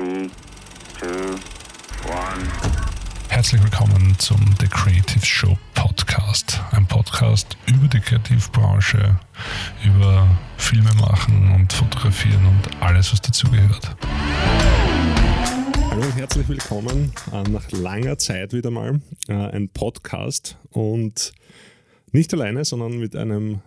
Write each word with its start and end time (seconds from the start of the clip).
Three, 0.00 0.30
two, 0.98 1.34
one. 2.08 2.48
Herzlich 3.28 3.62
willkommen 3.62 4.18
zum 4.18 4.38
The 4.58 4.66
Creative 4.66 5.26
Show 5.26 5.58
Podcast. 5.74 6.58
Ein 6.70 6.86
Podcast 6.86 7.58
über 7.66 7.86
die 7.86 8.00
Kreativbranche, 8.00 9.20
über 9.84 10.26
Filme 10.56 10.88
machen 10.94 11.52
und 11.54 11.70
fotografieren 11.70 12.46
und 12.46 12.82
alles, 12.82 13.12
was 13.12 13.20
dazugehört. 13.20 13.94
Hallo 15.90 16.00
und 16.00 16.16
herzlich 16.16 16.48
willkommen 16.48 17.12
äh, 17.34 17.42
nach 17.50 17.70
langer 17.70 18.16
Zeit 18.16 18.54
wieder 18.54 18.70
mal 18.70 19.02
äh, 19.28 19.34
ein 19.34 19.68
Podcast 19.68 20.56
und 20.70 21.34
nicht 22.12 22.32
alleine, 22.32 22.64
sondern 22.64 22.96
mit 22.96 23.14
einem 23.14 23.60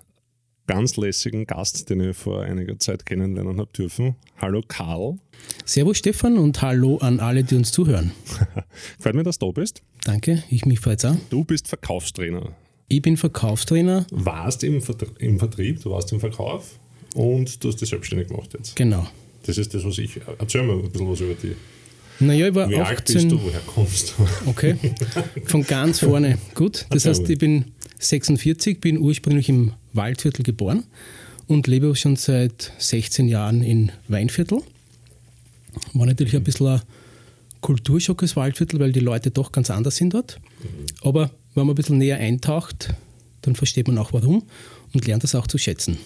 ganz 0.67 0.95
lässigen 0.97 1.45
Gast, 1.45 1.89
den 1.89 2.01
ich 2.01 2.17
vor 2.17 2.41
einiger 2.41 2.77
Zeit 2.79 3.05
kennenlernen 3.05 3.59
habe 3.59 3.71
dürfen. 3.75 4.15
Hallo 4.39 4.61
Karl. 4.67 5.17
Servus 5.65 5.97
Stefan 5.97 6.37
und 6.37 6.61
hallo 6.61 6.97
an 6.97 7.19
alle, 7.19 7.43
die 7.43 7.55
uns 7.55 7.71
zuhören. 7.71 8.11
Freut 8.99 9.15
mich, 9.15 9.23
dass 9.25 9.39
du 9.39 9.47
da 9.47 9.51
bist. 9.51 9.81
Danke, 10.05 10.43
ich 10.49 10.65
mich 10.65 10.79
freut's 10.79 11.05
auch. 11.05 11.15
Du 11.29 11.43
bist 11.43 11.67
Verkaufstrainer. 11.67 12.55
Ich 12.87 13.01
bin 13.01 13.17
Verkaufstrainer. 13.17 14.05
Warst 14.11 14.63
im, 14.63 14.81
Vertrie 14.81 15.07
im 15.19 15.39
Vertrieb, 15.39 15.81
du 15.81 15.91
warst 15.91 16.11
im 16.11 16.19
Verkauf 16.19 16.79
und 17.15 17.63
du 17.63 17.69
hast 17.69 17.81
dich 17.81 17.89
selbstständig 17.89 18.29
gemacht 18.29 18.49
jetzt. 18.53 18.75
Genau. 18.75 19.07
Das 19.45 19.57
ist 19.57 19.73
das, 19.73 19.83
was 19.83 19.97
ich. 19.97 20.21
Erzähl 20.39 20.63
mir 20.63 20.73
ein 20.73 20.89
bisschen 20.89 21.09
was 21.09 21.19
über 21.19 21.33
dich. 21.33 21.55
Naja, 22.19 22.47
ich 22.47 22.55
war 22.55 22.69
Wie 22.69 22.75
18. 22.75 22.85
alt 22.85 23.05
bist 23.05 23.31
du? 23.31 23.43
Woher 23.43 23.59
kommst 23.61 24.13
du? 24.17 24.49
Okay, 24.49 24.77
von 25.45 25.65
ganz 25.65 25.99
vorne. 25.99 26.37
Gut, 26.53 26.85
das 26.89 27.05
heißt, 27.05 27.23
mal. 27.23 27.31
ich 27.31 27.39
bin 27.39 27.65
46, 28.03 28.79
bin 28.79 28.97
ursprünglich 28.97 29.49
im 29.49 29.73
Waldviertel 29.93 30.43
geboren 30.43 30.83
und 31.47 31.67
lebe 31.67 31.95
schon 31.95 32.15
seit 32.15 32.71
16 32.77 33.27
Jahren 33.27 33.61
in 33.63 33.91
Weinviertel. 34.07 34.61
War 35.93 36.05
natürlich 36.05 36.35
ein 36.35 36.43
bisschen 36.43 36.67
ein 36.67 36.81
Kulturschock 37.61 38.21
das 38.21 38.35
Waldviertel, 38.35 38.79
weil 38.79 38.91
die 38.91 38.99
Leute 38.99 39.31
doch 39.31 39.51
ganz 39.51 39.69
anders 39.69 39.95
sind 39.95 40.13
dort. 40.13 40.39
Aber 41.01 41.31
wenn 41.55 41.65
man 41.65 41.73
ein 41.73 41.75
bisschen 41.75 41.97
näher 41.97 42.17
eintaucht, 42.17 42.93
dann 43.41 43.55
versteht 43.55 43.87
man 43.87 43.97
auch 43.97 44.13
warum 44.13 44.43
und 44.93 45.05
lernt 45.05 45.23
das 45.23 45.35
auch 45.35 45.47
zu 45.47 45.57
schätzen. 45.57 45.97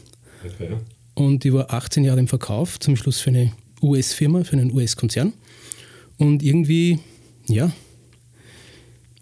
Okay. 0.45 0.77
Und 1.13 1.45
ich 1.45 1.53
war 1.53 1.73
18 1.73 2.03
Jahre 2.03 2.19
im 2.19 2.27
Verkauf, 2.27 2.79
zum 2.79 2.95
Schluss 2.95 3.19
für 3.19 3.31
eine 3.31 3.51
US-Firma, 3.81 4.43
für 4.43 4.53
einen 4.53 4.71
US-Konzern. 4.71 5.33
Und 6.17 6.43
irgendwie, 6.43 6.99
ja, 7.47 7.71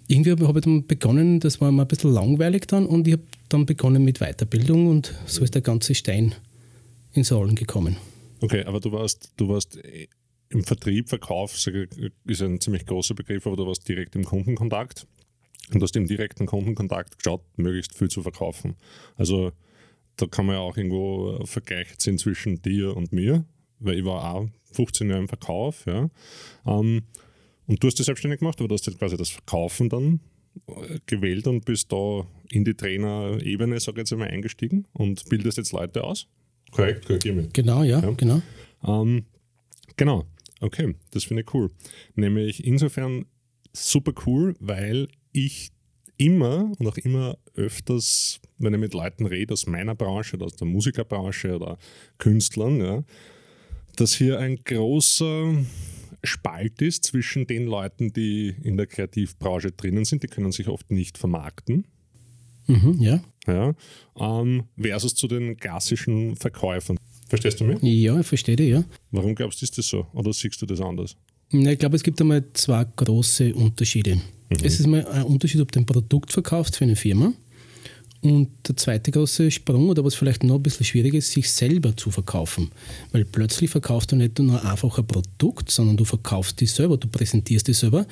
irgendwie 0.08 0.32
habe 0.32 0.60
ich 0.60 0.66
dann 0.66 0.86
begonnen, 0.86 1.40
das 1.40 1.62
war 1.62 1.72
mir 1.72 1.84
ein 1.84 1.88
bisschen 1.88 2.14
langweilig 2.14 2.68
dann 2.68 2.86
und 2.86 3.08
ich 3.08 3.14
habe 3.14 3.24
dann 3.50 3.66
begonnen 3.66 4.04
mit 4.04 4.20
Weiterbildung 4.20 4.88
und 4.88 5.14
so 5.26 5.44
ist 5.44 5.56
der 5.56 5.62
ganze 5.62 5.96
Stein 5.96 6.36
ins 7.14 7.32
Rollen 7.32 7.56
gekommen. 7.56 7.98
Okay, 8.42 8.64
aber 8.66 8.80
du 8.80 8.92
warst, 8.92 9.32
du 9.38 9.48
warst 9.48 9.84
äh, 9.84 10.08
im 10.50 10.64
Vertrieb, 10.64 11.10
Verkauf, 11.10 11.56
ist 11.56 12.42
ein 12.42 12.62
ziemlich 12.62 12.86
großer 12.86 13.16
Begriff, 13.16 13.48
aber 13.48 13.56
du 13.56 13.66
warst 13.66 13.88
direkt 13.88 14.16
im 14.16 14.24
Kundenkontakt 14.24 15.08
und 15.74 15.82
hast 15.82 15.96
im 15.96 16.06
direkten 16.06 16.46
Kundenkontakt 16.46 17.18
geschaut, 17.18 17.42
möglichst 17.58 17.98
viel 17.98 18.10
zu 18.10 18.22
verkaufen. 18.22 18.76
Also 19.16 19.52
da 20.18 20.28
kann 20.28 20.46
man 20.46 20.56
ja 20.56 20.62
auch 20.62 20.78
irgendwo 20.78 21.36
einen 21.36 21.48
Vergleich 21.48 21.98
ziehen 21.98 22.18
zwischen 22.18 22.62
dir 22.62 22.96
und 22.96 23.12
mir, 23.12 23.46
weil 23.80 24.00
ich 24.00 24.06
war 24.06 24.36
auch 24.36 24.48
15 24.74 25.10
Jahre 25.10 25.22
im 25.22 25.28
Verkauf, 25.28 25.86
ja. 25.86 26.10
Ähm, 26.66 27.04
und 27.68 27.82
du 27.84 27.88
hast 27.88 27.98
dich 28.00 28.06
selbstständig 28.06 28.40
gemacht, 28.40 28.60
aber 28.60 28.68
du 28.68 28.74
hast 28.76 28.86
jetzt 28.86 29.00
quasi 29.00 29.18
das 29.18 29.30
Verkaufen 29.30 29.90
dann 29.90 30.20
äh, 30.68 31.00
gewählt 31.06 31.48
und 31.48 31.66
bist 31.66 31.92
da 31.92 32.26
in 32.50 32.64
die 32.64 32.74
Trainerebene, 32.74 33.80
sage 33.80 33.98
ich 33.98 34.02
jetzt 34.02 34.14
einmal, 34.14 34.30
eingestiegen 34.30 34.86
und 34.94 35.28
bildest 35.30 35.58
jetzt 35.58 35.72
Leute 35.72 36.04
aus. 36.04 36.28
Korrekt, 36.72 37.06
korrigier 37.06 37.34
mich. 37.34 37.54
Genau, 37.54 37.84
ja, 37.84 38.02
Ja. 38.02 38.12
genau. 38.12 38.42
Ähm, 38.86 39.26
genau, 39.98 40.26
okay, 40.62 40.96
das 41.12 41.24
finde 41.24 41.44
ich 41.44 41.54
cool. 41.54 41.72
Nämlich 42.16 42.66
insofern 42.66 43.26
super 43.74 44.14
cool, 44.26 44.56
weil 44.60 45.08
ich 45.32 45.72
immer 46.18 46.72
und 46.80 46.88
auch 46.88 46.98
immer 46.98 47.38
öfters, 47.56 48.40
wenn 48.58 48.74
ich 48.74 48.80
mit 48.80 48.94
Leuten 48.94 49.26
rede 49.26 49.54
aus 49.54 49.68
meiner 49.68 49.96
Branche 49.96 50.36
oder 50.38 50.46
aus 50.46 50.56
der 50.56 50.68
Musikerbranche 50.68 51.56
oder 51.56 51.78
Künstlern, 52.18 52.80
ja, 52.80 53.04
dass 53.98 54.14
hier 54.16 54.40
ein 54.40 54.58
großer 54.64 55.56
Spalt 56.26 56.82
ist 56.82 57.04
zwischen 57.06 57.48
den 57.48 57.66
Leuten, 57.66 58.14
die 58.14 58.54
in 58.64 58.78
der 58.78 58.88
Kreativbranche 58.88 59.72
drinnen 59.72 60.06
sind, 60.06 60.24
die 60.24 60.28
können 60.28 60.52
sich 60.52 60.68
oft 60.68 60.92
nicht 60.92 61.18
vermarkten, 61.18 61.86
Mhm, 62.68 62.98
ja. 63.00 63.24
ja, 63.46 63.76
ähm, 64.18 64.64
versus 64.80 65.14
zu 65.14 65.28
den 65.28 65.56
klassischen 65.58 66.36
Verkäufern. 66.36 66.98
Verstehst 67.28 67.60
du 67.60 67.66
mich? 67.66 67.78
ja, 67.82 68.20
ich 68.20 68.26
verstehe 68.26 68.56
dich, 68.56 68.70
ja. 68.70 68.84
Warum 69.12 69.36
glaubst 69.36 69.62
du, 69.62 69.66
ist 69.66 69.78
das 69.78 69.88
so? 69.88 70.08
Oder 70.14 70.34
siehst 70.34 70.62
du 70.62 70.66
das 70.66 70.82
anders? 70.82 71.16
Ja, 71.52 71.72
Ich 71.72 71.80
glaube, 71.80 71.96
es 71.96 72.02
gibt 72.04 72.20
einmal 72.22 72.44
zwei 72.54 72.86
große 72.96 73.54
Unterschiede. 73.54 74.20
Es 74.64 74.80
ist 74.80 74.88
mal 74.88 75.06
ein 75.08 75.24
Unterschied, 75.24 75.62
ob 75.62 75.72
du 75.72 75.80
ein 75.80 75.86
Produkt 75.86 76.32
verkaufst 76.34 76.76
für 76.78 76.86
eine 76.86 76.96
Firma. 76.96 77.34
Und 78.26 78.50
der 78.68 78.76
zweite 78.76 79.12
große 79.12 79.52
Sprung, 79.52 79.88
oder 79.88 80.04
was 80.04 80.16
vielleicht 80.16 80.44
noch 80.44 80.56
ein 80.56 80.64
bisschen 80.64 80.84
schwieriger 80.84 81.20
ist, 81.20 81.32
sich 81.32 81.52
selber 81.52 81.96
zu 81.96 82.10
verkaufen. 82.10 82.72
Weil 83.12 83.24
plötzlich 83.24 83.70
verkaufst 83.70 84.12
du 84.12 84.16
nicht 84.16 84.40
nur 84.40 84.66
einfach 84.66 84.98
ein 84.98 85.06
Produkt, 85.06 85.70
sondern 85.70 85.96
du 85.96 86.06
verkaufst 86.06 86.60
dich 86.60 86.72
selber, 86.72 86.98
du 86.98 87.08
präsentierst 87.08 87.68
dich 87.68 87.78
selber. 87.78 88.08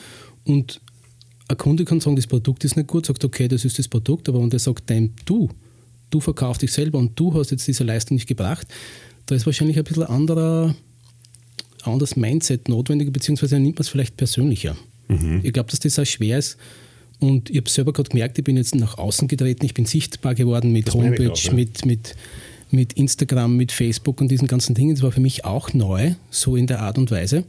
Und 0.46 0.82
ein 1.48 1.58
Kunde 1.58 1.84
kann 1.84 2.00
sagen, 2.00 2.16
das 2.16 2.28
Produkt 2.28 2.64
ist 2.64 2.78
nicht 2.78 2.90
gut, 2.90 3.08
sagt, 3.08 3.26
okay, 3.26 3.48
das 3.48 3.66
ist 3.66 3.80
das 3.80 3.88
Produkt, 3.88 4.30
aber 4.30 4.40
wenn 4.40 4.52
der 4.52 4.60
sagt, 4.60 4.88
dein, 4.88 5.16
du, 5.26 5.50
du 6.12 6.20
verkaufst 6.20 6.62
dich 6.62 6.72
selber 6.72 7.00
und 7.00 7.20
du 7.20 7.34
hast 7.34 7.50
jetzt 7.50 7.68
diese 7.68 7.84
Leistung 7.84 8.14
nicht 8.14 8.28
gebracht, 8.28 8.68
da 9.26 9.34
ist 9.34 9.48
wahrscheinlich 9.48 9.80
ein 9.80 9.84
bisschen 9.84 10.04
anderer 10.04 10.76
anderes 11.82 12.16
Mindset 12.16 12.70
notwendig, 12.70 13.12
beziehungsweise 13.12 13.60
nimmt 13.60 13.78
man 13.78 13.82
es 13.82 13.90
vielleicht 13.90 14.16
persönlicher. 14.16 14.78
Ich 15.44 15.54
glaube, 15.54 15.72
dass 15.72 15.80
das 15.80 15.98
auch 15.98 16.06
schwer 16.06 16.38
ist. 16.38 16.58
Und 17.24 17.50
ich 17.50 17.56
habe 17.56 17.70
selber 17.70 17.94
gerade 17.94 18.10
gemerkt, 18.10 18.38
ich 18.38 18.44
bin 18.44 18.58
jetzt 18.58 18.76
nach 18.76 18.98
außen 18.98 19.30
getreten, 19.30 19.66
ich 19.66 19.74
bin 19.74 19.86
sichtbar 19.86 20.36
geworden 20.36 20.74
mit 20.74 20.88
Das 20.88 20.94
Homepage, 20.94 21.32
auch, 21.32 21.38
ja. 21.38 21.54
mit, 21.54 21.86
mit, 21.86 22.16
mit 22.70 22.94
Instagram, 22.94 23.56
mit 23.56 23.72
Facebook 23.72 24.20
und 24.20 24.28
diesen 24.28 24.50
ganzen 24.50 24.76
Dingen. 24.76 24.94
Das 24.96 25.04
war 25.04 25.14
für 25.14 25.22
mich 25.22 25.46
auch 25.46 25.74
neu, 25.74 26.16
so 26.30 26.58
in 26.58 26.68
der 26.68 26.82
Art 26.82 26.98
und 26.98 27.12
Weise. 27.12 27.46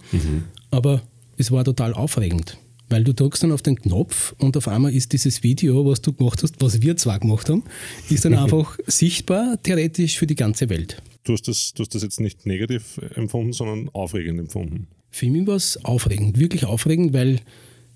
Aber 0.70 1.02
es 1.38 1.50
war 1.50 1.64
total 1.64 1.92
aufregend. 1.92 2.56
Weil 2.88 3.02
du 3.02 3.12
drückst 3.12 3.42
dann 3.42 3.50
auf 3.50 3.62
den 3.62 3.74
Knopf 3.74 4.36
und 4.38 4.56
auf 4.56 4.68
einmal 4.68 4.94
ist 4.94 5.12
dieses 5.12 5.42
Video, 5.42 5.84
was 5.84 6.00
du 6.00 6.12
gemacht 6.12 6.44
hast, 6.44 6.54
was 6.60 6.80
wir 6.80 6.96
zwar 6.96 7.18
gemacht 7.18 7.48
haben, 7.48 7.64
ist 8.10 8.24
dann 8.24 8.34
einfach 8.38 8.78
sichtbar, 8.86 9.60
theoretisch 9.60 10.18
für 10.18 10.28
die 10.28 10.36
ganze 10.36 10.68
Welt. 10.68 11.02
Du 11.24 11.32
hast, 11.32 11.48
das, 11.48 11.72
du 11.74 11.82
hast 11.82 11.96
das 11.96 12.04
jetzt 12.04 12.20
nicht 12.20 12.46
negativ 12.46 13.00
empfunden, 13.16 13.52
sondern 13.52 13.88
aufregend 13.88 14.38
empfunden. 14.38 14.86
Für 15.10 15.26
mich 15.26 15.46
war 15.48 15.56
es 15.56 15.84
aufregend, 15.84 16.38
wirklich 16.38 16.64
aufregend, 16.64 17.12
weil 17.12 17.41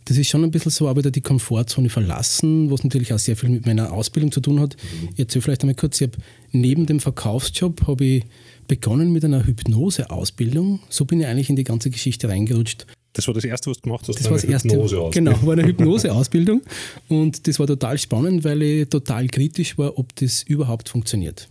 das 0.09 0.17
ist 0.17 0.29
schon 0.29 0.43
ein 0.43 0.51
bisschen 0.51 0.71
so, 0.71 0.89
aber 0.89 1.01
wieder 1.01 1.11
die 1.11 1.21
Komfortzone 1.21 1.91
verlassen, 1.91 2.71
was 2.71 2.83
natürlich 2.83 3.13
auch 3.13 3.19
sehr 3.19 3.37
viel 3.37 3.51
mit 3.51 3.67
meiner 3.67 3.93
Ausbildung 3.93 4.33
zu 4.33 4.41
tun 4.41 4.59
hat. 4.59 4.75
Ich 5.13 5.19
erzähle 5.19 5.43
vielleicht 5.43 5.63
einmal 5.63 5.75
kurz, 5.75 6.01
ich 6.01 6.09
habe 6.09 6.19
neben 6.51 6.87
dem 6.87 6.99
Verkaufsjob 6.99 7.87
habe 7.87 8.05
ich 8.05 8.25
begonnen 8.69 9.13
mit 9.13 9.23
einer 9.27 9.47
Hypnose-Ausbildung. 9.47 10.81
So 10.89 11.05
bin 11.05 11.21
ich 11.21 11.27
eigentlich 11.27 11.51
in 11.51 11.57
die 11.57 11.65
ganze 11.65 11.91
Geschichte 11.91 12.27
reingerutscht. 12.27 12.87
Das 13.13 13.27
war 13.27 13.35
das 13.35 13.45
Erste, 13.45 13.69
was 13.69 13.79
du 13.79 13.83
gemacht 13.83 14.09
hast, 14.09 14.19
Das 14.19 14.25
war 14.31 14.39
das 14.39 14.45
eine 14.45 14.53
erste. 14.55 15.11
Genau, 15.13 15.43
war 15.43 15.53
eine 15.53 15.65
Hypnose-Ausbildung. 15.67 16.63
Und 17.09 17.47
das 17.47 17.59
war 17.59 17.67
total 17.67 17.99
spannend, 17.99 18.45
weil 18.45 18.63
ich 18.63 18.89
total 18.89 19.27
kritisch 19.27 19.77
war, 19.77 19.99
ob 19.99 20.17
das 20.17 20.43
überhaupt 20.43 20.89
funktioniert. 20.89 21.51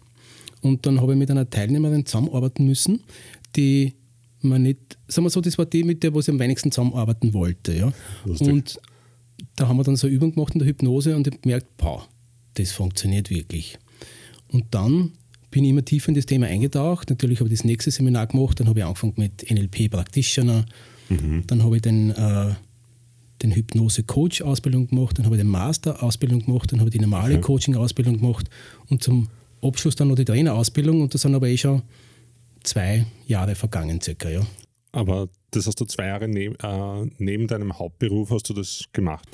Und 0.61 0.87
dann 0.87 0.99
habe 0.99 1.13
ich 1.13 1.19
mit 1.19 1.29
einer 1.29 1.47
Teilnehmerin 1.47 2.07
zusammenarbeiten 2.07 2.65
müssen, 2.65 3.01
die 3.55 3.93
man 4.41 4.63
nicht, 4.63 4.97
sagen 5.07 5.25
wir 5.25 5.29
so, 5.29 5.41
das 5.41 5.57
war 5.57 5.65
die, 5.65 5.83
mit 5.83 6.03
der 6.03 6.13
was 6.13 6.27
ich 6.27 6.33
am 6.33 6.39
wenigsten 6.39 6.71
zusammenarbeiten 6.71 7.33
wollte. 7.33 7.73
Ja. 7.73 7.91
Lustig. 8.25 8.47
Und 8.47 8.79
da 9.55 9.67
haben 9.67 9.77
wir 9.77 9.83
dann 9.83 9.95
so 9.95 10.07
eine 10.07 10.15
Übung 10.15 10.33
gemacht 10.33 10.53
in 10.53 10.59
der 10.59 10.67
Hypnose 10.67 11.15
und 11.15 11.27
ich 11.27 11.33
habe 11.33 11.41
gemerkt, 11.41 11.77
boah, 11.77 12.07
das 12.55 12.71
funktioniert 12.71 13.29
wirklich. 13.29 13.77
Und 14.51 14.65
dann 14.71 15.11
bin 15.51 15.63
ich 15.63 15.71
immer 15.71 15.85
tiefer 15.85 16.09
in 16.09 16.15
das 16.15 16.25
Thema 16.25 16.47
eingetaucht. 16.47 17.09
Natürlich 17.09 17.39
habe 17.39 17.49
ich 17.49 17.59
das 17.59 17.65
nächste 17.65 17.91
Seminar 17.91 18.27
gemacht, 18.27 18.59
dann 18.59 18.67
habe 18.67 18.79
ich 18.79 18.85
angefangen 18.85 19.13
mit 19.17 19.49
NLP 19.49 19.89
Practitioner, 19.89 20.65
dann 21.09 21.63
habe 21.63 21.77
ich 21.77 21.81
den, 21.81 22.11
äh, 22.11 22.53
den 23.41 23.51
Hypnose-Coach-Ausbildung 23.51 24.87
gemacht, 24.87 25.17
dann 25.17 25.25
habe 25.25 25.35
ich 25.35 25.41
den 25.41 25.49
Master-Ausbildung 25.49 26.45
gemacht, 26.45 26.71
dann 26.71 26.79
habe 26.79 26.89
ich 26.89 26.93
die 26.93 26.99
normale 26.99 27.35
Okay. 27.35 27.41
Coaching-Ausbildung 27.41 28.17
gemacht 28.19 28.49
und 28.89 29.03
zum 29.03 29.29
Abschluss 29.61 29.95
dann 29.95 30.09
noch 30.09 30.15
die 30.15 30.25
Trainerausbildung 30.25 31.01
und 31.01 31.13
das 31.13 31.21
sind 31.21 31.33
aber 31.33 31.47
eh 31.47 31.57
schon 31.57 31.81
zwei 32.67 33.05
Jahre 33.25 33.55
vergangen 33.55 34.01
circa, 34.01 34.29
ja. 34.29 34.41
Aber 34.91 35.29
das 35.51 35.67
hast 35.67 35.79
du 35.79 35.85
zwei 35.85 36.07
Jahre 36.07 36.27
neb, 36.27 36.61
äh, 36.63 37.05
neben 37.17 37.47
deinem 37.47 37.77
Hauptberuf 37.77 38.31
hast 38.31 38.49
du 38.49 38.53
das 38.53 38.83
gemacht. 38.93 39.27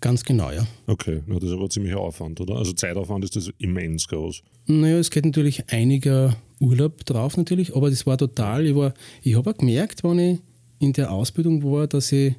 Ganz 0.00 0.24
genau, 0.24 0.50
ja. 0.50 0.66
Okay, 0.86 1.22
na, 1.26 1.34
das 1.36 1.44
ist 1.44 1.52
aber 1.52 1.70
ziemlich 1.70 1.94
Aufwand, 1.94 2.40
oder? 2.40 2.56
Also 2.56 2.72
Zeitaufwand 2.72 3.24
ist 3.24 3.36
das 3.36 3.50
immens 3.58 4.06
groß. 4.08 4.42
Naja, 4.66 4.98
es 4.98 5.10
geht 5.10 5.24
natürlich 5.24 5.70
einiger 5.72 6.36
Urlaub 6.60 7.04
drauf 7.06 7.36
natürlich, 7.36 7.74
aber 7.74 7.88
das 7.90 8.04
war 8.06 8.18
total, 8.18 8.66
ich, 8.66 8.74
war- 8.74 8.92
ich 9.22 9.34
habe 9.36 9.50
auch 9.50 9.56
gemerkt, 9.56 10.04
wenn 10.04 10.18
ich 10.18 10.38
in 10.78 10.92
der 10.92 11.10
Ausbildung 11.10 11.62
war, 11.62 11.86
dass 11.86 12.12
ich 12.12 12.34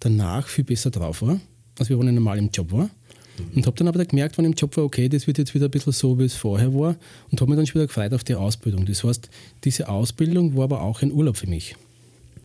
danach 0.00 0.48
viel 0.48 0.64
besser 0.64 0.90
drauf 0.90 1.22
war, 1.22 1.40
als 1.78 1.88
wenn 1.88 2.08
ich 2.08 2.12
normal 2.14 2.38
im 2.38 2.50
Job 2.50 2.72
war. 2.72 2.90
Und 3.54 3.66
habe 3.66 3.76
dann 3.76 3.88
aber 3.88 4.04
gemerkt, 4.04 4.38
wenn 4.38 4.44
im 4.44 4.52
Job 4.52 4.76
war, 4.76 4.84
okay, 4.84 5.08
das 5.08 5.26
wird 5.26 5.38
jetzt 5.38 5.54
wieder 5.54 5.66
ein 5.66 5.70
bisschen 5.70 5.92
so, 5.92 6.18
wie 6.18 6.24
es 6.24 6.34
vorher 6.34 6.72
war 6.74 6.96
und 7.30 7.40
habe 7.40 7.50
mich 7.50 7.56
dann 7.58 7.66
schon 7.66 7.80
wieder 7.80 7.86
gefreut 7.86 8.12
auf 8.14 8.24
die 8.24 8.34
Ausbildung. 8.34 8.86
Das 8.86 9.04
heißt, 9.04 9.28
diese 9.64 9.88
Ausbildung 9.88 10.56
war 10.56 10.64
aber 10.64 10.82
auch 10.82 11.02
ein 11.02 11.12
Urlaub 11.12 11.36
für 11.36 11.48
mich. 11.48 11.76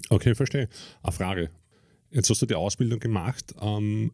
Okay, 0.09 0.35
verstehe. 0.35 0.67
Eine 1.03 1.11
Frage. 1.11 1.49
Jetzt 2.11 2.29
hast 2.29 2.41
du 2.41 2.45
die 2.45 2.55
Ausbildung 2.55 2.99
gemacht. 2.99 3.55
Ähm, 3.61 4.11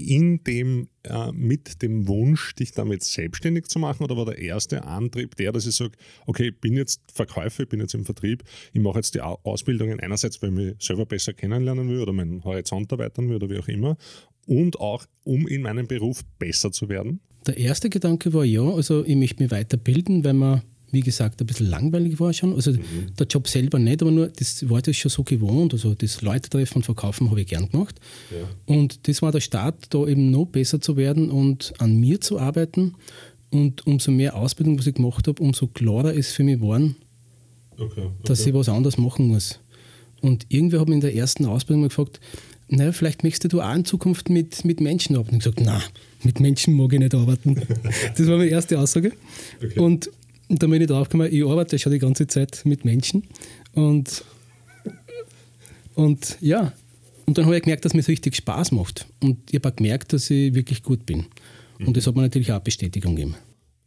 in 0.00 0.44
dem, 0.44 0.88
äh, 1.02 1.32
mit 1.32 1.82
dem 1.82 2.06
Wunsch, 2.06 2.54
dich 2.54 2.70
damit 2.70 3.02
selbstständig 3.02 3.66
zu 3.66 3.80
machen, 3.80 4.04
oder 4.04 4.16
war 4.16 4.26
der 4.26 4.38
erste 4.38 4.84
Antrieb 4.84 5.34
der, 5.34 5.50
dass 5.50 5.66
ich 5.66 5.74
sage, 5.74 5.92
okay, 6.26 6.50
ich 6.50 6.60
bin 6.60 6.74
jetzt 6.74 7.02
Verkäufer, 7.12 7.64
ich 7.64 7.68
bin 7.68 7.80
jetzt 7.80 7.94
im 7.94 8.04
Vertrieb, 8.04 8.44
ich 8.72 8.80
mache 8.80 8.98
jetzt 8.98 9.16
die 9.16 9.20
Au- 9.20 9.40
Ausbildungen 9.42 9.98
einerseits, 9.98 10.40
weil 10.40 10.50
ich 10.50 10.54
mich 10.54 10.74
selber 10.78 11.04
besser 11.04 11.32
kennenlernen 11.32 11.88
will 11.88 12.00
oder 12.00 12.12
meinen 12.12 12.44
Horizont 12.44 12.92
erweitern 12.92 13.28
will 13.28 13.36
oder 13.36 13.50
wie 13.50 13.58
auch 13.58 13.66
immer, 13.66 13.96
und 14.46 14.78
auch, 14.78 15.04
um 15.24 15.48
in 15.48 15.62
meinem 15.62 15.88
Beruf 15.88 16.24
besser 16.38 16.70
zu 16.70 16.88
werden? 16.88 17.20
Der 17.46 17.56
erste 17.56 17.90
Gedanke 17.90 18.32
war 18.32 18.44
ja, 18.44 18.62
also 18.62 19.04
ich 19.04 19.16
möchte 19.16 19.42
mich 19.42 19.50
weiterbilden, 19.50 20.22
weil 20.22 20.34
man, 20.34 20.62
wie 20.90 21.00
gesagt, 21.00 21.40
ein 21.40 21.46
bisschen 21.46 21.68
langweilig 21.68 22.18
war 22.18 22.32
schon. 22.32 22.54
Also 22.54 22.72
der 23.18 23.26
Job 23.26 23.46
selber 23.48 23.78
nicht, 23.78 24.00
aber 24.02 24.10
nur 24.10 24.28
das 24.28 24.68
war 24.70 24.80
das 24.80 24.96
schon 24.96 25.10
so 25.10 25.22
gewohnt. 25.22 25.72
Also 25.74 25.94
das 25.94 26.22
Leute 26.22 26.48
treffen 26.48 26.76
und 26.78 26.84
verkaufen 26.84 27.30
habe 27.30 27.40
ich 27.42 27.46
gern 27.46 27.68
gemacht. 27.70 28.00
Und 28.66 29.06
das 29.08 29.20
war 29.22 29.32
der 29.32 29.40
Start, 29.40 29.86
da 29.90 30.06
eben 30.06 30.30
noch 30.30 30.46
besser 30.46 30.80
zu 30.80 30.96
werden 30.96 31.30
und 31.30 31.74
an 31.78 31.98
mir 31.98 32.20
zu 32.20 32.38
arbeiten. 32.38 32.94
Und 33.50 33.86
umso 33.86 34.10
mehr 34.10 34.36
Ausbildung, 34.36 34.78
was 34.78 34.86
ich 34.86 34.94
gemacht 34.94 35.26
habe, 35.26 35.42
umso 35.42 35.66
klarer 35.68 36.12
ist 36.12 36.32
für 36.32 36.44
mich 36.44 36.56
geworden, 36.56 36.96
Okay. 37.78 38.08
dass 38.24 38.44
ich 38.46 38.52
was 38.54 38.68
anderes 38.68 38.98
machen 38.98 39.28
muss. 39.28 39.60
Und 40.20 40.46
irgendwer 40.48 40.80
hat 40.80 40.88
mich 40.88 40.96
in 40.96 41.00
der 41.00 41.14
ersten 41.14 41.46
Ausbildung 41.46 41.82
mal 41.82 41.88
gefragt, 41.88 42.18
naja, 42.68 42.92
vielleicht 42.92 43.22
möchtest 43.22 43.52
du 43.52 43.60
auch 43.62 43.74
in 43.74 43.84
Zukunft 43.84 44.28
mit, 44.28 44.64
mit 44.64 44.80
Menschen 44.80 45.16
arbeiten. 45.16 45.36
Und 45.36 45.46
ich 45.46 45.54
gesagt, 45.54 45.60
na, 45.64 45.80
mit 46.22 46.40
Menschen 46.40 46.74
mag 46.74 46.92
ich 46.92 46.98
nicht 46.98 47.14
arbeiten. 47.14 47.56
Das 48.16 48.26
war 48.26 48.36
meine 48.36 48.50
erste 48.50 48.78
Aussage. 48.78 49.12
Okay. 49.62 49.78
Und 49.78 50.10
dann 50.48 50.70
bin 50.70 50.80
ich 50.80 50.88
draufgekommen, 50.88 51.32
ich 51.32 51.44
arbeite 51.44 51.78
schon 51.78 51.92
die 51.92 51.98
ganze 51.98 52.26
Zeit 52.26 52.62
mit 52.64 52.84
Menschen. 52.84 53.24
Und, 53.72 54.24
und 55.94 56.38
ja, 56.40 56.72
und 57.26 57.36
dann 57.36 57.44
habe 57.44 57.56
ich 57.56 57.62
gemerkt, 57.62 57.84
dass 57.84 57.92
mir 57.92 58.00
es 58.00 58.08
richtig 58.08 58.36
Spaß 58.36 58.72
macht. 58.72 59.06
Und 59.22 59.38
ich 59.52 59.60
habe 59.62 59.72
gemerkt, 59.72 60.12
dass 60.12 60.30
ich 60.30 60.54
wirklich 60.54 60.82
gut 60.82 61.04
bin. 61.04 61.26
Und 61.78 61.96
das 61.96 62.06
hat 62.06 62.16
mir 62.16 62.22
natürlich 62.22 62.50
auch 62.52 62.60
Bestätigung 62.60 63.14
gegeben. 63.14 63.36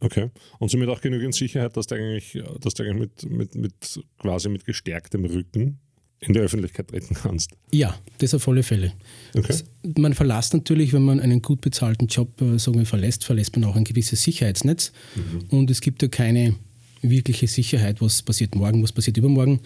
Okay. 0.00 0.30
Und 0.58 0.70
somit 0.70 0.88
auch 0.88 1.00
genügend 1.00 1.34
Sicherheit, 1.34 1.76
dass 1.76 1.86
du 1.86 1.94
eigentlich, 1.94 2.40
dass 2.60 2.74
du 2.74 2.82
eigentlich 2.82 3.10
mit, 3.24 3.30
mit, 3.30 3.54
mit 3.54 4.04
quasi 4.18 4.48
mit 4.48 4.64
gestärktem 4.64 5.24
Rücken 5.24 5.78
in 6.26 6.34
die 6.34 6.40
Öffentlichkeit 6.40 6.88
treten 6.88 7.14
kannst. 7.14 7.50
Ja, 7.72 7.98
das 8.18 8.32
auf 8.34 8.46
alle 8.48 8.62
Fälle. 8.62 8.92
Okay. 9.34 9.56
Man 9.98 10.14
verlässt 10.14 10.54
natürlich, 10.54 10.92
wenn 10.92 11.02
man 11.02 11.20
einen 11.20 11.42
gut 11.42 11.60
bezahlten 11.60 12.06
Job 12.06 12.40
äh, 12.40 12.58
sagen 12.58 12.78
wir, 12.78 12.86
verlässt, 12.86 13.24
verlässt 13.24 13.56
man 13.56 13.64
auch 13.64 13.76
ein 13.76 13.84
gewisses 13.84 14.22
Sicherheitsnetz. 14.22 14.92
Und 15.50 15.70
es 15.70 15.80
gibt 15.80 16.02
ja 16.02 16.08
keine 16.08 16.54
wirkliche 17.02 17.48
Sicherheit, 17.48 18.00
was 18.00 18.22
passiert 18.22 18.54
morgen, 18.54 18.82
was 18.82 18.92
passiert 18.92 19.16
übermorgen. 19.16 19.60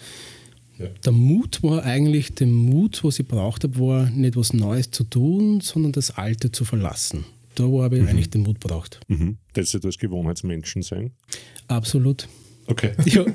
Ja. 0.79 0.87
Der 1.05 1.11
Mut 1.11 1.61
war 1.63 1.83
eigentlich, 1.83 2.33
der 2.35 2.47
Mut, 2.47 3.03
was 3.03 3.19
ich 3.19 3.27
braucht 3.27 3.63
habe, 3.63 3.79
war 3.79 4.09
nicht 4.09 4.35
was 4.35 4.53
Neues 4.53 4.91
zu 4.91 5.03
tun, 5.03 5.61
sondern 5.61 5.91
das 5.91 6.11
Alte 6.11 6.51
zu 6.51 6.65
verlassen. 6.65 7.25
Da 7.55 7.63
war 7.63 7.85
aber 7.85 7.97
eigentlich 7.97 8.29
den 8.29 8.41
Mut 8.41 8.59
braucht. 8.59 8.99
Mhm. 9.07 9.37
Das 9.53 9.71
du 9.71 9.79
als 9.83 9.97
Gewohnheitsmenschen 9.97 10.83
sein. 10.83 11.11
Absolut. 11.67 12.27
Okay. 12.67 12.91
Ja, 13.05 13.25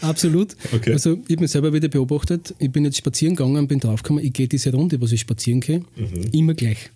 absolut. 0.00 0.56
Okay. 0.72 0.92
Also 0.92 1.18
ich 1.26 1.32
habe 1.32 1.42
mich 1.42 1.50
selber 1.50 1.72
wieder 1.72 1.88
beobachtet. 1.88 2.54
Ich 2.58 2.70
bin 2.70 2.84
jetzt 2.84 2.96
spazieren 2.96 3.36
gegangen 3.36 3.56
und 3.56 3.68
bin 3.68 3.78
draufgekommen, 3.78 4.24
ich 4.24 4.32
gehe 4.32 4.48
diese 4.48 4.72
Runde, 4.72 5.00
was 5.00 5.12
ich 5.12 5.20
spazieren 5.20 5.60
gehe, 5.60 5.82
immer 6.32 6.54
gleich. 6.54 6.90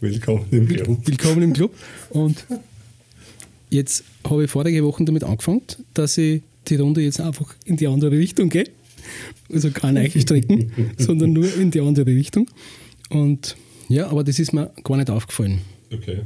Willkommen 0.00 0.46
im 0.52 0.68
Club. 0.68 0.98
Willkommen 1.06 1.42
im 1.42 1.52
Club. 1.52 1.74
Und 2.10 2.44
jetzt 3.68 4.04
habe 4.24 4.44
ich 4.44 4.50
vorige 4.50 4.84
Woche 4.84 5.04
damit 5.04 5.24
angefangen, 5.24 5.62
dass 5.94 6.16
ich 6.16 6.42
die 6.68 6.76
Runde 6.76 7.00
jetzt 7.00 7.20
einfach 7.20 7.52
in 7.64 7.76
die 7.76 7.88
andere 7.88 8.12
Richtung 8.12 8.48
gehe. 8.48 8.66
Also 9.52 9.70
keine 9.70 10.00
neue 10.00 10.20
Strecken, 10.20 10.70
sondern 10.98 11.32
nur 11.32 11.52
in 11.56 11.72
die 11.72 11.80
andere 11.80 12.06
Richtung. 12.06 12.48
Und 13.10 13.56
ja, 13.88 14.08
aber 14.08 14.22
das 14.22 14.38
ist 14.38 14.52
mir 14.52 14.70
gar 14.84 14.98
nicht 14.98 15.10
aufgefallen. 15.10 15.62
Okay. 15.92 16.20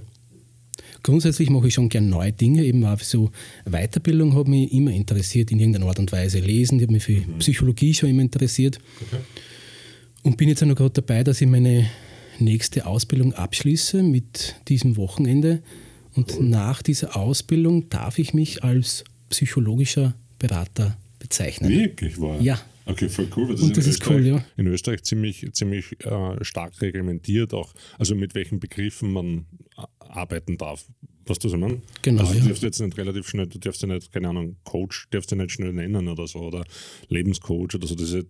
Grundsätzlich 1.02 1.50
mache 1.50 1.68
ich 1.68 1.74
schon 1.74 1.88
gern 1.88 2.08
neue 2.08 2.32
Dinge, 2.32 2.64
eben 2.64 2.84
auch 2.84 3.00
so 3.00 3.30
Weiterbildung 3.64 4.36
hat 4.36 4.46
mich 4.46 4.72
immer 4.72 4.92
interessiert 4.92 5.50
in 5.50 5.58
irgendeiner 5.58 5.86
Art 5.86 5.98
und 5.98 6.12
Weise. 6.12 6.38
Lesen, 6.38 6.78
ich 6.78 6.84
habe 6.84 6.92
mich 6.92 7.02
für 7.02 7.20
Psychologie 7.38 7.92
schon 7.94 8.10
immer 8.10 8.22
interessiert. 8.22 8.78
Okay. 9.00 9.22
Und 10.22 10.36
bin 10.36 10.48
jetzt 10.48 10.62
auch 10.62 10.66
noch 10.68 10.76
gerade 10.76 10.90
dabei, 10.94 11.24
dass 11.24 11.40
ich 11.40 11.48
meine 11.48 11.90
nächste 12.38 12.86
Ausbildung 12.86 13.32
abschließe 13.34 14.02
mit 14.02 14.54
diesem 14.68 14.96
Wochenende. 14.96 15.62
Und 16.14 16.40
nach 16.40 16.82
dieser 16.82 17.16
Ausbildung 17.16 17.88
darf 17.88 18.18
ich 18.18 18.32
mich 18.34 18.62
als 18.62 19.02
psychologischer 19.30 20.14
Berater 20.38 20.96
bezeichnen. 21.18 21.70
Wirklich 21.70 22.20
wahr? 22.20 22.40
Ja. 22.40 22.60
Okay, 22.84 23.08
voll 23.08 23.28
cool. 23.36 23.48
weil 23.48 23.54
Und 23.56 23.62
in 23.68 23.72
das 23.74 23.86
ist 23.86 23.94
Österreich- 24.00 24.16
cool, 24.16 24.26
ja. 24.26 24.44
In 24.56 24.66
Österreich 24.66 25.02
ziemlich, 25.04 25.46
ziemlich 25.52 26.04
äh, 26.04 26.44
stark 26.44 26.80
reglementiert, 26.82 27.54
auch 27.54 27.72
also 27.98 28.14
mit 28.16 28.34
welchen 28.34 28.58
Begriffen 28.60 29.12
man 29.12 29.46
arbeiten 30.12 30.56
darf. 30.58 30.84
Was 31.26 31.38
du 31.38 31.48
so 31.48 31.56
meinst? 31.56 31.82
Genau, 32.02 32.22
Also 32.22 32.34
du 32.34 32.38
ja. 32.40 32.46
darfst 32.48 32.62
jetzt 32.62 32.80
nicht 32.80 32.96
relativ 32.98 33.28
schnell, 33.28 33.46
du 33.46 33.58
darfst 33.58 33.80
ja 33.82 33.88
nicht, 33.88 34.10
keine 34.12 34.28
Ahnung, 34.28 34.56
Coach, 34.64 35.06
darfst 35.10 35.30
du 35.30 35.36
nicht 35.36 35.52
schnell 35.52 35.72
nennen 35.72 36.08
oder 36.08 36.26
so, 36.26 36.40
oder 36.40 36.64
Lebenscoach 37.08 37.74
oder 37.76 37.86
so. 37.86 37.94
Diese, 37.94 38.26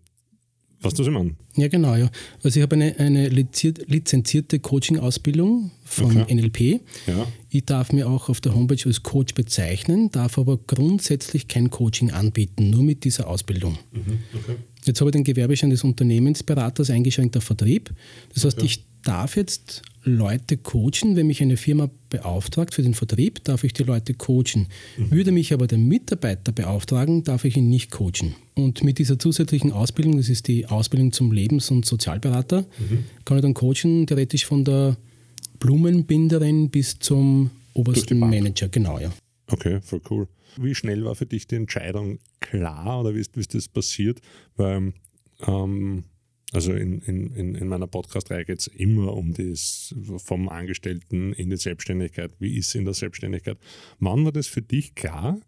was 0.83 0.93
du 0.95 1.03
so 1.05 1.11
meinst? 1.11 1.37
Ja, 1.57 1.69
genau, 1.69 1.95
ja. 1.95 2.11
Also 2.43 2.59
ich 2.59 2.63
habe 2.63 2.75
eine, 2.75 2.99
eine 2.99 3.29
lizenzierte 3.29 4.59
Coaching-Ausbildung 4.59 5.71
vom 5.85 6.17
Okay. 6.17 6.35
NLP. 6.35 6.61
Ja. 7.07 7.27
Ich 7.49 7.65
darf 7.65 7.93
mir 7.93 8.09
auch 8.09 8.29
auf 8.29 8.41
der 8.43 8.55
Homepage 8.55 8.83
als 8.85 9.03
Coach 9.03 9.33
bezeichnen, 9.35 10.11
darf 10.11 10.37
aber 10.39 10.59
grundsätzlich 10.59 11.49
kein 11.49 11.71
Coaching 11.71 12.11
anbieten, 12.11 12.71
nur 12.71 12.83
mit 12.83 13.05
dieser 13.05 13.29
Ausbildung. 13.29 13.79
Okay. 13.95 14.57
Jetzt 14.85 15.01
habe 15.01 15.11
ich 15.11 15.13
den 15.13 15.25
Gewerbeschein 15.25 15.71
des 15.71 15.85
Unternehmensberaters 15.85 16.91
eingeschränkter 16.91 17.41
Vertrieb. 17.41 17.95
Das 18.35 18.45
heißt, 18.45 18.63
ich 18.63 18.85
darf 19.03 19.37
jetzt 19.37 19.83
Leute 20.05 20.57
coachen. 20.57 21.17
Wenn 21.17 21.29
mich 21.29 21.43
eine 21.43 21.57
Firma 21.57 21.89
beauftragt 22.11 22.75
für 22.75 22.83
den 22.83 22.95
Vertrieb, 22.95 23.45
darf 23.45 23.65
ich 23.65 23.73
die 23.73 23.85
Leute 23.85 24.15
coachen. 24.15 24.67
Würde 24.97 25.33
mich 25.33 25.53
aber 25.53 25.67
der 25.67 25.79
Mitarbeiter 25.79 26.53
beauftragen, 26.53 27.23
darf 27.25 27.45
ich 27.45 27.57
ihn 27.57 27.69
nicht 27.69 27.91
coachen. 27.91 28.35
Und 28.55 28.83
mit 28.83 28.99
dieser 28.99 29.19
zusätzlichen 29.19 29.73
Ausbildung, 29.73 30.17
das 30.17 30.29
ist 30.29 30.49
die 30.49 30.67
Ausbildung 30.67 31.13
zum 31.13 31.33
Lebens- 31.33 31.71
und 31.71 31.87
Sozialberater, 31.87 32.65
kann 33.25 33.37
ich 33.37 33.43
dann 33.43 33.55
coachen, 33.55 34.07
theoretisch 34.07 34.45
von 34.45 34.65
der 34.65 34.97
Blumenbinderin 35.59 36.71
bis 36.71 36.99
zum 36.99 37.51
obersten. 37.75 38.19
Manager. 38.19 38.69
Genau, 38.69 38.99
ja. 38.99 39.13
Okay, 39.47 39.81
voll 39.83 40.01
cool. 40.11 40.29
Wie 40.57 40.75
schnell 40.75 41.05
war 41.05 41.15
für 41.15 41.27
dich 41.27 41.47
die 41.47 41.55
Entscheidung 41.55 42.19
klar 42.41 43.01
oder 43.01 43.15
wie 43.15 43.21
ist, 43.21 43.37
wie 43.37 43.41
ist 43.41 43.55
das 43.55 43.69
passiert? 43.69 44.21
Weil, 44.57 44.93
ähm, 45.47 46.05
also 46.53 46.73
in, 46.73 47.01
in, 47.01 47.35
in 47.35 47.55
in 47.55 47.69
meiner 47.69 47.87
Podcast-Reihe 47.87 48.45
geht 48.45 48.61
es 48.61 48.67
immer 48.67 49.15
um 49.15 49.33
das 49.33 49.95
vom 50.19 50.49
Angestellten 50.49 51.33
in 51.33 51.51
die 51.51 51.57
Selbstständigkeit. 51.57 52.33
Wie 52.39 52.57
ist 52.57 52.69
es 52.69 52.75
in 52.75 52.85
der 52.85 52.95
Selbstständigkeit? 52.95 53.59
Wann 54.01 54.25
war 54.25 54.33
das 54.33 54.47
für 54.47 54.63
dich 54.63 54.95
klar, 54.95 55.41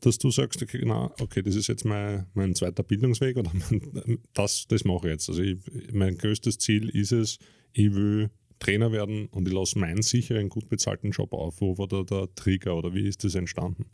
dass 0.00 0.18
du 0.18 0.30
sagst, 0.30 0.62
okay, 0.62 0.82
na, 0.84 1.10
okay 1.20 1.42
das 1.42 1.54
ist 1.54 1.66
jetzt 1.66 1.84
mein, 1.84 2.26
mein 2.34 2.54
zweiter 2.54 2.82
Bildungsweg 2.82 3.36
oder 3.36 3.52
mein, 3.52 4.18
das, 4.34 4.66
das 4.68 4.84
mache 4.84 5.08
ich 5.08 5.12
jetzt. 5.12 5.28
Also 5.28 5.42
ich, 5.42 5.58
mein 5.92 6.16
größtes 6.16 6.58
Ziel 6.58 6.88
ist 6.88 7.12
es, 7.12 7.38
ich 7.72 7.94
will 7.94 8.30
Trainer 8.58 8.90
werden 8.90 9.26
und 9.26 9.46
ich 9.46 9.54
lasse 9.54 9.78
meinen 9.78 10.02
sicheren, 10.02 10.48
gut 10.48 10.68
bezahlten 10.68 11.10
Job 11.10 11.32
auf. 11.32 11.60
Wo 11.60 11.78
war 11.78 11.88
da 11.88 12.02
der 12.02 12.34
Trigger 12.34 12.76
oder 12.76 12.94
wie 12.94 13.06
ist 13.06 13.22
das 13.22 13.34
entstanden? 13.34 13.86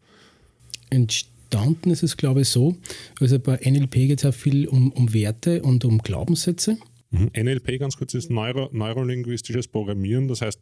Entstanden 0.90 1.33
ist 1.86 2.02
es, 2.02 2.16
glaube 2.16 2.42
ich, 2.42 2.48
so. 2.48 2.76
Also 3.20 3.38
bei 3.38 3.58
NLP 3.64 3.92
geht 3.92 4.18
es 4.20 4.24
auch 4.24 4.34
viel 4.34 4.66
um, 4.68 4.90
um 4.92 5.12
Werte 5.12 5.62
und 5.62 5.84
um 5.84 5.98
Glaubenssätze. 5.98 6.78
Mhm. 7.10 7.30
NLP 7.36 7.78
ganz 7.78 7.96
kurz 7.96 8.14
ist 8.14 8.30
Neuro, 8.30 8.68
neurolinguistisches 8.72 9.68
Programmieren, 9.68 10.26
das 10.28 10.40
heißt, 10.40 10.60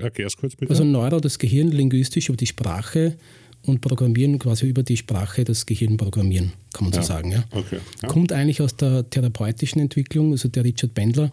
erklär 0.00 0.26
es 0.26 0.36
kurz 0.36 0.56
bitte. 0.56 0.70
Also 0.70 0.84
Neuro, 0.84 1.20
das 1.20 1.38
Gehirn, 1.38 1.68
linguistisch 1.68 2.28
über 2.28 2.36
die 2.36 2.46
Sprache 2.46 3.16
und 3.64 3.80
Programmieren 3.80 4.38
quasi 4.40 4.66
über 4.66 4.82
die 4.82 4.96
Sprache 4.96 5.44
das 5.44 5.66
Gehirn 5.66 5.96
programmieren, 5.96 6.52
kann 6.72 6.84
man 6.86 6.92
so 6.92 6.98
Ja. 7.00 7.04
sagen. 7.04 7.30
Ja. 7.30 7.44
okay. 7.52 7.78
Ja. 8.02 8.08
Kommt 8.08 8.32
eigentlich 8.32 8.60
aus 8.60 8.76
der 8.76 9.08
therapeutischen 9.08 9.80
Entwicklung, 9.80 10.32
also 10.32 10.48
der 10.48 10.64
Richard 10.64 10.94
Bendler 10.94 11.30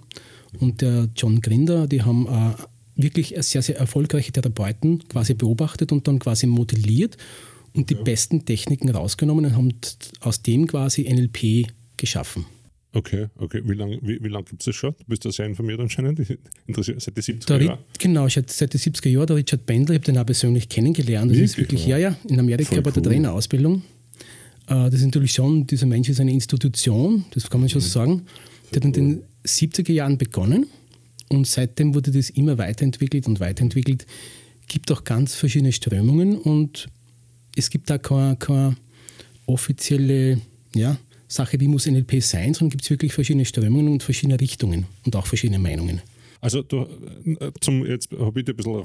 und 0.60 0.82
der 0.82 1.10
John 1.16 1.42
Grinder, 1.42 1.88
die 1.88 2.04
haben 2.04 2.28
äh, 2.28 2.54
wirklich 3.01 3.34
sehr, 3.39 3.62
sehr 3.63 3.78
erfolgreiche 3.78 4.32
Therapeuten 4.32 5.08
quasi 5.08 5.34
beobachtet 5.34 5.92
und 5.92 6.08
dann 6.08 6.20
quasi 6.20 6.46
modelliert 6.46 7.18
und 7.76 7.90
die 7.90 7.96
besten 7.96 8.46
Techniken 8.46 8.90
rausgenommen 8.90 9.46
und 9.46 9.56
haben 9.56 9.72
aus 10.22 10.42
dem 10.42 10.68
quasi 10.68 11.04
NLP 11.12 11.68
geschaffen. 11.98 12.46
Okay, 12.92 13.28
okay. 13.38 13.62
Wie 13.66 13.74
lange 13.76 14.00
wie, 14.02 14.24
wie 14.24 14.30
lang 14.30 14.46
gibt 14.46 14.62
es 14.62 14.66
das 14.66 14.76
schon? 14.76 14.96
Du 14.98 15.06
bist 15.08 15.24
da 15.24 15.32
sehr 15.32 15.46
informiert 15.46 15.80
anscheinend. 15.80 16.20
Interessiert 16.66 17.00
seit 17.02 17.16
die 17.16 17.22
70er 17.22 17.46
Der, 17.46 17.60
Ri- 17.62 17.66
Jahren. 17.66 17.80
genau, 18.00 18.28
seit, 18.28 18.50
seit 18.50 18.74
den 18.74 18.82
70er 18.82 19.10
Jahren, 19.10 19.28
der 19.28 19.36
Richard 19.36 19.66
Bendler, 19.68 19.94
ich 19.96 20.00
habe 20.02 20.12
den 20.12 20.18
auch 20.18 20.26
persönlich 20.26 20.68
kennengelernt. 20.70 21.30
Das 21.32 21.38
ist 21.38 21.58
Wirklich, 21.58 21.82
wirklich, 21.82 21.88
ja? 21.88 21.98
ja, 22.00 22.10
ja, 22.10 22.18
in 22.28 22.40
Amerika 22.40 22.70
Voll 22.74 22.82
bei 22.82 22.90
der 22.92 23.04
cool. 23.04 23.10
Trainerausbildung. 23.12 23.84
Äh, 24.68 24.90
Das 24.90 24.96
ist 24.96 25.06
natürlich 25.06 25.34
schon, 25.34 25.68
dieser 25.68 25.86
Mensch 25.86 26.10
ist 26.10 26.20
eine 26.20 26.32
Institution, 26.32 27.26
das 27.32 27.48
kann 27.50 27.60
man 27.62 27.70
schon 27.70 27.82
Mhm. 27.82 27.86
so 27.86 27.90
sagen. 27.92 28.22
Der 28.74 28.78
hat 28.78 28.86
in 28.86 28.94
den 28.94 29.22
70er 29.46 29.92
Jahren 29.94 30.18
begonnen 30.18 30.66
und 31.28 31.46
seitdem 31.46 31.94
wurde 31.94 32.10
das 32.10 32.32
immer 32.32 32.58
weiterentwickelt 32.58 33.28
und 33.28 33.40
weiterentwickelt. 33.40 34.08
Gibt 34.68 34.92
auch 34.92 35.04
ganz 35.04 35.36
verschiedene 35.36 35.72
Strömungen 35.74 36.38
und 36.40 36.88
es 37.60 37.70
gibt 37.70 37.89
da 37.89 37.98
keine, 37.98 38.36
keine 38.38 38.75
offizielle 39.46 40.42
ja, 40.75 40.98
Sache, 41.28 41.60
wie 41.60 41.68
muss 41.68 41.86
NLP 41.86 42.22
sein, 42.22 42.54
sondern 42.54 42.72
gibt 42.72 42.84
es 42.84 42.89
wirklich 42.89 43.13
verschiedene 43.13 43.46
Strömungen 43.46 43.89
und 43.89 44.04
verschiedene 44.04 44.39
Richtungen 44.39 44.86
und 45.06 45.16
auch 45.16 45.28
verschiedene 45.28 45.60
Meinungen. 45.60 46.01
Also 46.42 46.62
du, 46.62 46.88
äh, 47.25 47.51
zum, 47.60 47.86
jetzt 47.86 48.12
habe 48.18 48.39
ich 48.39 48.46
dir 48.46 48.54
ein 48.54 48.58
bisschen 48.58 48.82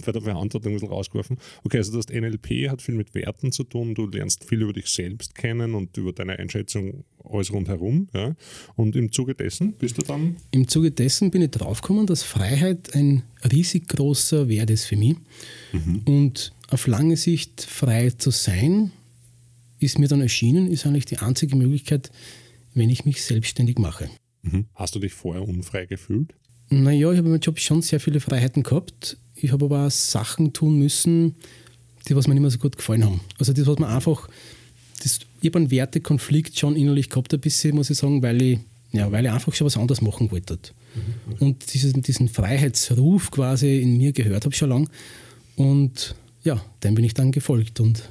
bei 0.04 0.12
der 0.12 0.20
Beantwortung 0.20 0.72
ein 0.72 0.74
bisschen 0.74 0.88
rausgeworfen. 0.88 1.38
Okay, 1.62 1.78
also 1.78 1.96
das 1.96 2.08
NLP 2.08 2.68
hat 2.68 2.82
viel 2.82 2.96
mit 2.96 3.14
Werten 3.14 3.52
zu 3.52 3.62
tun, 3.62 3.94
du 3.94 4.08
lernst 4.08 4.44
viel 4.44 4.62
über 4.62 4.72
dich 4.72 4.88
selbst 4.88 5.34
kennen 5.34 5.74
und 5.74 5.96
über 5.96 6.12
deine 6.12 6.38
Einschätzung 6.38 7.04
alles 7.24 7.52
rundherum. 7.52 8.08
Ja? 8.12 8.34
Und 8.74 8.96
im 8.96 9.12
Zuge 9.12 9.34
dessen 9.34 9.74
bist 9.74 9.98
du 9.98 10.02
dann? 10.02 10.36
Im 10.50 10.66
Zuge 10.66 10.90
dessen 10.90 11.30
bin 11.30 11.42
ich 11.42 11.50
draufgekommen, 11.52 12.06
dass 12.06 12.24
Freiheit 12.24 12.94
ein 12.94 13.22
riesig 13.52 13.88
großer 13.88 14.48
Wert 14.48 14.70
ist 14.70 14.86
für 14.86 14.96
mich. 14.96 15.16
Mhm. 15.72 16.02
Und 16.06 16.52
auf 16.68 16.86
lange 16.86 17.16
Sicht 17.16 17.62
frei 17.62 18.10
zu 18.10 18.30
sein, 18.30 18.92
ist 19.78 19.98
mir 19.98 20.08
dann 20.08 20.20
erschienen, 20.20 20.70
ist 20.70 20.86
eigentlich 20.86 21.04
die 21.04 21.18
einzige 21.18 21.56
Möglichkeit, 21.56 22.10
wenn 22.74 22.90
ich 22.90 23.04
mich 23.04 23.22
selbstständig 23.22 23.78
mache. 23.78 24.08
Mhm. 24.42 24.66
Hast 24.74 24.94
du 24.94 24.98
dich 24.98 25.12
vorher 25.12 25.46
unfrei 25.46 25.86
gefühlt? 25.86 26.34
Naja, 26.68 27.12
ich 27.12 27.18
habe 27.18 27.28
im 27.28 27.40
Job 27.40 27.58
schon 27.60 27.82
sehr 27.82 28.00
viele 28.00 28.20
Freiheiten 28.20 28.62
gehabt. 28.62 29.16
Ich 29.34 29.52
habe 29.52 29.66
aber 29.66 29.86
auch 29.86 29.90
Sachen 29.90 30.52
tun 30.52 30.78
müssen, 30.78 31.36
die 32.08 32.16
was 32.16 32.26
mir 32.26 32.34
nicht 32.34 32.42
mehr 32.42 32.50
so 32.50 32.58
gut 32.58 32.76
gefallen 32.76 33.04
haben. 33.04 33.20
Also 33.38 33.52
das, 33.52 33.66
was 33.66 33.78
man 33.78 33.90
einfach, 33.90 34.28
das, 35.02 35.20
ich 35.40 35.48
habe 35.48 35.58
einen 35.58 35.70
Wertekonflikt 35.70 36.58
schon 36.58 36.76
innerlich 36.76 37.08
gehabt 37.08 37.32
ein 37.34 37.40
bisschen, 37.40 37.76
muss 37.76 37.90
ich 37.90 37.98
sagen, 37.98 38.22
weil 38.22 38.40
ich, 38.42 38.58
ja, 38.92 39.12
weil 39.12 39.24
ich 39.24 39.30
einfach 39.30 39.54
schon 39.54 39.66
was 39.66 39.76
anderes 39.76 40.00
machen 40.00 40.30
wollte. 40.30 40.58
Mhm. 40.94 41.34
Und 41.38 41.74
dieses, 41.74 41.92
diesen 41.92 42.28
Freiheitsruf 42.28 43.30
quasi 43.30 43.80
in 43.80 43.96
mir 43.98 44.12
gehört 44.12 44.44
habe 44.44 44.54
schon 44.54 44.70
lange. 44.70 44.88
Und 45.56 46.14
ja, 46.46 46.64
dem 46.82 46.94
bin 46.94 47.04
ich 47.04 47.14
dann 47.14 47.32
gefolgt. 47.32 47.80
Und 47.80 48.08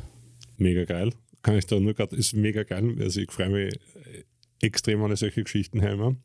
mega 0.57 0.85
geil. 0.85 1.11
Kann 1.41 1.57
ich 1.57 1.65
da 1.65 1.79
nur 1.79 1.93
gerade, 1.93 2.15
ist 2.15 2.33
mega 2.33 2.63
geil. 2.63 2.95
Also 2.99 3.21
ich 3.21 3.31
freue 3.31 3.49
mich 3.49 3.79
extrem 4.61 5.01
an 5.03 5.15
solche 5.15 5.43
Geschichten 5.43 5.81
heim. 5.81 6.17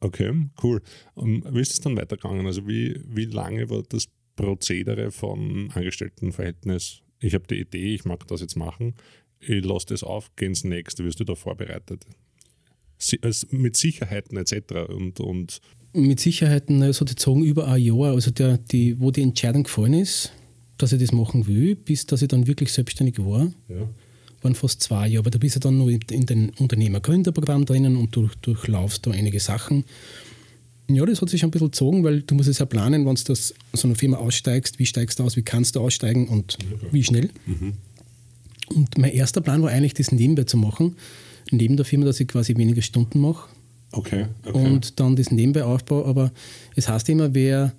Okay, 0.00 0.32
cool. 0.62 0.82
Um, 1.14 1.44
wie 1.50 1.60
ist 1.60 1.72
es 1.72 1.80
dann 1.80 1.96
weitergegangen? 1.96 2.46
Also 2.46 2.66
wie, 2.66 3.00
wie 3.06 3.26
lange 3.26 3.70
war 3.70 3.82
das 3.88 4.08
Prozedere 4.34 5.10
von 5.10 5.70
Angestelltenverhältnis? 5.74 7.02
Ich 7.20 7.34
habe 7.34 7.46
die 7.46 7.60
Idee, 7.60 7.94
ich 7.94 8.04
mag 8.04 8.26
das 8.28 8.40
jetzt 8.40 8.56
machen. 8.56 8.94
Ich 9.40 9.64
lasse 9.64 9.86
das 9.86 10.02
auf, 10.02 10.34
gehe 10.36 10.48
ins 10.48 10.64
nächste. 10.64 11.04
Wirst 11.04 11.20
du 11.20 11.24
da 11.24 11.34
vorbereitet? 11.34 12.04
Also 13.22 13.46
mit 13.50 13.76
Sicherheiten 13.76 14.36
etc. 14.36 14.88
Und, 14.88 15.20
und 15.20 15.60
mit 15.92 16.20
Sicherheiten 16.20 16.82
also 16.82 17.04
gezogen 17.04 17.44
über 17.44 17.68
ein 17.68 17.80
Jahr, 17.80 18.12
also 18.12 18.30
der, 18.30 18.58
die, 18.58 19.00
wo 19.00 19.10
die 19.10 19.22
Entscheidung 19.22 19.62
gefallen 19.62 19.94
ist, 19.94 20.32
dass 20.78 20.92
ich 20.92 21.00
das 21.00 21.12
machen 21.12 21.46
will, 21.46 21.76
bis 21.76 22.06
dass 22.06 22.22
ich 22.22 22.28
dann 22.28 22.46
wirklich 22.46 22.72
selbstständig 22.72 23.18
war. 23.18 23.52
Ja 23.68 23.88
waren 24.42 24.54
fast 24.54 24.82
zwei 24.82 25.08
Jahre, 25.08 25.20
aber 25.20 25.30
da 25.30 25.38
bist 25.38 25.56
du 25.56 25.60
dann 25.60 25.78
nur 25.78 25.90
in 25.90 26.26
den 26.26 26.50
Unternehmergründerprogramm 26.50 27.64
drinnen 27.64 27.96
und 27.96 28.14
durch, 28.14 28.34
durchlaufst 28.36 29.06
da 29.06 29.10
einige 29.10 29.40
Sachen. 29.40 29.84
Ja, 30.88 31.04
das 31.04 31.20
hat 31.20 31.28
sich 31.28 31.40
schon 31.40 31.48
ein 31.48 31.50
bisschen 31.50 31.68
gezogen, 31.68 32.04
weil 32.04 32.22
du 32.22 32.34
musst 32.34 32.48
es 32.48 32.58
ja 32.58 32.66
planen, 32.66 33.04
wenn 33.04 33.14
du 33.14 33.32
aus 33.32 33.54
so 33.72 33.88
einer 33.88 33.94
Firma 33.94 34.16
aussteigst, 34.16 34.78
wie 34.78 34.86
steigst 34.86 35.18
du 35.18 35.24
aus, 35.24 35.36
wie 35.36 35.42
kannst 35.42 35.76
du 35.76 35.80
aussteigen 35.80 36.28
und 36.28 36.56
okay. 36.62 36.86
wie 36.92 37.04
schnell. 37.04 37.28
Mhm. 37.46 37.74
Und 38.74 38.96
mein 38.96 39.12
erster 39.12 39.40
Plan 39.40 39.62
war 39.62 39.70
eigentlich, 39.70 39.94
das 39.94 40.12
nebenbei 40.12 40.44
zu 40.44 40.56
machen, 40.56 40.96
neben 41.50 41.76
der 41.76 41.84
Firma, 41.84 42.06
dass 42.06 42.20
ich 42.20 42.28
quasi 42.28 42.56
weniger 42.56 42.82
Stunden 42.82 43.20
mache. 43.20 43.50
Okay, 43.92 44.26
okay. 44.44 44.58
Und 44.58 45.00
dann 45.00 45.16
das 45.16 45.30
nebenbei 45.30 45.64
aufbaue, 45.64 46.04
aber 46.04 46.32
es 46.74 46.88
heißt 46.88 47.08
immer, 47.08 47.34
wer 47.34 47.74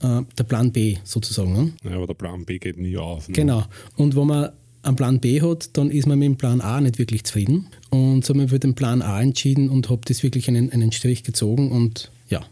äh, 0.00 0.22
der 0.38 0.44
Plan 0.44 0.72
B 0.72 0.96
sozusagen. 1.04 1.52
Ne? 1.52 1.72
Ja, 1.84 1.96
aber 1.96 2.06
der 2.06 2.14
Plan 2.14 2.44
B 2.44 2.58
geht 2.58 2.78
nie 2.78 2.96
auf. 2.96 3.28
Ne? 3.28 3.34
Genau. 3.34 3.64
Und 3.96 4.16
wenn 4.16 4.26
man 4.26 4.50
einen 4.82 4.96
Plan 4.96 5.20
B 5.20 5.40
hat, 5.42 5.76
dann 5.76 5.90
ist 5.90 6.06
man 6.06 6.18
mit 6.18 6.26
dem 6.26 6.36
Plan 6.36 6.60
A 6.60 6.80
nicht 6.80 6.98
wirklich 6.98 7.24
zufrieden. 7.24 7.66
Und 7.90 8.24
so 8.24 8.32
haben 8.32 8.40
wir 8.40 8.48
für 8.48 8.58
den 8.58 8.74
Plan 8.74 9.02
A 9.02 9.20
entschieden 9.20 9.68
und 9.68 9.90
habe 9.90 10.02
das 10.06 10.22
wirklich 10.22 10.48
einen, 10.48 10.72
einen 10.72 10.92
Strich 10.92 11.22
gezogen 11.22 11.70
und 11.70 12.10
ja, 12.28 12.44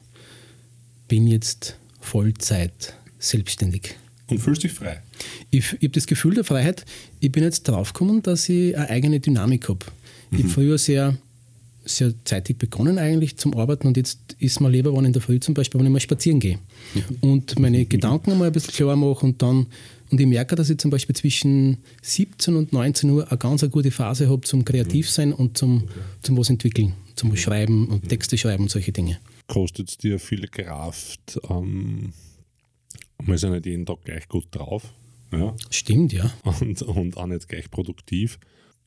bin 1.09 1.27
jetzt 1.27 1.79
Vollzeit 2.01 2.95
selbstständig. 3.19 3.97
Und 4.29 4.41
fühlst 4.41 4.63
dich 4.63 4.73
frei? 4.73 5.03
Ich, 5.51 5.73
ich 5.73 5.83
habe 5.83 5.89
das 5.91 6.07
Gefühl 6.07 6.35
der 6.35 6.45
Freiheit, 6.45 6.85
ich 7.21 7.33
bin 7.33 7.43
jetzt 7.43 7.63
draufgekommen, 7.63 8.23
dass 8.23 8.49
ich 8.49 8.77
eine 8.77 8.91
eigene 8.91 9.21
Dynamik 9.21 9.69
habe. 9.69 9.87
Mhm. 10.31 10.39
Ich 10.39 10.45
habe 10.45 10.53
früher 10.53 10.79
sehr, 10.79 11.17
sehr 11.89 12.13
zeitig 12.25 12.59
begonnen 12.59 12.99
eigentlich 12.99 13.37
zum 13.37 13.55
Arbeiten 13.55 13.87
und 13.87 13.97
jetzt 13.97 14.37
ist 14.39 14.61
mir 14.61 14.71
lieber, 14.71 14.95
wenn 14.95 15.05
in 15.05 15.13
der 15.13 15.23
Früh 15.23 15.41
zum 15.41 15.55
Beispiel, 15.55 15.81
wenn 15.81 15.87
ich 15.87 15.93
mal 15.93 16.01
spazieren 16.01 16.41
gehe 16.41 16.59
und 17.21 17.59
meine 17.59 17.85
Gedanken 17.85 18.33
einmal 18.33 18.49
ein 18.49 18.53
bisschen 18.53 18.75
klar 18.75 18.97
mache 18.97 19.27
und 19.27 19.43
dann 19.43 19.67
und 20.11 20.21
ich 20.21 20.27
merke, 20.27 20.57
dass 20.57 20.71
ich 20.71 20.79
zum 20.79 20.91
Beispiel 20.91 21.15
zwischen 21.15 21.79
17 22.03 22.57
und 22.57 22.73
19 22.73 23.11
Uhr 23.11 23.29
eine 23.29 23.39
ganz 23.39 23.63
eine 23.63 23.71
gute 23.71 23.91
Phase 23.91 24.29
habe 24.29 24.41
zum 24.43 24.65
Kreativsein 24.65 25.33
und 25.33 25.59
zum, 25.59 25.89
zum 26.23 26.39
was 26.39 26.49
entwickeln, 26.49 26.95
zum 27.15 27.37
Schreiben 27.37 27.89
und 27.89 28.09
Texte 28.09 28.39
schreiben 28.39 28.65
und 28.65 28.71
solche 28.71 28.93
Dinge. 28.93 29.19
Kostet 29.49 29.91
es 29.91 29.99
dir 29.99 30.19
viel 30.19 30.49
Kraft? 30.49 31.39
Ähm, 31.51 32.13
man 33.23 33.35
ist 33.35 33.43
ja 33.43 33.51
nicht 33.51 33.67
jeden 33.67 33.85
Tag 33.85 34.03
gleich 34.05 34.29
gut 34.29 34.47
drauf. 34.51 34.95
Ja? 35.33 35.55
Stimmt, 35.71 36.13
ja. 36.13 36.33
Und, 36.61 36.81
und 36.83 37.17
auch 37.17 37.27
nicht 37.27 37.49
gleich 37.49 37.71
produktiv. 37.71 38.39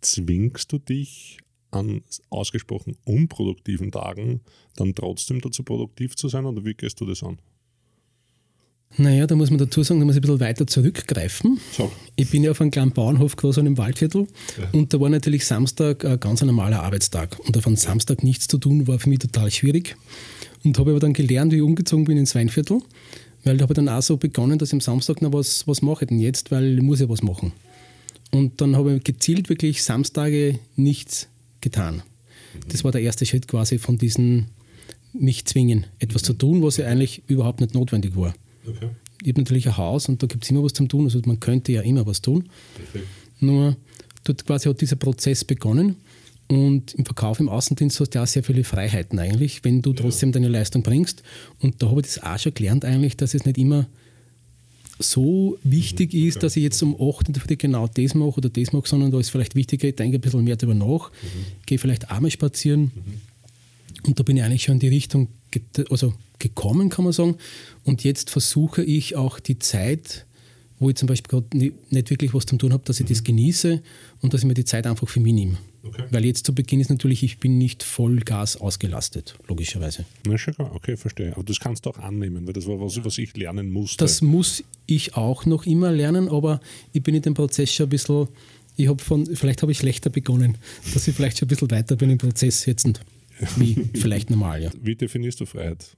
Zwingst 0.02 0.72
du 0.72 0.80
dich 0.80 1.38
an 1.72 2.02
ausgesprochen 2.30 2.98
unproduktiven 3.06 3.92
Tagen 3.92 4.42
dann 4.76 4.94
trotzdem 4.94 5.42
dazu 5.42 5.64
produktiv 5.64 6.16
zu 6.16 6.28
sein 6.28 6.46
oder 6.46 6.64
wie 6.66 6.74
gehst 6.74 7.00
du 7.02 7.06
das 7.06 7.24
an? 7.24 7.40
Naja, 8.98 9.26
da 9.26 9.36
muss 9.36 9.50
man 9.50 9.58
dazu 9.58 9.84
sagen, 9.84 10.02
da 10.02 10.06
muss 10.06 10.16
ich 10.16 10.20
ein 10.20 10.24
bisschen 10.24 10.42
weiter 10.42 10.68
zurückgreifen. 10.68 11.60
So. 11.72 11.90
Ich 12.18 12.30
bin 12.30 12.44
ja 12.44 12.52
auf 12.52 12.60
einem 12.60 12.72
kleinen 12.72 12.92
Bauernhof 12.92 13.38
groß 13.38 13.58
an 13.58 13.68
einem 13.68 13.78
Waldviertel 13.78 14.28
ja. 14.60 14.70
und 14.74 14.94
da 14.94 15.00
war 15.00 15.10
natürlich 15.10 15.46
Samstag 15.46 16.04
ein 16.04 16.20
ganz 16.20 16.42
normaler 16.42 16.84
Arbeitstag. 16.84 17.40
Und 17.40 17.58
auf 17.58 17.68
einem 17.68 17.78
Samstag 17.78 18.24
nichts 18.24 18.48
zu 18.48 18.58
tun, 18.58 18.88
war 18.88 19.00
für 19.00 19.10
mich 19.10 19.20
total 19.20 19.50
schwierig. 19.50 19.96
Und 20.64 20.78
habe 20.78 20.92
aber 20.92 21.00
dann 21.00 21.14
gelernt, 21.14 21.54
wie 21.54 21.58
ich 21.58 21.62
umgezogen 21.62 22.06
bin 22.06 22.18
ins 22.18 22.36
Weinviertel, 22.36 22.82
weil 23.46 23.58
da 23.58 23.64
habe 23.64 23.74
ich 23.74 23.76
dann 23.76 23.90
auch 23.90 24.02
so 24.02 24.18
begonnen, 24.18 24.60
dass 24.60 24.70
ich 24.70 24.74
am 24.74 24.82
Samstag 24.82 25.22
noch 25.22 25.32
was, 25.32 25.68
was 25.68 25.82
mache 25.82 26.06
denn 26.06 26.20
jetzt, 26.20 26.52
weil 26.52 26.78
ich 26.78 26.84
muss 26.84 27.00
ja 27.00 27.08
was 27.08 27.24
machen. 27.24 27.54
Und 28.32 28.62
dann 28.62 28.76
habe 28.76 28.96
ich 28.96 29.04
gezielt 29.04 29.50
wirklich 29.50 29.84
Samstage 29.84 30.60
nichts 30.76 31.28
getan. 31.62 32.02
Das 32.68 32.84
war 32.84 32.92
der 32.92 33.02
erste 33.02 33.26
Schritt 33.26 33.48
quasi 33.48 33.78
von 33.78 33.98
diesem 33.98 34.46
mich 35.14 35.46
zwingen, 35.46 35.86
etwas 36.00 36.24
zu 36.24 36.34
tun, 36.34 36.64
was 36.64 36.78
ja 36.78 36.88
eigentlich 36.88 37.24
überhaupt 37.28 37.62
nicht 37.62 37.74
notwendig 37.74 38.16
war. 38.16 38.34
Okay. 38.68 38.90
Ich 39.22 39.30
habe 39.30 39.42
natürlich 39.42 39.68
ein 39.68 39.78
Haus 39.78 40.10
und 40.10 40.24
da 40.24 40.28
gibt 40.28 40.44
es 40.44 40.50
immer 40.50 40.64
was 40.64 40.74
zum 40.74 40.90
tun. 40.90 41.06
Also 41.06 41.22
man 41.26 41.40
könnte 41.40 41.72
ja 41.72 41.82
immer 41.82 42.06
was 42.06 42.22
tun. 42.22 42.50
Perfekt. 42.76 43.08
Nur 43.40 43.76
dort 44.24 44.46
quasi 44.46 44.70
hat 44.70 44.82
dieser 44.82 44.96
Prozess 44.96 45.44
begonnen. 45.44 45.98
Und 46.48 46.94
im 46.96 47.06
Verkauf 47.06 47.40
im 47.40 47.48
Außendienst 47.48 48.00
hast 48.02 48.10
du 48.10 48.22
auch 48.22 48.28
sehr 48.28 48.44
viele 48.44 48.66
Freiheiten 48.66 49.20
eigentlich, 49.20 49.64
wenn 49.64 49.82
du 49.82 49.94
trotzdem 49.94 50.30
ja. 50.30 50.34
deine 50.34 50.50
Leistung 50.50 50.84
bringst. 50.84 51.24
Und 51.60 51.82
da 51.82 51.90
habe 51.90 52.02
ich 52.02 52.08
das 52.08 52.24
auch 52.24 52.38
schon 52.38 52.54
gelernt 52.54 52.84
eigentlich, 52.84 53.16
dass 53.16 53.34
es 53.34 53.46
nicht 53.46 53.58
immer 53.58 53.88
so 55.02 55.58
wichtig 55.64 56.14
mhm. 56.14 56.28
ist, 56.28 56.44
dass 56.44 56.56
ich 56.56 56.64
jetzt 56.64 56.82
um 56.82 56.96
8 56.96 57.30
Uhr 57.30 57.56
genau 57.58 57.88
das 57.88 58.16
mache 58.16 58.38
oder 58.38 58.50
das 58.50 58.74
mache, 58.74 58.88
sondern 58.88 59.12
da 59.12 59.20
ist 59.20 59.30
vielleicht 59.30 59.56
wichtiger, 59.56 59.88
ich 59.88 59.96
denke 59.96 60.18
ein 60.18 60.22
bisschen 60.22 60.44
mehr 60.44 60.56
darüber 60.56 60.76
nach, 60.76 61.12
mhm. 61.12 61.66
gehe 61.66 61.78
vielleicht 61.78 62.12
auch 62.12 62.20
mal 62.20 62.32
spazieren. 62.32 62.92
Mhm. 62.94 63.22
Und 64.08 64.20
da 64.20 64.24
bin 64.24 64.38
ich 64.38 64.44
eigentlich 64.44 64.64
schon 64.64 64.76
in 64.76 64.80
die 64.80 64.88
Richtung 64.88 65.28
also 65.90 66.14
gekommen, 66.40 66.90
kann 66.90 67.04
man 67.04 67.14
sagen. 67.14 67.36
Und 67.84 68.04
jetzt 68.04 68.30
versuche 68.30 68.84
ich 68.84 69.16
auch 69.16 69.40
die 69.40 69.60
Zeit, 69.60 70.26
wo 70.80 70.90
ich 70.90 70.96
zum 70.96 71.08
Beispiel 71.08 71.30
gerade 71.30 71.74
nicht 71.90 72.10
wirklich 72.10 72.34
was 72.34 72.46
zu 72.46 72.58
tun 72.58 72.74
habe, 72.74 72.84
dass 72.86 73.00
ich 73.00 73.06
mhm. 73.06 73.10
das 73.10 73.24
genieße 73.24 73.82
und 74.22 74.34
dass 74.34 74.42
ich 74.42 74.48
mir 74.48 74.54
die 74.54 74.66
Zeit 74.66 74.88
einfach 74.88 75.08
für 75.08 75.20
mich 75.20 75.34
nehme. 75.34 75.58
Okay. 75.84 76.04
Weil 76.12 76.26
jetzt 76.26 76.46
zu 76.46 76.54
Beginn 76.54 76.80
ist 76.80 76.90
natürlich, 76.90 77.24
ich 77.24 77.40
bin 77.40 77.58
nicht 77.58 77.82
voll 77.82 78.20
Gas 78.20 78.56
ausgelastet, 78.56 79.36
logischerweise. 79.48 80.06
Na 80.28 80.38
schon 80.38 80.54
klar, 80.54 80.72
okay, 80.76 80.96
verstehe. 80.96 81.34
Aber 81.34 81.44
das 81.44 81.60
kannst 81.60 81.86
du 81.86 81.90
auch 81.90 81.98
annehmen, 81.98 82.46
weil 82.46 82.54
das 82.54 82.68
war 82.68 82.80
was, 82.80 83.04
was 83.04 83.18
ich 83.18 83.36
lernen 83.36 83.72
musste. 83.72 83.98
Das 83.98 84.22
muss 84.22 84.64
ich 84.86 85.16
auch 85.16 85.46
noch 85.46 85.66
immer 85.66 85.92
lernen, 85.92 86.30
aber 86.30 86.62
ich 86.94 87.02
bin 87.02 87.16
in 87.16 87.24
dem 87.24 87.34
Prozess 87.34 87.74
schon 87.74 87.88
ein 87.88 87.90
bisschen, 87.90 88.28
ich 88.78 88.88
habe 88.88 89.02
von, 89.02 89.26
vielleicht 89.36 89.64
habe 89.64 89.72
ich 89.72 89.80
schlechter 89.80 90.12
begonnen, 90.12 90.58
dass 90.94 91.08
ich 91.08 91.16
vielleicht 91.16 91.40
schon 91.40 91.48
ein 91.48 91.50
bisschen 91.50 91.72
weiter 91.72 91.96
bin 91.96 92.12
im 92.12 92.20
Prozess 92.20 92.66
jetzt 92.66 92.88
wie 93.58 93.90
vielleicht 93.96 94.30
normal. 94.30 94.62
Ja. 94.62 94.72
Wie 94.80 94.96
definierst 94.96 95.40
du 95.40 95.46
Freiheit? 95.48 95.98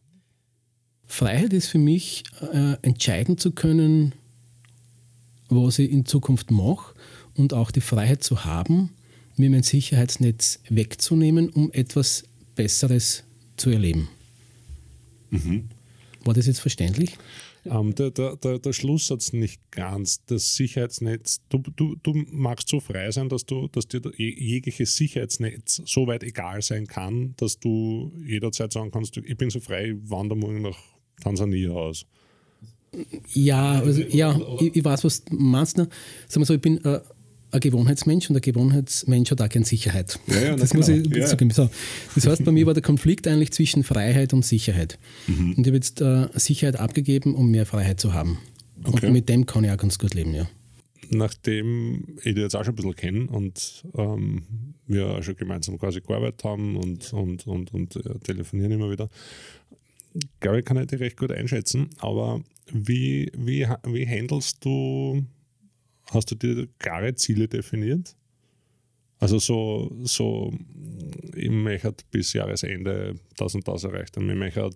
Freiheit 1.06 1.52
ist 1.52 1.68
für 1.68 1.78
mich, 1.78 2.24
äh, 2.54 2.76
entscheiden 2.82 3.38
zu 3.38 3.52
können, 3.52 4.14
was 5.50 5.78
ich 5.80 5.92
in 5.92 6.06
Zukunft 6.06 6.52
mache 6.52 6.96
und 7.36 7.54
auch 7.54 7.72
die 7.72 7.82
Freiheit 7.82 8.24
zu 8.24 8.46
haben, 8.46 8.90
mir 9.38 9.50
mein 9.50 9.64
Sicherheitsnetz 9.64 10.60
wegzunehmen, 10.70 11.50
um 11.50 11.72
etwas 11.72 12.24
Besseres 12.56 13.24
zu 13.58 13.70
erleben. 13.70 14.10
Mhm. 15.32 15.70
War 16.24 16.34
das 16.34 16.48
jetzt 16.48 16.60
verständlich? 16.60 17.18
Ähm, 17.66 17.96
der, 17.96 18.12
der, 18.12 18.36
der, 18.36 18.60
der, 18.60 18.74
Schlusssatz 18.74 19.32
nicht 19.32 19.72
ganz. 19.72 20.26
Das 20.26 20.56
Sicherheitsnetz, 20.56 21.42
du, 21.48 21.60
du, 21.60 21.96
du 22.04 22.14
magst 22.32 22.68
so 22.68 22.82
frei 22.82 23.10
sein, 23.12 23.30
dass, 23.30 23.46
du, 23.46 23.70
dass 23.70 23.88
dir 23.88 24.02
jegliches 24.18 24.96
Sicherheitsnetz 24.98 25.82
so 25.86 26.06
weit 26.08 26.24
egal 26.24 26.62
sein 26.62 26.88
kann, 26.88 27.36
dass 27.38 27.60
du 27.60 28.12
jederzeit 28.26 28.74
sagen 28.74 28.92
kannst, 28.92 29.16
ich 29.16 29.38
bin 29.38 29.50
so 29.50 29.62
frei, 29.62 29.92
ich 29.92 30.10
wandere 30.10 30.38
morgen 30.38 30.62
nach 30.62 30.78
Tansania 31.22 31.72
aus. 31.72 32.06
Ja, 33.34 33.80
also, 33.80 34.02
ja 34.02 34.40
ich, 34.60 34.76
ich, 34.76 34.84
weiß, 34.84 35.04
was 35.04 35.24
du 35.24 35.36
meinst. 35.36 35.78
Sagen 35.78 35.90
wir 36.36 36.46
so, 36.46 36.54
ich 36.54 36.62
bin 36.62 36.84
äh, 36.84 37.00
ein 37.54 37.60
Gewohnheitsmensch 37.60 38.30
und 38.30 38.36
ein 38.36 38.42
Gewohnheitsmensch 38.42 39.32
hat 39.32 39.42
auch 39.42 39.50
gern 39.50 39.64
Sicherheit. 39.64 40.20
Ja, 40.28 40.42
ja, 40.42 40.56
das 40.56 40.74
muss 40.74 40.88
ich 40.88 41.04
genau. 41.04 41.18
Ja. 41.18 41.26
zugeben. 41.28 41.52
So, 41.52 41.70
das 42.16 42.28
heißt, 42.28 42.44
bei 42.44 42.52
mir 42.52 42.66
war 42.66 42.74
der 42.74 42.84
Konflikt 42.84 43.28
eigentlich 43.28 43.52
zwischen 43.52 43.84
Freiheit 43.84 44.34
und 44.34 44.44
Sicherheit. 44.44 44.98
Mhm. 45.28 45.54
Und 45.54 45.60
ich 45.60 45.68
habe 45.68 45.76
jetzt 45.76 46.02
äh, 46.02 46.28
Sicherheit 46.34 46.80
abgegeben, 46.80 47.36
um 47.36 47.52
mehr 47.52 47.66
Freiheit 47.66 48.00
zu 48.00 48.14
haben. 48.14 48.40
Okay. 48.84 49.08
Und 49.08 49.14
mit 49.14 49.30
dem 49.30 49.46
kann 49.46 49.64
ich 49.64 49.72
auch 49.72 49.78
ganz 49.78 50.00
gut 50.00 50.14
leben, 50.14 50.34
ja. 50.34 50.48
nachdem 51.10 52.18
ich 52.18 52.34
dich 52.34 52.38
jetzt 52.38 52.56
auch 52.56 52.66
schon 52.66 52.74
ein 52.74 52.76
bisschen 52.76 52.96
kenne 52.96 53.28
und 53.28 53.86
ähm, 53.96 54.44
wir 54.88 55.08
auch 55.08 55.24
schon 55.24 55.36
gemeinsam 55.36 55.78
quasi 55.78 56.02
gearbeitet 56.02 56.44
haben 56.44 56.76
und, 56.76 57.14
und, 57.14 57.48
und, 57.48 57.74
und 57.74 57.96
äh, 57.96 58.20
telefonieren 58.24 58.72
immer 58.72 58.92
wieder, 58.92 59.10
glaube 60.40 60.60
ich, 60.60 60.66
kann 60.66 60.78
ich 60.78 60.88
dich 60.88 61.00
recht 61.00 61.18
gut 61.18 61.32
einschätzen. 61.32 61.90
Aber 62.00 62.42
wie, 62.72 63.32
wie, 63.38 63.68
wie 63.86 64.08
handelst 64.08 64.64
du, 64.66 65.24
hast 66.14 66.32
du 66.32 66.36
dir 66.36 66.68
klare 66.80 67.16
Ziele 67.16 67.48
definiert? 67.48 68.16
Also 69.20 69.40
so, 69.40 69.96
so 70.04 70.54
ich 71.36 71.50
möchte 71.50 71.96
bis 72.12 72.34
Jahresende 72.34 73.16
das 73.38 73.56
und 73.56 73.68
das 73.68 73.84
erreicht 73.84 74.18
haben. 74.18 74.30
Ich 74.30 74.36
möchte 74.36 74.70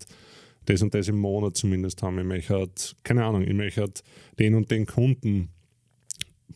das 0.66 0.82
und 0.82 0.94
das 0.94 1.08
im 1.08 1.18
Monat 1.18 1.58
zumindest 1.58 2.02
haben. 2.02 2.20
Ich 2.20 2.26
möchte, 2.26 2.70
keine 3.04 3.26
Ahnung, 3.26 3.44
ich 3.44 3.54
möchte 3.54 3.92
den 4.40 4.56
und 4.56 4.72
den 4.72 4.86
Kunden 4.86 5.50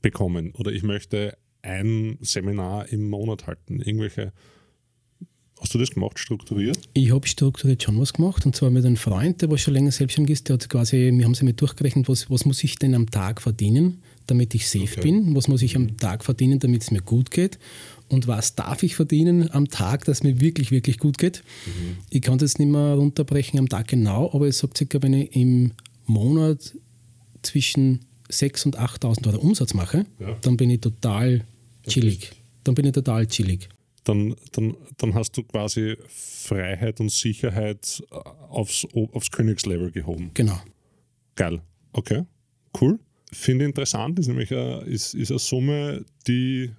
bekommen 0.02 0.54
oder 0.58 0.72
ich 0.72 0.84
möchte 0.84 1.38
ein 1.62 2.18
Seminar 2.22 2.88
im 2.90 3.10
Monat 3.10 3.48
halten. 3.48 3.82
Irgendwelche. 3.82 4.34
Hast 5.60 5.76
du 5.76 5.78
das 5.78 5.92
gemacht, 5.92 6.18
strukturiert? 6.18 6.80
Ich 6.94 7.12
habe 7.12 7.28
strukturiert 7.28 7.84
schon 7.84 8.00
was 8.00 8.14
gemacht 8.14 8.48
und 8.48 8.56
zwar 8.56 8.72
mit 8.72 8.84
einem 8.84 8.98
Freund, 8.98 9.44
der 9.44 9.52
was 9.52 9.62
schon 9.62 9.76
länger 9.76 9.92
selbstständig 9.92 10.34
ist, 10.34 10.50
der 10.50 10.56
hat 10.56 10.68
quasi, 10.70 11.12
wir 11.14 11.24
haben 11.24 11.36
sie 11.36 11.46
mit 11.46 11.62
durchgerechnet, 11.62 12.10
was, 12.10 12.32
was 12.32 12.46
muss 12.46 12.64
ich 12.64 12.78
denn 12.78 12.96
am 12.96 13.12
Tag 13.12 13.44
verdienen, 13.44 14.02
damit 14.28 14.54
ich 14.56 14.68
safe 14.68 14.84
Okay. 14.84 15.02
bin, 15.02 15.36
was 15.36 15.48
muss 15.48 15.62
ich 15.62 15.76
am 15.76 15.98
Tag 15.98 16.24
verdienen, 16.24 16.60
damit 16.60 16.82
es 16.84 16.92
mir 16.92 17.02
gut 17.02 17.32
geht 17.32 17.60
und 18.10 18.28
was 18.28 18.56
darf 18.56 18.84
ich 18.84 18.96
verdienen 18.96 19.50
am 19.52 19.68
Tag, 19.70 20.06
dass 20.06 20.20
es 20.20 20.24
mir 20.24 20.40
wirklich, 20.42 20.72
wirklich 20.72 20.98
gut 21.00 21.18
geht. 21.18 21.44
Ich 22.10 22.22
kann 22.22 22.38
das 22.38 22.58
nicht 22.60 22.70
mehr 22.70 22.96
runterbrechen 22.96 23.60
am 23.60 23.70
Tag 23.70 23.88
genau, 23.88 24.30
aber 24.34 24.48
ich 24.48 24.58
sage 24.58 24.74
circa, 24.78 25.02
wenn 25.02 25.14
ich 25.14 25.36
im 25.36 25.72
Monat 26.06 26.74
zwischen 27.42 28.02
6.000 28.30 28.66
und 28.66 28.80
8.000 28.80 29.28
Euro 29.28 29.38
Umsatz 29.42 29.74
mache, 29.74 30.06
Ja. 30.20 30.38
dann 30.42 30.58
bin 30.58 30.70
ich 30.70 30.82
total 30.82 31.44
chillig. 31.88 32.32
Dann 32.64 32.76
bin 32.76 32.86
ich 32.86 32.92
total 32.94 33.28
chillig. 33.28 33.68
Dann, 34.04 34.36
dann, 34.54 34.76
dann 34.98 35.14
hast 35.14 35.38
du 35.38 35.44
quasi 35.44 35.96
Freiheit 36.08 37.00
und 37.00 37.12
Sicherheit 37.12 38.02
äh, 38.12 38.16
aufs, 38.50 38.86
aufs 38.94 39.30
Königslevel 39.32 39.92
gehoben. 39.92 40.32
Genau. 40.34 40.60
Geil. 41.36 41.62
Okay. 41.94 42.24
Cool. 42.80 43.00
Finde 43.34 43.66
interessant, 43.66 44.20
ist 44.20 44.28
nämlich 44.28 44.52
eine, 44.52 44.82
ist, 44.82 45.14
ist 45.14 45.32
eine 45.32 45.40
Summe, 45.40 46.06
die, 46.28 46.72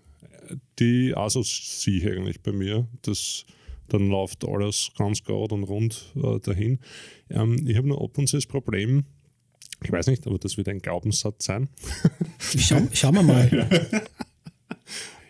die 0.79 1.15
also 1.15 1.43
sehe 1.43 1.99
ich 1.99 2.07
eigentlich 2.07 2.43
bei 2.43 2.53
mir. 2.53 2.87
Das, 3.03 3.47
dann 3.89 4.09
läuft 4.09 4.47
alles 4.47 4.91
ganz 4.97 5.23
gerade 5.23 5.55
und 5.55 5.65
rund 5.65 6.13
äh, 6.17 6.39
dahin. 6.41 6.79
Ähm, 7.31 7.67
ich 7.67 7.77
habe 7.77 7.89
nur 7.89 8.03
ab 8.03 8.19
und 8.19 8.27
zu 8.27 8.37
das 8.37 8.47
Problem, 8.47 9.05
ich 9.83 9.91
weiß 9.91 10.07
nicht, 10.09 10.27
aber 10.27 10.39
das 10.39 10.57
wird 10.57 10.69
ein 10.69 10.81
Glaubenssatz 10.81 11.45
sein, 11.45 11.69
Schau, 12.39 12.81
schauen 12.93 13.15
wir 13.17 13.23
mal. 13.23 13.69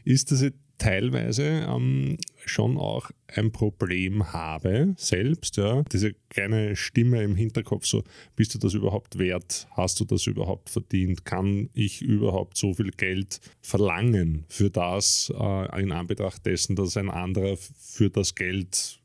ist, 0.05 0.31
dass 0.31 0.43
ich 0.43 0.53
teilweise 0.79 1.45
ähm, 1.45 2.19
schon 2.45 2.77
auch 2.79 3.11
ein 3.29 3.53
Problem 3.53 4.33
habe, 4.33 4.95
selbst, 4.97 5.57
ja, 5.57 5.83
diese 5.93 6.15
kleine 6.29 6.77
Stimme 6.77 7.23
im 7.23 7.37
Hinterkopf, 7.37 7.87
so, 7.87 8.03
bist 8.37 8.55
du 8.55 8.59
das 8.59 8.75
überhaupt 8.75 9.19
wert? 9.19 9.67
Hast 9.73 10.01
du 10.01 10.05
das 10.05 10.27
überhaupt 10.27 10.71
verdient? 10.71 11.25
Kann 11.25 11.71
ich 11.73 12.03
überhaupt 12.03 12.57
so 12.57 12.75
viel 12.75 12.91
Geld 12.91 13.41
verlangen 13.61 14.45
für 14.49 14.71
das, 14.71 15.33
äh, 15.39 15.81
in 15.83 15.93
Anbetracht 15.93 16.45
dessen, 16.47 16.77
dass 16.77 16.97
ein 16.97 17.11
anderer 17.11 17.57
für 17.57 18.11
das 18.11 18.35
Geld 18.35 18.99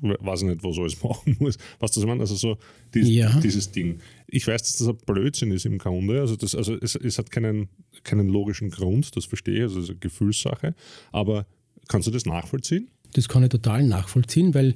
weiß 0.00 0.42
ich 0.42 0.48
nicht, 0.48 0.62
was 0.62 0.78
alles 0.78 1.02
machen 1.02 1.36
muss. 1.38 1.56
Was 1.78 1.92
das 1.92 2.02
ich 2.02 2.06
meine? 2.06 2.20
Also 2.20 2.34
so 2.34 2.58
dies, 2.94 3.08
Ja. 3.08 3.40
dieses 3.40 3.70
Ding. 3.70 4.00
Ich 4.26 4.46
weiß, 4.46 4.60
dass 4.62 4.76
das 4.76 4.88
ein 4.88 4.98
Blödsinn 5.06 5.50
ist 5.50 5.64
im 5.64 5.78
Grunde. 5.78 6.20
Also, 6.20 6.36
das, 6.36 6.54
also 6.54 6.74
es, 6.74 6.94
es 6.94 7.18
hat 7.18 7.30
keinen, 7.30 7.68
keinen 8.04 8.28
logischen 8.28 8.70
Grund, 8.70 9.16
das 9.16 9.24
verstehe 9.24 9.56
ich, 9.56 9.62
also 9.62 9.78
es 9.78 9.84
ist 9.84 9.90
eine 9.90 9.98
Gefühlssache. 10.00 10.74
Aber 11.10 11.46
kannst 11.88 12.06
du 12.06 12.10
das 12.10 12.26
nachvollziehen? 12.26 12.88
Das 13.14 13.28
kann 13.28 13.42
ich 13.42 13.48
total 13.48 13.84
nachvollziehen, 13.84 14.52
weil 14.54 14.74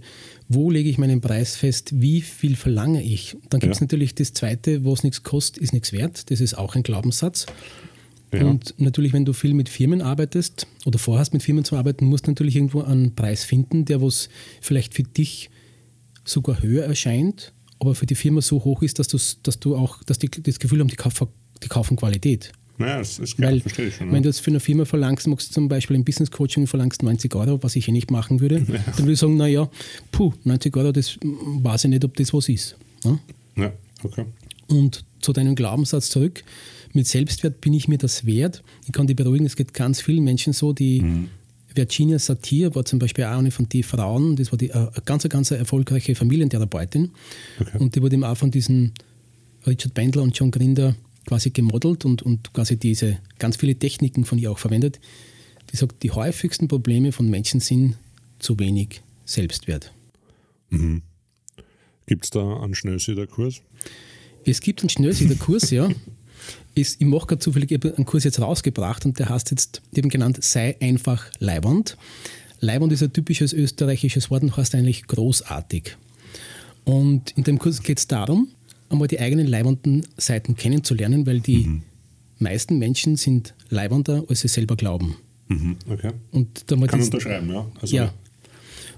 wo 0.49 0.71
lege 0.71 0.89
ich 0.89 0.97
meinen 0.97 1.21
Preis 1.21 1.55
fest, 1.57 1.91
wie 2.01 2.23
viel 2.23 2.57
verlange 2.57 3.03
ich? 3.03 3.37
Dann 3.51 3.61
gibt 3.61 3.75
es 3.75 3.81
Ja. 3.81 3.85
natürlich 3.85 4.15
das 4.15 4.33
Zweite, 4.33 4.85
was 4.85 5.05
nichts 5.05 5.23
kostet, 5.23 5.63
ist 5.63 5.73
nichts 5.75 5.93
wert. 5.93 6.31
Das 6.31 6.41
ist 6.41 6.55
auch 6.57 6.75
ein 6.75 6.83
Glaubenssatz. 6.83 7.47
Ja. 8.33 8.47
Und 8.47 8.75
natürlich, 8.79 9.13
wenn 9.13 9.27
du 9.27 9.35
viel 9.35 9.53
mit 9.53 9.69
Firmen 9.69 10.01
arbeitest 10.01 10.67
oder 10.87 10.99
vorhast, 10.99 11.35
mit 11.35 11.43
Firmen 11.43 11.65
zu 11.65 11.77
arbeiten, 11.77 12.07
musst 12.07 12.27
du 12.27 12.31
natürlich 12.31 12.57
irgendwo 12.57 12.81
einen 12.81 13.15
Preis 13.15 13.45
finden, 13.45 13.85
der 13.85 14.01
was 14.01 14.31
vielleicht 14.63 14.95
für 14.95 15.03
dich 15.03 15.51
sogar 16.25 16.63
höher 16.63 16.85
erscheint, 16.85 17.53
aber 17.79 17.95
für 17.95 18.07
die 18.07 18.15
Firma 18.15 18.41
so 18.41 18.65
hoch 18.65 18.81
ist, 18.83 18.99
dass, 18.99 19.09
dass 19.43 19.61
du 19.61 19.77
auch 19.77 20.03
dass 20.05 20.19
die 20.19 20.31
das 20.31 20.59
Gefühl 20.59 20.81
haben, 20.81 20.89
die 20.89 20.97
die 21.63 21.69
kaufen 21.69 21.97
Qualität. 21.97 22.53
Naja, 22.79 22.99
das 22.99 23.19
ist 23.19 23.37
klar, 23.37 23.53
Weil, 23.53 23.61
verstehe 23.61 23.89
ich 23.89 23.97
schon. 23.97 24.09
wenn 24.09 24.17
ja. 24.17 24.21
du 24.23 24.29
jetzt 24.29 24.41
für 24.41 24.51
eine 24.51 24.61
Firma 24.61 24.85
verlangst, 24.85 25.27
machst 25.27 25.51
du 25.51 25.55
zum 25.55 25.69
Beispiel 25.69 25.97
im 25.97 26.05
Business 26.05 26.31
Coaching 26.31 26.67
verlangst 26.67 27.03
90 27.03 27.35
Euro, 27.35 27.63
was 27.63 27.77
ich 27.77 27.89
eh 27.89 27.93
nicht 27.93 28.11
machen 28.11 28.41
würde, 28.41 28.61
dann 28.63 28.99
würde 28.99 29.13
ich 29.13 29.19
sagen, 29.19 29.37
naja, 29.37 29.69
puh, 30.11 30.33
90 30.45 30.77
Euro, 30.77 30.93
das 30.93 31.19
weiß 31.23 31.85
ich 31.85 31.91
nicht, 31.91 32.05
ob 32.05 32.17
das 32.17 32.33
was 32.33 32.49
ist. 32.49 32.77
Ja? 33.05 33.19
Ja, 33.57 33.73
okay. 34.03 34.25
Und 34.69 35.05
zu 35.21 35.33
deinem 35.33 35.55
Glaubenssatz 35.55 36.09
zurück, 36.09 36.43
mit 36.95 37.07
Selbstwert 37.07 37.61
bin 37.61 37.75
ich 37.75 37.89
mir 37.89 37.99
das 37.99 38.27
wert. 38.27 38.63
Ich 38.87 38.93
kann 38.93 39.07
dich 39.07 39.17
beruhigen, 39.17 39.47
es 39.47 39.57
geht 39.57 39.75
ganz 39.75 40.01
vielen 40.01 40.25
Menschen 40.25 40.53
so, 40.53 40.73
die 40.73 41.29
Virginia 41.75 42.19
Satir 42.19 42.75
war 42.75 42.85
zum 42.85 42.99
Beispiel 42.99 43.25
auch 43.25 43.39
eine 43.39 43.51
von 43.51 43.69
den 43.69 43.83
Frauen, 43.83 44.37
das 44.37 44.53
war 44.53 44.59
die, 44.59 44.71
äh, 44.71 44.75
eine 44.75 44.93
ganz, 45.05 45.29
ganz 45.29 45.51
erfolgreiche 45.51 46.15
Familientherapeutin. 46.15 47.11
Okay. 47.61 47.79
Und 47.79 47.95
die 47.95 48.03
wurde 48.03 48.17
eben 48.17 48.25
auch 48.25 48.37
von 48.37 48.51
diesen 48.51 48.93
Richard 49.67 49.95
Bendler 49.95 50.23
und 50.23 50.37
John 50.37 50.51
Grinder 50.51 50.95
quasi 51.27 51.51
gemodelt 51.51 52.05
und, 52.05 52.23
und 52.23 52.53
quasi 52.53 52.77
diese 52.77 53.19
ganz 53.39 53.57
viele 53.57 53.75
Techniken 53.77 54.25
von 54.25 54.39
ihr 54.39 54.51
auch 54.51 54.59
verwendet. 54.59 55.01
Die 55.71 55.77
sagt, 55.77 56.03
die 56.03 56.11
häufigsten 56.11 56.69
Probleme 56.69 57.13
von 57.13 57.29
Menschen 57.29 57.61
sind 57.61 57.97
zu 58.39 58.59
wenig 58.59 59.03
Selbstwert. 59.25 59.93
Gibt 62.07 62.25
es 62.25 62.31
da 62.31 62.61
einen 62.61 62.75
Schnellsieder-Kurs? 62.75 63.63
Es 64.45 64.61
gibt 64.61 64.81
einen 64.81 64.91
Schnellsieder-Kurs, 64.91 65.71
ja. 65.71 65.89
Ist, 66.75 67.01
ich 67.01 67.07
mache 67.07 67.27
gerade 67.27 67.39
zufällig 67.39 67.71
einen 67.71 68.07
Kurs 68.07 68.25
jetzt 68.25 68.41
rausgebracht 68.41 69.05
und 69.05 69.19
der 69.19 69.29
heißt 69.29 69.51
jetzt 69.51 69.83
eben 69.95 70.09
genannt 70.09 70.43
Sei 70.43 70.77
einfach 70.81 71.27
Leiband. 71.39 71.97
Leiband 72.61 72.93
ist 72.93 73.03
ein 73.03 73.13
typisches 73.13 73.53
österreichisches 73.53 74.31
Wort 74.31 74.43
und 74.43 74.57
heißt 74.57 74.75
eigentlich 74.75 75.07
großartig. 75.07 75.97
Und 76.85 77.33
in 77.37 77.45
dem 77.45 77.59
Kurs 77.59 77.83
geht 77.83 77.99
es 77.99 78.09
darum, 78.09 78.49
einmal 78.93 79.09
die 79.09 79.19
eigenen 79.21 79.47
leibenden 79.47 80.07
Seiten 80.17 80.57
kennenzulernen, 80.57 81.27
weil 81.27 81.41
die 81.41 81.81
meisten 82.39 82.79
Menschen 82.79 83.17
sind 83.17 83.55
leibender, 83.69 84.25
als 84.29 84.41
sie 84.41 84.49
selber 84.49 84.77
glauben. 84.77 85.17
Mhm. 85.49 85.77
Okay. 85.89 86.11
Und 86.31 86.65
da 86.71 86.77
mal 86.77 86.87
Kann 86.87 87.01
das- 87.01 87.09
unterschreiben, 87.09 87.51
ja. 87.51 87.67
Also, 87.81 87.97
ja. 87.97 88.15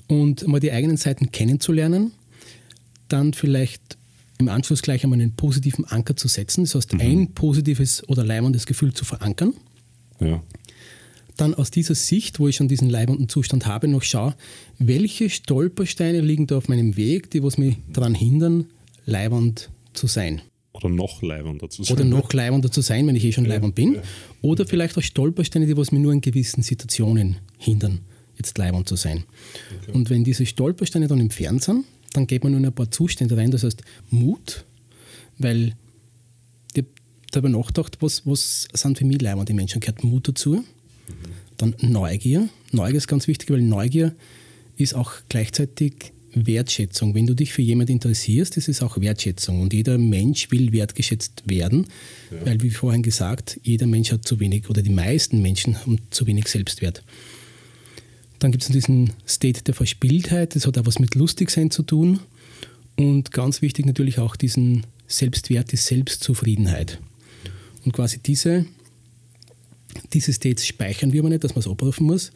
Und 0.09 0.47
mal 0.47 0.61
die 0.61 0.73
eigenen 0.73 0.97
Seiten 0.97 1.33
kennenzulernen, 1.33 2.13
dann 3.09 3.33
vielleicht 3.33 3.97
im 4.39 4.49
Anschluss 4.49 4.83
gleich 4.83 5.05
einmal 5.05 5.21
einen 5.21 5.33
positiven 5.37 5.85
Anker 5.85 6.17
zu 6.17 6.29
setzen, 6.29 6.65
das 6.65 6.75
heißt 6.75 6.95
ein 6.95 7.33
positives 7.33 8.07
oder 8.09 8.25
leibendes 8.25 8.67
Gefühl 8.67 8.93
zu 8.93 9.05
verankern. 9.05 9.55
ja. 10.21 10.43
Dann 11.37 11.53
aus 11.53 11.73
dieser 11.73 11.97
Sicht, 11.97 12.39
wo 12.39 12.47
ich 12.47 12.55
schon 12.55 12.69
diesen 12.69 12.89
leibenden 12.89 13.29
Zustand 13.29 13.67
habe, 13.67 13.89
noch 13.89 14.05
schaue, 14.05 14.37
welche 14.79 15.29
Stolpersteine 15.29 16.21
liegen 16.21 16.47
da 16.47 16.57
auf 16.59 16.69
meinem 16.69 16.97
Weg, 16.97 17.29
die 17.33 17.43
was 17.43 17.59
mich 17.59 17.77
daran 17.93 18.15
hindern, 18.15 18.67
leibend 19.05 19.69
zu 19.95 20.07
sein. 20.07 20.43
Oder 20.73 20.89
noch 20.89 21.23
leibender 21.23 21.71
zu 21.71 21.85
sein. 21.85 21.97
Oder 21.97 22.05
noch 22.05 22.33
leibender 22.33 22.71
zu 22.71 22.81
sein, 22.81 23.07
wenn 23.07 23.15
ich 23.15 23.25
eh 23.25 23.33
schon 23.33 23.45
leibend 23.45 23.77
bin. 23.77 24.01
Oder 24.43 24.67
vielleicht 24.67 24.99
auch 24.99 25.03
Stolpersteine, 25.03 25.67
die 25.67 25.77
was 25.77 25.93
mir 25.93 26.01
nur 26.01 26.13
in 26.13 26.21
gewissen 26.21 26.63
Situationen 26.63 27.37
hindern, 27.59 28.01
jetzt 28.37 28.59
leibend 28.59 28.89
zu 28.89 28.97
sein. 28.97 29.25
Und 29.93 30.11
wenn 30.11 30.25
diese 30.25 30.47
Stolpersteine 30.47 31.07
dann 31.07 31.21
entfernt 31.21 31.63
sind, 31.63 31.85
dann 32.13 32.27
geht 32.27 32.43
man 32.43 32.53
nur 32.53 32.61
in 32.61 32.67
ein 32.67 32.73
paar 32.73 32.91
Zustände 32.91 33.37
rein, 33.37 33.51
das 33.51 33.63
heißt 33.63 33.83
Mut, 34.11 34.65
weil 35.39 35.75
ich 36.73 36.83
hab 36.83 36.87
darüber 37.31 37.49
nachgedacht, 37.49 37.99
was, 38.01 38.27
was 38.27 38.69
sind 38.73 38.99
für 38.99 39.05
mich 39.05 39.21
leibende 39.21 39.55
Menschen, 39.55 39.81
gehört 39.81 40.03
Mut 40.03 40.27
dazu. 40.27 40.65
Dann 41.57 41.75
Neugier. 41.81 42.49
Neugier 42.73 42.97
ist 42.97 43.07
ganz 43.07 43.29
wichtig, 43.29 43.51
weil 43.51 43.63
Neugier 43.63 44.15
ist 44.77 44.95
auch 44.95 45.13
gleichzeitig 45.29 46.14
Wertschätzung. 46.35 47.15
Wenn 47.15 47.27
du 47.27 47.35
dich 47.35 47.53
für 47.53 47.63
jemanden 47.63 47.93
interessierst, 47.93 48.57
ist 48.57 48.69
es 48.69 48.83
auch 48.83 49.01
Wertschätzung. 49.01 49.61
Und 49.61 49.73
jeder 49.73 49.99
Mensch 49.99 50.51
will 50.51 50.73
wertgeschätzt 50.73 51.43
werden, 51.47 51.87
weil, 52.45 52.63
wie 52.63 52.71
vorhin 52.71 53.03
gesagt, 53.03 53.61
jeder 53.63 53.87
Mensch 53.87 54.13
hat 54.13 54.27
zu 54.27 54.41
wenig 54.41 54.69
oder 54.69 54.83
die 54.83 54.91
meisten 54.91 55.43
Menschen 55.43 55.81
haben 55.81 55.99
zu 56.11 56.27
wenig 56.27 56.49
Selbstwert. 56.49 57.03
Dann 58.39 58.51
gibt 58.51 58.65
es 58.65 58.71
diesen 58.71 59.13
State 59.27 59.63
der 59.63 59.75
Verspieltheit, 59.75 60.55
das 60.55 60.67
hat 60.67 60.77
auch 60.77 60.87
was 60.87 60.99
mit 60.99 61.15
Lustigsein 61.15 61.71
zu 61.71 61.83
tun. 61.83 62.21
Und 62.97 63.33
ganz 63.33 63.63
wichtig 63.63 63.87
natürlich 63.87 64.19
auch 64.19 64.37
diesen 64.37 64.87
Selbstwert, 65.07 65.73
die 65.73 65.77
Selbstzufriedenheit. 65.77 66.99
Und 67.85 67.93
quasi 67.93 68.19
diese, 68.19 68.67
diese 70.13 70.33
States 70.33 70.67
speichern 70.67 71.13
wir 71.13 71.21
aber 71.21 71.31
nicht, 71.31 71.45
dass 71.45 71.55
man 71.55 71.61
es 71.61 71.69
abrufen 71.69 72.07
muss, 72.07 72.33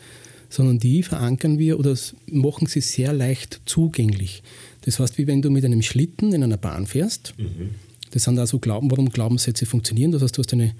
sondern 0.48 0.78
die 0.78 1.02
verankern 1.02 1.58
wir 1.58 1.78
oder 1.78 1.96
machen 2.30 2.66
sie 2.66 2.80
sehr 2.80 3.12
leicht 3.12 3.60
zugänglich. 3.66 4.42
Das 4.82 4.98
heißt, 4.98 5.18
wie 5.18 5.26
wenn 5.26 5.42
du 5.42 5.50
mit 5.50 5.64
einem 5.64 5.82
Schlitten 5.82 6.32
in 6.32 6.42
einer 6.42 6.56
Bahn 6.56 6.86
fährst. 6.86 7.34
Mhm. 7.38 7.74
Das 8.10 8.24
sind 8.24 8.38
also 8.38 8.58
Glauben, 8.58 8.90
warum 8.90 9.10
Glaubenssätze 9.10 9.66
funktionieren. 9.66 10.12
Das 10.12 10.22
heißt, 10.22 10.36
du 10.36 10.42
hast 10.42 10.52
eine, 10.52 10.74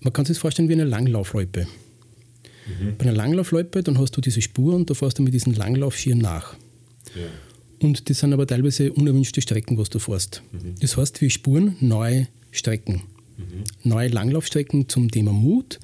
man 0.00 0.12
kann 0.12 0.24
sich 0.24 0.36
das 0.36 0.40
vorstellen 0.40 0.68
wie 0.68 0.72
eine 0.72 0.84
Langlaufloipe. 0.84 1.66
Mhm. 2.66 2.96
Bei 2.98 3.04
einer 3.04 3.12
Langlaufloipe, 3.12 3.82
dann 3.82 3.98
hast 3.98 4.16
du 4.16 4.20
diese 4.20 4.42
Spur 4.42 4.74
und 4.74 4.90
da 4.90 4.94
fährst 4.94 5.18
du 5.18 5.22
mit 5.22 5.34
diesen 5.34 5.54
Langlaufschieren 5.54 6.18
nach. 6.18 6.54
Ja. 7.14 7.86
Und 7.86 8.10
das 8.10 8.18
sind 8.18 8.32
aber 8.32 8.46
teilweise 8.46 8.92
unerwünschte 8.92 9.40
Strecken, 9.40 9.78
was 9.78 9.88
du 9.88 10.00
fährst. 10.00 10.42
Mhm. 10.52 10.74
Das 10.80 10.96
heißt, 10.96 11.20
wir 11.20 11.30
spuren 11.30 11.76
neue 11.80 12.26
Strecken. 12.50 13.02
Mhm. 13.36 13.64
Neue 13.84 14.08
Langlaufstrecken 14.08 14.88
zum 14.88 15.10
Thema 15.10 15.32
Mut, 15.32 15.78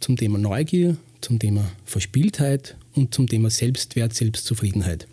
zum 0.00 0.16
Thema 0.16 0.38
Neugier, 0.38 0.96
zum 1.24 1.38
Thema 1.38 1.64
Verspieltheit 1.84 2.76
und 2.94 3.14
zum 3.14 3.28
Thema 3.28 3.50
Selbstwert, 3.50 4.14
Selbstzufriedenheit. 4.14 5.08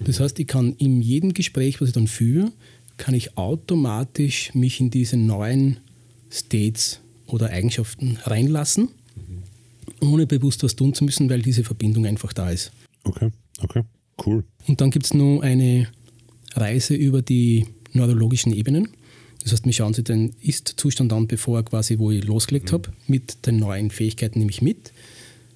Das 0.00 0.18
heißt, 0.18 0.38
ich 0.40 0.46
kann 0.46 0.74
in 0.78 1.02
jedem 1.02 1.34
Gespräch, 1.34 1.80
was 1.80 1.88
ich 1.88 1.94
dann 1.94 2.06
führe, 2.06 2.52
kann 2.96 3.14
ich 3.14 3.36
automatisch 3.36 4.54
mich 4.54 4.80
in 4.80 4.90
diese 4.90 5.16
neuen 5.16 5.78
States 6.30 7.00
oder 7.26 7.50
Eigenschaften 7.50 8.18
reinlassen, 8.24 8.88
ohne 10.00 10.26
bewusst 10.26 10.62
was 10.62 10.74
tun 10.74 10.94
zu 10.94 11.04
müssen, 11.04 11.28
weil 11.28 11.42
diese 11.42 11.64
Verbindung 11.64 12.06
einfach 12.06 12.32
da 12.32 12.50
ist. 12.50 12.72
Okay, 13.04 13.30
okay, 13.60 13.82
cool. 14.24 14.44
Und 14.66 14.80
dann 14.80 14.90
gibt 14.90 15.06
es 15.06 15.14
noch 15.14 15.40
eine 15.40 15.88
Reise 16.54 16.94
über 16.94 17.22
die 17.22 17.66
neurologischen 17.92 18.52
Ebenen. 18.54 18.88
Das 19.42 19.52
heißt, 19.52 19.64
wir 19.64 19.72
schauen 19.72 19.94
sich 19.94 20.04
den 20.04 20.34
Ist-Zustand 20.40 21.12
an, 21.12 21.26
bevor 21.28 21.62
quasi, 21.62 21.98
wo 21.98 22.10
ich 22.10 22.24
losgelegt 22.24 22.70
mhm. 22.70 22.74
habe, 22.74 22.92
mit 23.06 23.46
den 23.46 23.58
neuen 23.58 23.90
Fähigkeiten 23.90 24.40
nehme 24.40 24.50
ich 24.50 24.60
mit. 24.62 24.92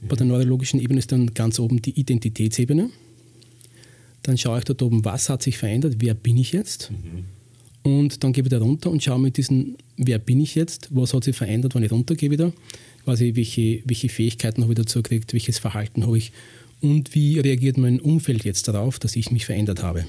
Bei 0.08 0.16
der 0.16 0.26
neurologischen 0.26 0.80
Ebene 0.80 0.98
ist 0.98 1.12
dann 1.12 1.34
ganz 1.34 1.58
oben 1.58 1.82
die 1.82 1.98
Identitätsebene. 1.98 2.90
Dann 4.22 4.38
schaue 4.38 4.58
ich 4.58 4.64
dort 4.64 4.82
oben, 4.82 5.04
was 5.04 5.28
hat 5.28 5.42
sich 5.42 5.58
verändert, 5.58 5.96
wer 5.98 6.14
bin 6.14 6.36
ich 6.36 6.52
jetzt? 6.52 6.90
Mhm. 6.90 7.24
Und 7.82 8.22
dann 8.22 8.32
gebe 8.32 8.48
ich 8.48 8.50
da 8.50 8.58
runter 8.58 8.90
und 8.90 9.02
schaue 9.02 9.18
mit 9.18 9.36
diesem, 9.36 9.76
wer 9.96 10.18
bin 10.18 10.40
ich 10.40 10.54
jetzt, 10.54 10.88
was 10.90 11.14
hat 11.14 11.24
sich 11.24 11.36
verändert, 11.36 11.74
wenn 11.74 11.82
ich 11.82 11.90
runtergehe 11.90 12.30
wieder, 12.30 12.52
quasi 13.04 13.32
welche, 13.34 13.82
welche 13.86 14.08
Fähigkeiten 14.08 14.62
habe 14.62 14.72
ich 14.72 14.78
dazu 14.78 15.02
gekriegt, 15.02 15.32
welches 15.32 15.58
Verhalten 15.58 16.06
habe 16.06 16.18
ich 16.18 16.32
und 16.80 17.14
wie 17.14 17.38
reagiert 17.38 17.78
mein 17.78 18.00
Umfeld 18.00 18.44
jetzt 18.44 18.68
darauf, 18.68 18.98
dass 18.98 19.16
ich 19.16 19.30
mich 19.30 19.46
verändert 19.46 19.82
habe. 19.82 20.04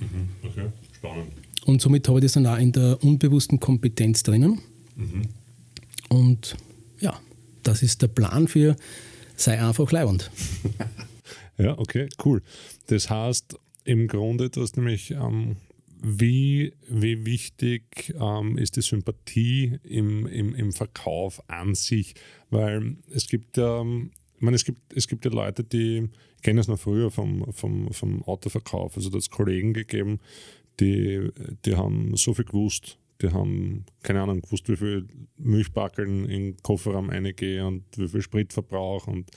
Mhm. 0.00 0.48
Okay, 0.48 0.66
spannend. 0.96 1.28
Und 1.66 1.82
somit 1.82 2.08
habe 2.08 2.18
ich 2.18 2.24
das 2.24 2.32
dann 2.32 2.46
auch 2.46 2.58
in 2.58 2.72
der 2.72 3.02
unbewussten 3.02 3.60
Kompetenz 3.60 4.22
drinnen. 4.22 4.60
Mhm. 4.96 5.22
Und 6.08 6.56
das 7.68 7.82
ist 7.82 8.02
der 8.02 8.08
Plan 8.08 8.48
für 8.48 8.76
sei 9.36 9.60
einfach 9.60 9.92
leibend. 9.92 10.30
Ja, 11.60 11.76
okay, 11.76 12.08
cool. 12.24 12.40
Das 12.86 13.10
heißt, 13.10 13.56
im 13.82 14.06
Grunde, 14.06 14.48
du 14.48 14.62
hast 14.62 14.76
nämlich, 14.76 15.10
ähm, 15.10 15.56
wie, 16.00 16.72
wie 16.88 17.26
wichtig 17.26 18.14
ähm, 18.16 18.56
ist 18.56 18.76
die 18.76 18.80
Sympathie 18.80 19.80
im, 19.82 20.28
im, 20.28 20.54
im 20.54 20.70
Verkauf 20.70 21.42
an 21.50 21.74
sich? 21.74 22.14
Weil 22.50 22.94
es 23.12 23.26
gibt 23.26 23.58
ähm, 23.58 24.12
ich 24.38 24.42
meine, 24.42 24.54
es 24.54 24.64
gibt, 24.64 24.80
es 24.94 25.08
gibt 25.08 25.24
ja 25.24 25.32
Leute, 25.32 25.64
die, 25.64 26.08
ich 26.36 26.42
kenne 26.42 26.60
es 26.60 26.68
noch 26.68 26.78
früher 26.78 27.10
vom, 27.10 27.52
vom, 27.52 27.92
vom 27.92 28.22
Autoverkauf, 28.22 28.96
also 28.96 29.10
da 29.10 29.16
hat 29.16 29.22
es 29.22 29.30
Kollegen 29.30 29.74
gegeben, 29.74 30.20
die, 30.78 31.28
die 31.64 31.74
haben 31.74 32.16
so 32.16 32.34
viel 32.34 32.44
gewusst, 32.44 32.98
die 33.20 33.30
haben, 33.30 33.84
keine 34.02 34.22
Ahnung, 34.22 34.40
gewusst, 34.42 34.68
wie 34.68 34.76
viel 34.76 35.08
Milchbackeln 35.36 36.24
in 36.26 36.52
den 36.52 36.56
Kofferraum 36.62 37.10
reingehen 37.10 37.66
und 37.66 37.84
wie 37.96 38.08
viel 38.08 38.22
Spritverbrauch 38.22 39.06
und 39.06 39.30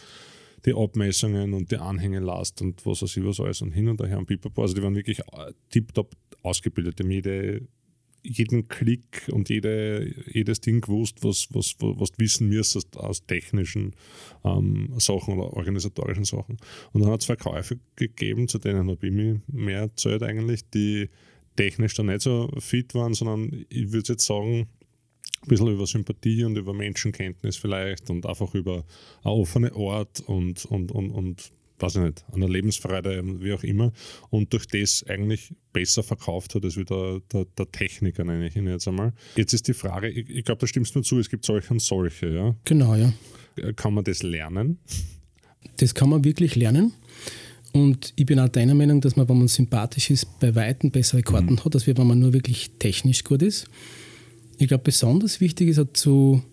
die 0.65 0.73
Abmessungen 0.73 1.53
und 1.53 1.71
die 1.71 1.77
Anhängelast 1.77 2.61
und 2.61 2.85
was 2.85 3.01
weiß 3.01 3.17
ich 3.17 3.25
was 3.25 3.39
alles 3.39 3.61
und 3.61 3.71
hin 3.71 3.87
und 3.87 4.01
her 4.01 4.19
und 4.19 4.27
pipapo. 4.27 4.61
Also 4.61 4.75
die 4.75 4.83
waren 4.83 4.95
wirklich 4.95 5.19
äh, 5.19 5.53
tiptop 5.69 6.15
ausgebildet. 6.43 6.99
Die 6.99 7.03
haben 7.03 7.11
jede, 7.11 7.67
jeden 8.23 8.67
Klick 8.67 9.27
und 9.31 9.49
jede, 9.49 10.13
jedes 10.27 10.61
Ding 10.61 10.81
gewusst, 10.81 11.23
was, 11.23 11.47
was, 11.51 11.75
was, 11.79 12.11
du 12.11 12.17
wissen 12.19 12.49
müsstest 12.49 12.95
aus 12.97 13.25
technischen 13.25 13.95
ähm, 14.43 14.93
Sachen 14.97 15.39
oder 15.39 15.53
organisatorischen 15.53 16.25
Sachen. 16.25 16.57
Und 16.93 17.01
dann 17.01 17.11
hat 17.11 17.21
es 17.21 17.25
Verkäufe 17.25 17.79
gegeben, 17.95 18.47
zu 18.47 18.59
denen 18.59 18.89
habe 18.89 19.07
ich 19.07 19.13
mich 19.13 19.39
mehr 19.47 19.81
erzählt 19.81 20.21
eigentlich, 20.21 20.69
die 20.69 21.09
technisch 21.55 21.93
dann 21.93 22.07
nicht 22.07 22.21
so 22.21 22.49
fit 22.59 22.93
waren, 22.93 23.13
sondern 23.13 23.65
ich 23.69 23.91
würde 23.91 24.13
jetzt 24.13 24.25
sagen, 24.25 24.67
ein 25.43 25.47
bisschen 25.47 25.67
über 25.67 25.87
Sympathie 25.87 26.43
und 26.43 26.57
über 26.57 26.73
Menschenkenntnis 26.73 27.57
vielleicht 27.57 28.09
und 28.09 28.25
einfach 28.25 28.53
über 28.53 28.85
eine 29.23 29.33
offene 29.33 29.71
Art 29.75 30.21
und, 30.21 30.65
und, 30.65 30.91
und, 30.91 31.11
und 31.11 31.51
weiß 31.79 31.95
ich 31.95 32.01
nicht, 32.01 32.25
eine 32.31 32.47
Lebensfreude, 32.47 33.23
wie 33.41 33.53
auch 33.53 33.63
immer, 33.63 33.91
und 34.29 34.53
durch 34.53 34.67
das 34.67 35.03
eigentlich 35.07 35.51
besser 35.73 36.03
verkauft 36.03 36.53
hat 36.55 36.63
als 36.63 36.77
wie 36.77 36.85
der, 36.85 37.21
der, 37.31 37.45
der 37.45 37.71
Techniker, 37.71 38.23
nenne 38.23 38.47
ich 38.47 38.55
ihn 38.55 38.67
jetzt 38.67 38.87
einmal. 38.87 39.13
Jetzt 39.35 39.53
ist 39.53 39.67
die 39.67 39.73
Frage, 39.73 40.09
ich, 40.09 40.29
ich 40.29 40.45
glaube, 40.45 40.59
da 40.59 40.67
stimmst 40.67 40.93
du 40.93 40.99
mir 40.99 41.03
zu, 41.03 41.19
es 41.19 41.29
gibt 41.29 41.43
solche 41.43 41.73
und 41.73 41.81
solche, 41.81 42.29
ja? 42.29 42.55
Genau, 42.65 42.95
ja. 42.95 43.11
Kann 43.75 43.93
man 43.93 44.03
das 44.03 44.23
lernen? 44.23 44.79
Das 45.77 45.95
kann 45.95 46.09
man 46.09 46.23
wirklich 46.23 46.55
lernen. 46.55 46.93
Und 47.73 48.13
ich 48.15 48.25
bin 48.25 48.39
auch 48.39 48.49
deiner 48.49 48.73
Meinung, 48.73 49.01
dass 49.01 49.15
man, 49.15 49.29
wenn 49.29 49.37
man 49.37 49.47
sympathisch 49.47 50.09
ist, 50.09 50.39
bei 50.39 50.55
Weitem 50.55 50.91
bessere 50.91 51.21
Karten 51.21 51.53
mhm. 51.53 51.65
hat, 51.65 51.75
als 51.75 51.87
wenn 51.87 52.07
man 52.07 52.19
nur 52.19 52.33
wirklich 52.33 52.71
technisch 52.79 53.23
gut 53.23 53.41
ist. 53.41 53.67
Ich 54.57 54.67
glaube, 54.67 54.83
besonders 54.83 55.39
wichtig 55.41 55.69
ist 55.69 55.79
auch 55.79 55.91
zu, 55.93 56.43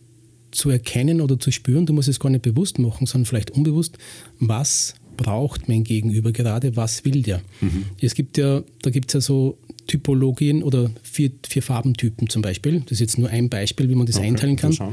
zu 0.50 0.70
erkennen 0.70 1.20
oder 1.20 1.38
zu 1.38 1.50
spüren, 1.50 1.86
du 1.86 1.92
musst 1.92 2.08
es 2.08 2.20
gar 2.20 2.30
nicht 2.30 2.42
bewusst 2.42 2.78
machen, 2.78 3.06
sondern 3.06 3.26
vielleicht 3.26 3.50
unbewusst, 3.50 3.98
was 4.38 4.94
braucht 5.16 5.68
mein 5.68 5.84
Gegenüber 5.84 6.32
gerade, 6.32 6.76
was 6.76 7.04
will 7.04 7.22
der. 7.22 7.42
Mhm. 7.60 7.84
Es 8.00 8.14
gibt 8.14 8.38
ja, 8.38 8.62
da 8.82 8.90
gibt 8.90 9.10
es 9.10 9.14
ja 9.14 9.20
so 9.20 9.58
Typologien 9.88 10.62
oder 10.62 10.90
vier, 11.02 11.32
vier 11.46 11.62
Farbentypen 11.62 12.28
zum 12.28 12.40
Beispiel. 12.40 12.80
Das 12.80 12.92
ist 12.92 13.00
jetzt 13.00 13.18
nur 13.18 13.28
ein 13.28 13.48
Beispiel, 13.48 13.88
wie 13.88 13.94
man 13.94 14.06
das 14.06 14.16
okay, 14.16 14.28
einteilen 14.28 14.56
kann. 14.56 14.70
Das. 14.70 14.88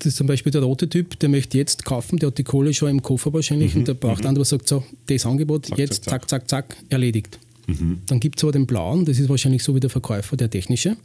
Das 0.00 0.08
ist 0.08 0.16
zum 0.16 0.26
Beispiel 0.26 0.52
der 0.52 0.62
rote 0.62 0.88
Typ, 0.88 1.18
der 1.20 1.28
möchte 1.28 1.56
jetzt 1.56 1.84
kaufen, 1.84 2.18
der 2.18 2.28
hat 2.28 2.38
die 2.38 2.44
Kohle 2.44 2.74
schon 2.74 2.90
im 2.90 3.02
Koffer 3.02 3.32
wahrscheinlich 3.32 3.74
mhm. 3.74 3.80
und 3.80 3.88
der 3.88 3.94
braucht 3.94 4.22
mhm. 4.22 4.28
andere, 4.28 4.44
sagt 4.44 4.68
so, 4.68 4.84
das 5.06 5.24
Angebot, 5.24 5.66
zack, 5.66 5.78
jetzt 5.78 6.04
zack, 6.04 6.28
zack, 6.28 6.48
zack, 6.48 6.68
zack 6.70 6.76
erledigt. 6.88 7.38
Mhm. 7.66 8.00
Dann 8.06 8.20
gibt 8.20 8.38
es 8.38 8.44
aber 8.44 8.52
den 8.52 8.66
blauen, 8.66 9.04
das 9.04 9.18
ist 9.18 9.28
wahrscheinlich 9.28 9.62
so 9.62 9.74
wie 9.74 9.80
der 9.80 9.90
Verkäufer, 9.90 10.36
der 10.36 10.50
technische 10.50 10.96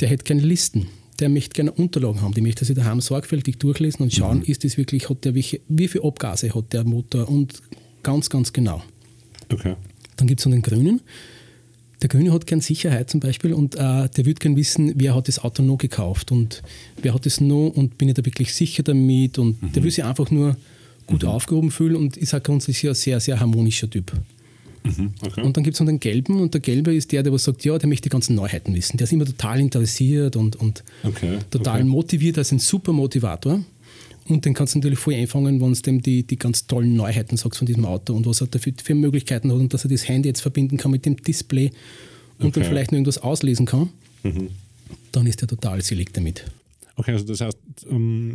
der 0.00 0.08
hätte 0.08 0.24
keine 0.24 0.42
Listen. 0.42 0.88
Der 1.20 1.28
möchte 1.28 1.54
gerne 1.54 1.72
Unterlagen 1.72 2.20
haben. 2.20 2.34
Die 2.34 2.42
möchte 2.42 2.64
sich 2.64 2.76
daheim 2.76 3.00
sorgfältig 3.00 3.58
durchlesen 3.58 4.02
und 4.02 4.12
schauen, 4.12 4.38
mhm. 4.38 4.44
ist 4.44 4.64
das 4.64 4.76
wirklich, 4.76 5.08
hat 5.08 5.24
der 5.24 5.34
welche, 5.34 5.60
wie 5.68 5.88
viele 5.88 6.04
Abgase 6.04 6.54
hat 6.54 6.72
der 6.72 6.84
Motor 6.84 7.28
und 7.28 7.62
ganz, 8.02 8.28
ganz 8.28 8.52
genau. 8.52 8.82
Okay. 9.50 9.76
Dann 10.16 10.26
gibt 10.26 10.40
es 10.40 10.46
noch 10.46 10.52
den 10.52 10.62
Grünen. 10.62 11.00
Der 12.02 12.08
Grüne 12.10 12.32
hat 12.32 12.46
gern 12.46 12.60
Sicherheit 12.60 13.08
zum 13.08 13.20
Beispiel 13.20 13.54
und 13.54 13.74
äh, 13.74 13.78
der 13.78 14.26
würde 14.26 14.34
gern 14.34 14.56
wissen, 14.56 14.92
wer 14.96 15.14
hat 15.14 15.28
das 15.28 15.38
Auto 15.38 15.62
noch 15.62 15.78
gekauft 15.78 16.30
und 16.30 16.62
wer 17.00 17.14
hat 17.14 17.24
es 17.24 17.40
noch 17.40 17.70
und 17.70 17.96
bin 17.96 18.08
ich 18.08 18.14
da 18.14 18.24
wirklich 18.24 18.52
sicher 18.54 18.82
damit 18.82 19.38
und 19.38 19.62
mhm. 19.62 19.72
der 19.72 19.82
will 19.82 19.90
sich 19.90 20.04
einfach 20.04 20.30
nur 20.30 20.56
gut 21.06 21.22
mhm. 21.22 21.28
aufgehoben 21.30 21.70
fühlen 21.70 21.96
und 21.96 22.16
ist 22.16 22.34
auch 22.34 22.42
grundsätzlich 22.42 22.90
ein 22.90 22.94
sehr, 22.94 23.20
sehr 23.20 23.40
harmonischer 23.40 23.88
Typ. 23.88 24.12
Mhm, 24.84 25.12
okay. 25.24 25.42
Und 25.42 25.56
dann 25.56 25.64
gibt 25.64 25.74
es 25.74 25.80
noch 25.80 25.86
den 25.86 25.98
Gelben 26.00 26.40
und 26.40 26.54
der 26.54 26.60
Gelbe 26.60 26.94
ist 26.94 27.12
der, 27.12 27.22
der 27.22 27.32
was 27.32 27.44
sagt, 27.44 27.64
ja, 27.64 27.76
der 27.78 27.88
möchte 27.88 28.04
die 28.04 28.12
ganzen 28.12 28.36
Neuheiten 28.36 28.74
wissen. 28.74 28.96
Der 28.98 29.06
ist 29.06 29.12
immer 29.12 29.24
total 29.24 29.60
interessiert 29.60 30.36
und, 30.36 30.56
und 30.56 30.84
okay, 31.02 31.38
total 31.50 31.80
okay. 31.80 31.88
motiviert, 31.88 32.36
er 32.36 32.42
ist 32.42 32.52
ein 32.52 32.58
super 32.58 32.92
Motivator. 32.92 33.60
Und 34.28 34.44
den 34.44 34.54
kannst 34.54 34.74
du 34.74 34.78
natürlich 34.78 34.98
voll 34.98 35.14
einfangen, 35.14 35.60
wenn 35.60 35.72
du 35.72 35.80
dem 35.80 36.02
die, 36.02 36.24
die 36.24 36.36
ganz 36.36 36.66
tollen 36.66 36.96
Neuheiten 36.96 37.36
sagst 37.36 37.58
von 37.58 37.66
diesem 37.66 37.84
Auto 37.84 38.14
und 38.14 38.26
was 38.26 38.40
er 38.40 38.48
dafür 38.48 38.72
für 38.82 38.94
Möglichkeiten 38.94 39.52
hat 39.52 39.58
und 39.58 39.72
dass 39.72 39.84
er 39.84 39.90
das 39.90 40.08
Handy 40.08 40.28
jetzt 40.28 40.40
verbinden 40.40 40.76
kann 40.76 40.90
mit 40.90 41.06
dem 41.06 41.16
Display 41.16 41.70
und 42.38 42.48
okay. 42.48 42.60
dann 42.60 42.68
vielleicht 42.68 42.92
noch 42.92 42.96
irgendwas 42.96 43.18
auslesen 43.18 43.66
kann. 43.66 43.90
Mhm. 44.22 44.50
Dann 45.12 45.26
ist 45.26 45.42
er 45.42 45.48
total 45.48 45.80
selig 45.82 46.12
damit. 46.12 46.44
Okay, 46.96 47.12
also 47.12 47.24
das 47.26 47.40
heißt, 47.40 47.58
ähm, 47.88 48.34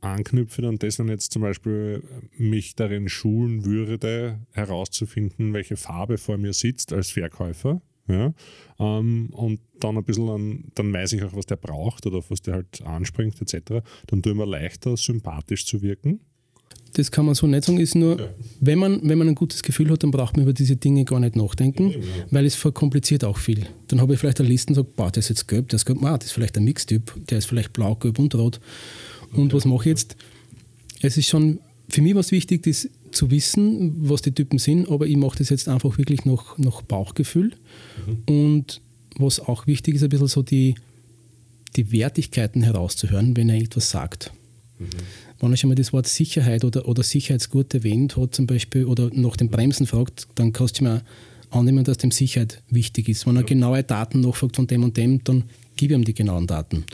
anknüpfe 0.00 0.68
und 0.68 0.82
das 0.82 0.96
dann 0.96 1.08
jetzt 1.08 1.32
zum 1.32 1.42
Beispiel 1.42 2.02
mich 2.36 2.74
darin 2.76 3.08
schulen 3.08 3.64
würde, 3.64 4.38
herauszufinden, 4.52 5.52
welche 5.52 5.76
Farbe 5.76 6.18
vor 6.18 6.38
mir 6.38 6.52
sitzt 6.52 6.92
als 6.92 7.10
Verkäufer. 7.10 7.80
Ja, 8.06 8.34
ähm, 8.78 9.30
und 9.32 9.60
dann 9.80 9.96
ein 9.96 10.04
bisschen, 10.04 10.28
an, 10.28 10.64
dann 10.74 10.92
weiß 10.92 11.14
ich 11.14 11.22
auch, 11.22 11.34
was 11.34 11.46
der 11.46 11.56
braucht 11.56 12.06
oder 12.06 12.22
was 12.28 12.42
der 12.42 12.54
halt 12.54 12.82
anspringt, 12.82 13.40
etc. 13.40 13.82
Dann 14.06 14.22
ich 14.24 14.34
mir 14.34 14.46
leichter, 14.46 14.96
sympathisch 14.96 15.64
zu 15.64 15.80
wirken. 15.80 16.20
Das 16.94 17.10
kann 17.10 17.26
man 17.26 17.34
so 17.34 17.46
nicht 17.46 17.64
sagen, 17.64 17.78
ist 17.78 17.96
nur, 17.96 18.20
ja. 18.20 18.28
wenn, 18.60 18.78
man, 18.78 19.00
wenn 19.02 19.18
man 19.18 19.28
ein 19.28 19.34
gutes 19.34 19.62
Gefühl 19.62 19.90
hat, 19.90 20.02
dann 20.02 20.12
braucht 20.12 20.36
man 20.36 20.44
über 20.44 20.52
diese 20.52 20.76
Dinge 20.76 21.04
gar 21.04 21.18
nicht 21.18 21.34
nachdenken, 21.34 21.90
ja, 21.90 21.98
weil 22.30 22.46
es 22.46 22.54
verkompliziert 22.54 23.24
auch 23.24 23.38
viel. 23.38 23.66
Dann 23.88 24.00
habe 24.00 24.14
ich 24.14 24.20
vielleicht 24.20 24.38
eine 24.38 24.48
Liste 24.48 24.70
und 24.70 24.74
sage, 24.76 24.88
boah, 24.94 25.10
der 25.10 25.20
ist 25.20 25.28
jetzt 25.28 25.48
gelb, 25.48 25.68
der 25.70 25.76
ist 25.76 25.86
gelb, 25.86 26.02
ah, 26.04 26.16
das 26.16 26.26
ist 26.26 26.32
vielleicht 26.32 26.56
ein 26.56 26.64
Mixtyp, 26.64 27.12
der 27.28 27.38
ist 27.38 27.46
vielleicht 27.46 27.72
blau, 27.72 27.96
gelb 27.96 28.18
und 28.18 28.34
rot. 28.36 28.60
Und 29.32 29.52
was 29.52 29.64
mache 29.64 29.82
ich 29.82 29.86
jetzt? 29.86 30.16
Es 31.00 31.16
ist 31.16 31.28
schon, 31.28 31.58
für 31.88 32.00
mich 32.00 32.14
was 32.14 32.30
wichtig, 32.30 32.62
das 32.62 32.88
zu 33.14 33.30
wissen, 33.30 34.08
was 34.08 34.22
die 34.22 34.32
Typen 34.32 34.58
sind, 34.58 34.90
aber 34.90 35.06
ich 35.06 35.16
mache 35.16 35.38
das 35.38 35.50
jetzt 35.50 35.68
einfach 35.68 35.98
wirklich 35.98 36.24
nach, 36.24 36.58
nach 36.58 36.82
Bauchgefühl. 36.82 37.52
Mhm. 38.06 38.34
Und 38.34 38.80
was 39.16 39.40
auch 39.40 39.66
wichtig 39.66 39.94
ist, 39.94 40.02
ein 40.02 40.08
bisschen 40.08 40.28
so 40.28 40.42
die, 40.42 40.74
die 41.76 41.92
Wertigkeiten 41.92 42.62
herauszuhören, 42.62 43.36
wenn 43.36 43.48
er 43.48 43.56
etwas 43.56 43.90
sagt. 43.90 44.32
Wenn 45.40 45.52
er 45.52 45.56
schon 45.56 45.68
mal 45.68 45.74
das 45.74 45.92
Wort 45.92 46.06
Sicherheit 46.06 46.64
oder, 46.64 46.88
oder 46.88 47.02
Sicherheitsgurt 47.02 47.74
erwähnt 47.74 48.16
hat, 48.16 48.34
zum 48.34 48.46
Beispiel, 48.46 48.86
oder 48.86 49.10
nach 49.12 49.36
dem 49.36 49.48
Bremsen 49.48 49.86
fragt, 49.86 50.26
dann 50.34 50.52
kannst 50.52 50.80
du 50.80 50.84
mir 50.84 51.02
annehmen, 51.50 51.84
dass 51.84 51.98
dem 51.98 52.10
Sicherheit 52.10 52.62
wichtig 52.70 53.08
ist. 53.08 53.26
Wenn 53.26 53.36
er 53.36 53.44
genaue 53.44 53.82
Daten 53.82 54.20
nachfragt 54.20 54.56
von 54.56 54.66
dem 54.66 54.82
und 54.82 54.96
dem, 54.96 55.22
dann 55.24 55.44
gib 55.76 55.90
ihm 55.90 56.04
die 56.04 56.14
genauen 56.14 56.46
Daten. 56.46 56.84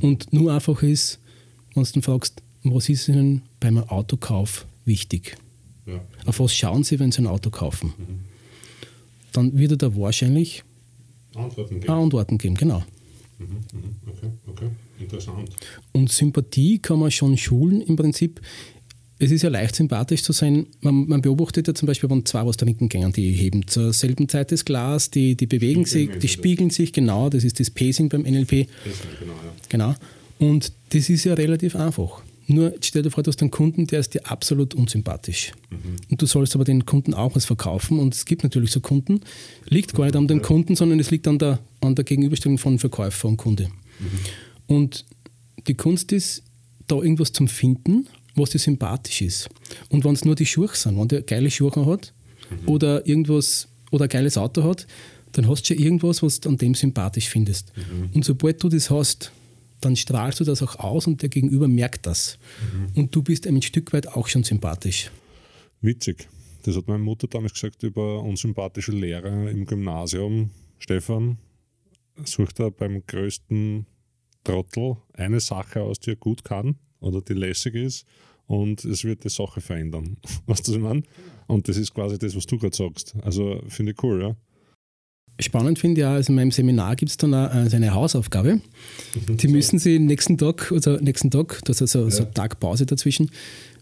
Und 0.00 0.32
nur 0.32 0.52
einfach 0.52 0.82
ist, 0.82 1.18
wenn 1.74 1.84
du 1.84 1.90
dann 1.92 2.02
fragst, 2.02 2.42
was 2.62 2.88
ist 2.88 3.08
Ihnen 3.08 3.42
beim 3.60 3.78
Autokauf 3.78 4.66
wichtig? 4.84 5.36
Ja. 5.86 6.00
Auf 6.26 6.40
was 6.40 6.54
schauen 6.54 6.84
Sie, 6.84 6.98
wenn 6.98 7.12
Sie 7.12 7.22
ein 7.22 7.26
Auto 7.26 7.50
kaufen? 7.50 7.92
Dann 9.32 9.58
wird 9.58 9.72
er 9.72 9.76
da 9.76 9.96
wahrscheinlich 9.96 10.62
Antworten 11.34 11.80
geben. 11.80 11.92
Antworten 11.92 12.38
geben, 12.38 12.54
genau. 12.54 12.82
Okay, 14.06 14.30
okay, 14.46 14.68
interessant. 14.98 15.50
Und 15.92 16.10
Sympathie 16.10 16.78
kann 16.78 17.00
man 17.00 17.10
schon 17.10 17.36
schulen 17.36 17.80
im 17.80 17.96
Prinzip. 17.96 18.40
Es 19.18 19.30
ist 19.30 19.42
ja 19.42 19.48
leicht 19.48 19.76
sympathisch 19.76 20.22
zu 20.22 20.32
sein. 20.32 20.66
Man, 20.80 21.06
man 21.08 21.22
beobachtet 21.22 21.68
ja 21.68 21.74
zum 21.74 21.86
Beispiel, 21.86 22.10
wenn 22.10 22.24
zwei 22.24 22.44
was 22.46 22.56
trinken 22.56 22.88
gehen, 22.88 23.12
die 23.12 23.32
heben 23.32 23.66
zur 23.66 23.92
selben 23.92 24.28
Zeit 24.28 24.52
das 24.52 24.64
Glas, 24.64 25.10
die, 25.10 25.36
die 25.36 25.46
bewegen 25.46 25.84
sich, 25.84 26.10
die 26.18 26.28
spiegeln 26.28 26.70
sich, 26.70 26.92
genau, 26.92 27.30
das 27.30 27.44
ist 27.44 27.60
das 27.60 27.70
Pacing 27.70 28.08
beim 28.08 28.22
NLP. 28.22 28.52
Ist 28.52 28.68
genau, 29.20 29.32
ja. 29.32 29.52
Genau. 29.68 29.94
Und 30.38 30.72
das 30.90 31.08
ist 31.10 31.24
ja 31.24 31.34
relativ 31.34 31.76
einfach. 31.76 32.22
Nur 32.46 32.74
stell 32.80 33.02
dir 33.02 33.10
vor, 33.10 33.22
du 33.22 33.30
hast 33.30 33.40
einen 33.40 33.50
Kunden, 33.50 33.86
der 33.86 34.00
ist 34.00 34.14
dir 34.14 34.30
absolut 34.30 34.74
unsympathisch. 34.74 35.52
Und 36.10 36.20
du 36.20 36.26
sollst 36.26 36.54
aber 36.54 36.64
den 36.64 36.84
Kunden 36.84 37.14
auch 37.14 37.34
was 37.34 37.44
verkaufen. 37.46 37.98
Und 37.98 38.14
es 38.14 38.24
gibt 38.24 38.42
natürlich 38.42 38.70
so 38.70 38.80
Kunden, 38.80 39.20
liegt 39.68 39.94
gar 39.94 40.04
nicht 40.04 40.16
an 40.16 40.28
den 40.28 40.42
Kunden, 40.42 40.76
sondern 40.76 41.00
es 41.00 41.10
liegt 41.10 41.26
an 41.26 41.38
der, 41.38 41.60
an 41.80 41.94
der 41.94 42.04
Gegenüberstellung 42.04 42.58
von 42.58 42.78
Verkäufer 42.78 43.28
und 43.28 43.36
Kunde. 43.38 43.70
Und 44.66 45.04
die 45.66 45.74
Kunst 45.74 46.12
ist, 46.12 46.42
da 46.86 46.96
irgendwas 46.96 47.32
zum 47.32 47.48
Finden, 47.48 48.06
was 48.34 48.50
dir 48.50 48.58
sympathisch 48.58 49.22
ist. 49.22 49.48
Und 49.88 50.04
wenn 50.04 50.12
es 50.12 50.24
nur 50.24 50.34
die 50.34 50.46
Schuhe 50.46 50.68
sind, 50.72 50.98
wenn 50.98 51.08
der 51.08 51.22
geile 51.22 51.50
Schuhe 51.50 51.86
hat 51.86 52.12
oder 52.66 53.06
irgendwas 53.06 53.68
oder 53.90 54.04
ein 54.04 54.08
geiles 54.10 54.36
Auto 54.36 54.64
hat, 54.64 54.86
dann 55.32 55.48
hast 55.48 55.62
du 55.62 55.74
schon 55.74 55.82
irgendwas, 55.82 56.22
was 56.22 56.40
du 56.40 56.48
an 56.50 56.58
dem 56.58 56.74
sympathisch 56.74 57.28
findest. 57.28 57.72
Und 58.12 58.24
sobald 58.24 58.62
du 58.62 58.68
das 58.68 58.90
hast, 58.90 59.32
dann 59.84 59.96
strahlst 59.96 60.40
du 60.40 60.44
das 60.44 60.62
auch 60.62 60.76
aus 60.76 61.06
und 61.06 61.22
der 61.22 61.28
Gegenüber 61.28 61.68
merkt 61.68 62.06
das. 62.06 62.38
Und 62.94 63.14
du 63.14 63.22
bist 63.22 63.46
ein 63.46 63.60
Stück 63.62 63.92
weit 63.92 64.08
auch 64.08 64.28
schon 64.28 64.44
sympathisch. 64.44 65.10
Witzig. 65.80 66.28
Das 66.62 66.76
hat 66.76 66.88
meine 66.88 67.02
Mutter 67.02 67.26
damals 67.26 67.52
gesagt 67.52 67.82
über 67.82 68.22
unsympathische 68.22 68.92
Lehrer 68.92 69.50
im 69.50 69.66
Gymnasium. 69.66 70.50
Stefan, 70.78 71.38
sucht 72.24 72.60
er 72.60 72.70
beim 72.70 73.02
größten 73.06 73.86
Trottel 74.44 74.96
eine 75.12 75.40
Sache 75.40 75.82
aus, 75.82 76.00
die 76.00 76.10
er 76.10 76.16
gut 76.16 76.44
kann 76.44 76.76
oder 77.00 77.20
die 77.20 77.34
lässig 77.34 77.74
ist 77.74 78.06
und 78.46 78.84
es 78.84 79.04
wird 79.04 79.24
die 79.24 79.28
Sache 79.28 79.60
verändern. 79.60 80.16
Weißt 80.46 80.66
du, 80.66 80.72
was 80.72 80.76
ich 80.76 80.82
meine? 80.82 81.02
Und 81.46 81.68
das 81.68 81.76
ist 81.76 81.92
quasi 81.92 82.18
das, 82.18 82.36
was 82.36 82.46
du 82.46 82.58
gerade 82.58 82.76
sagst. 82.76 83.14
Also 83.22 83.62
finde 83.68 83.92
ich 83.92 84.02
cool, 84.02 84.22
ja. 84.22 84.36
Spannend 85.40 85.80
finde 85.80 86.00
ich 86.00 86.06
auch, 86.06 86.10
also 86.10 86.30
in 86.30 86.36
meinem 86.36 86.52
Seminar 86.52 86.94
gibt 86.94 87.10
es 87.10 87.16
dann 87.16 87.34
auch 87.34 87.52
äh, 87.52 87.68
so 87.68 87.76
eine 87.76 87.92
Hausaufgabe. 87.92 88.60
Die 89.28 89.48
müssen 89.48 89.78
Sie 89.80 89.98
nächsten 89.98 90.38
Tag, 90.38 90.70
also 90.70 90.96
nächsten 90.96 91.30
Tag, 91.30 91.60
das 91.64 91.80
ist 91.80 91.96
also 91.96 92.08
so 92.08 92.22
ein 92.24 92.34
Tag 92.34 92.60
Pause 92.60 92.86
dazwischen, 92.86 93.30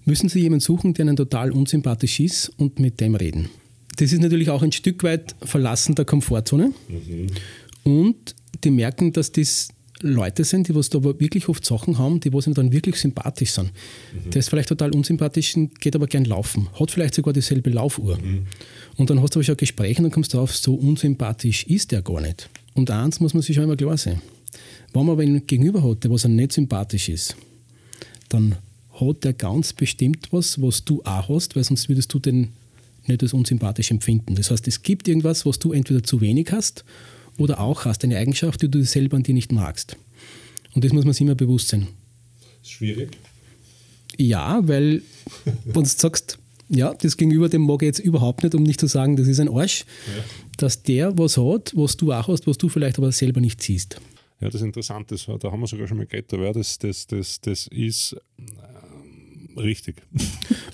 müssen 0.07 0.31
Sie 0.31 0.41
jemanden 0.41 0.61
suchen, 0.61 0.95
der 0.95 1.05
Ihnen 1.05 1.17
total 1.17 1.51
unsympathisch 1.51 2.21
ist 2.21 2.49
und 2.57 2.79
mit 2.79 3.01
dem 3.01 3.15
reden. 3.15 3.51
Das 3.99 4.13
ist 4.13 4.23
natürlich 4.23 4.49
auch 4.49 4.63
ein 4.63 4.73
Stück 4.73 5.03
weit 5.05 5.35
Verlassen 5.43 5.95
der 5.95 6.07
Komfortzone. 6.07 6.73
Und 7.85 8.35
die 8.65 8.71
merken, 8.71 9.13
dass 9.13 9.33
das 9.33 9.69
Leute 10.01 10.45
sind, 10.45 10.69
die 10.69 10.75
was 10.75 10.89
da 10.89 10.99
aber 10.99 11.21
wirklich 11.21 11.49
oft 11.49 11.65
Sachen 11.65 11.99
haben, 11.99 12.19
die 12.21 12.33
was 12.33 12.47
ihnen 12.47 12.55
dann 12.55 12.73
wirklich 12.73 12.97
sympathisch 12.97 13.53
sind. 13.53 13.71
Der 14.33 14.41
ist 14.41 14.49
vielleicht 14.49 14.69
total 14.71 14.93
unsympathisch, 14.95 15.55
geht 15.81 15.95
aber 15.95 16.07
gern 16.07 16.25
laufen, 16.25 16.69
hat 16.79 16.91
vielleicht 16.91 17.15
sogar 17.15 17.33
dieselbe 17.33 17.71
Laufuhr. 17.71 18.19
Und 18.97 19.11
dann 19.11 19.23
hast 19.23 19.35
du 19.35 19.39
aber 19.39 19.45
schon 19.45 19.55
ein 19.55 19.59
Gespräch 19.59 19.99
und 19.99 20.05
dann 20.05 20.13
kommst 20.13 20.33
du 20.33 20.39
drauf, 20.39 20.55
so 20.55 20.75
unsympathisch 20.75 21.65
ist 21.65 21.93
der 21.93 22.03
gar 22.03 22.21
nicht. 22.21 22.49
Und 22.75 22.91
eins 22.91 23.21
muss 23.21 23.35
man 23.35 23.43
sich 23.43 23.55
schon 23.55 23.65
immer 23.65 23.77
klar 23.77 23.97
sein. 23.97 24.21
Wenn 24.93 25.07
man 25.07 25.15
aber 25.15 25.23
einen 25.23 25.47
Gegenüber 25.47 25.83
hat, 25.83 26.05
der 26.05 26.11
was 26.11 26.25
einem 26.25 26.37
nicht 26.37 26.53
sympathisch 26.53 27.09
ist, 27.09 27.37
dann 28.29 28.57
hat 29.01 29.25
der 29.25 29.33
ganz 29.33 29.73
bestimmt 29.73 30.29
was, 30.33 30.61
was 30.61 30.85
du 30.85 31.03
auch 31.05 31.29
hast, 31.29 31.57
weil 31.57 31.65
sonst 31.65 31.89
würdest 31.89 32.13
du 32.13 32.19
den 32.19 32.49
nicht 33.07 33.23
als 33.23 33.33
unsympathisch 33.33 33.91
empfinden. 33.91 34.35
Das 34.35 34.51
heißt, 34.51 34.69
es 34.69 34.83
gibt 34.83 35.09
irgendwas, 35.09 35.45
was 35.47 35.59
du 35.59 35.73
entweder 35.73 36.03
zu 36.03 36.21
wenig 36.21 36.53
hast 36.53 36.85
oder 37.39 37.61
auch 37.61 37.85
hast, 37.85 38.05
eine 38.05 38.17
Eigenschaft, 38.17 38.63
die 38.63 38.71
du 38.71 38.85
selber 38.85 39.17
an 39.17 39.23
dir 39.23 39.35
nicht 39.35 39.53
magst. 39.53 39.97
Und 40.75 40.85
das 40.85 40.93
muss 40.93 41.05
man 41.05 41.15
sich 41.15 41.23
immer 41.23 41.35
bewusst 41.35 41.69
sein. 41.69 41.89
Schwierig. 42.63 43.17
Ja, 44.17 44.61
weil 44.69 45.03
wenn 45.65 45.83
du 45.83 45.89
sagst, 45.89 46.39
ja, 46.75 46.95
das 46.95 47.17
Gegenüber, 47.17 47.49
dem 47.49 47.63
mag 47.63 47.83
ich 47.83 47.87
jetzt 47.87 47.99
überhaupt 47.99 48.43
nicht, 48.43 48.55
um 48.55 48.63
nicht 48.63 48.81
zu 48.81 48.87
sagen, 48.87 49.17
das 49.17 49.29
ist 49.29 49.41
ein 49.41 49.49
Arsch, 49.49 49.85
dass 50.57 50.83
der 50.83 51.17
was 51.19 51.37
hat, 51.37 51.73
was 51.77 51.97
du 51.97 52.13
auch 52.13 52.29
hast, 52.29 52.47
was 52.47 52.59
du 52.59 52.69
vielleicht 52.69 52.99
aber 52.99 53.13
selber 53.13 53.41
nicht 53.41 53.63
siehst. 53.63 54.01
Ja, 54.41 54.49
das 54.49 54.57
ist 54.57 54.63
interessant. 54.63 55.11
Das, 55.13 55.27
da 55.27 55.53
haben 55.53 55.61
wir 55.61 55.67
sogar 55.69 55.87
schon 55.87 55.99
mal 55.99 56.07
geredet. 56.07 56.33
aber 56.33 56.47
Ja, 56.47 56.53
das, 56.53 56.79
das, 56.79 57.07
das, 57.07 57.41
das 57.41 57.69
ist 57.69 58.17
ähm, 58.39 59.57
richtig. 59.57 60.03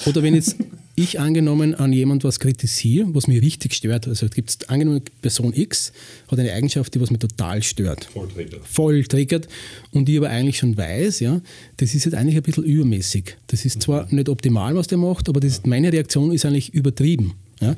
Oder 0.07 0.23
wenn 0.23 0.35
jetzt 0.35 0.57
ich 0.99 1.21
angenommen 1.21 1.75
an 1.75 1.93
jemand 1.93 2.25
was 2.25 2.41
kritisiere, 2.41 3.07
was 3.15 3.29
mich 3.29 3.41
richtig 3.41 3.75
stört, 3.75 4.09
also 4.09 4.29
gibt 4.29 4.51
es 4.51 4.69
angenommen 4.69 5.03
Person 5.23 5.53
X 5.55 5.93
hat 6.29 6.39
eine 6.39 6.53
Eigenschaft, 6.53 6.95
die 6.95 7.01
was 7.01 7.11
mich 7.11 7.21
total 7.21 7.63
stört. 7.63 8.05
Vollträger. 8.07 8.59
voll 8.65 9.05
triggert 9.05 9.49
und 9.93 10.09
ich 10.09 10.19
aber 10.19 10.31
eigentlich 10.31 10.59
schon 10.59 10.77
weiß, 10.77 11.21
ja, 11.21 11.41
das 11.77 11.95
ist 11.95 12.05
jetzt 12.05 12.15
eigentlich 12.15 12.37
ein 12.37 12.43
bisschen 12.43 12.65
übermäßig. 12.65 13.37
Das 13.47 13.65
ist 13.65 13.81
zwar 13.83 14.13
nicht 14.13 14.29
optimal, 14.29 14.75
was 14.75 14.89
der 14.89 14.99
macht, 14.99 15.29
aber 15.29 15.41
das 15.41 15.53
ist, 15.53 15.67
meine 15.67 15.93
Reaktion 15.93 16.33
ist 16.33 16.45
eigentlich 16.45 16.75
übertrieben. 16.75 17.35
Ja. 17.61 17.77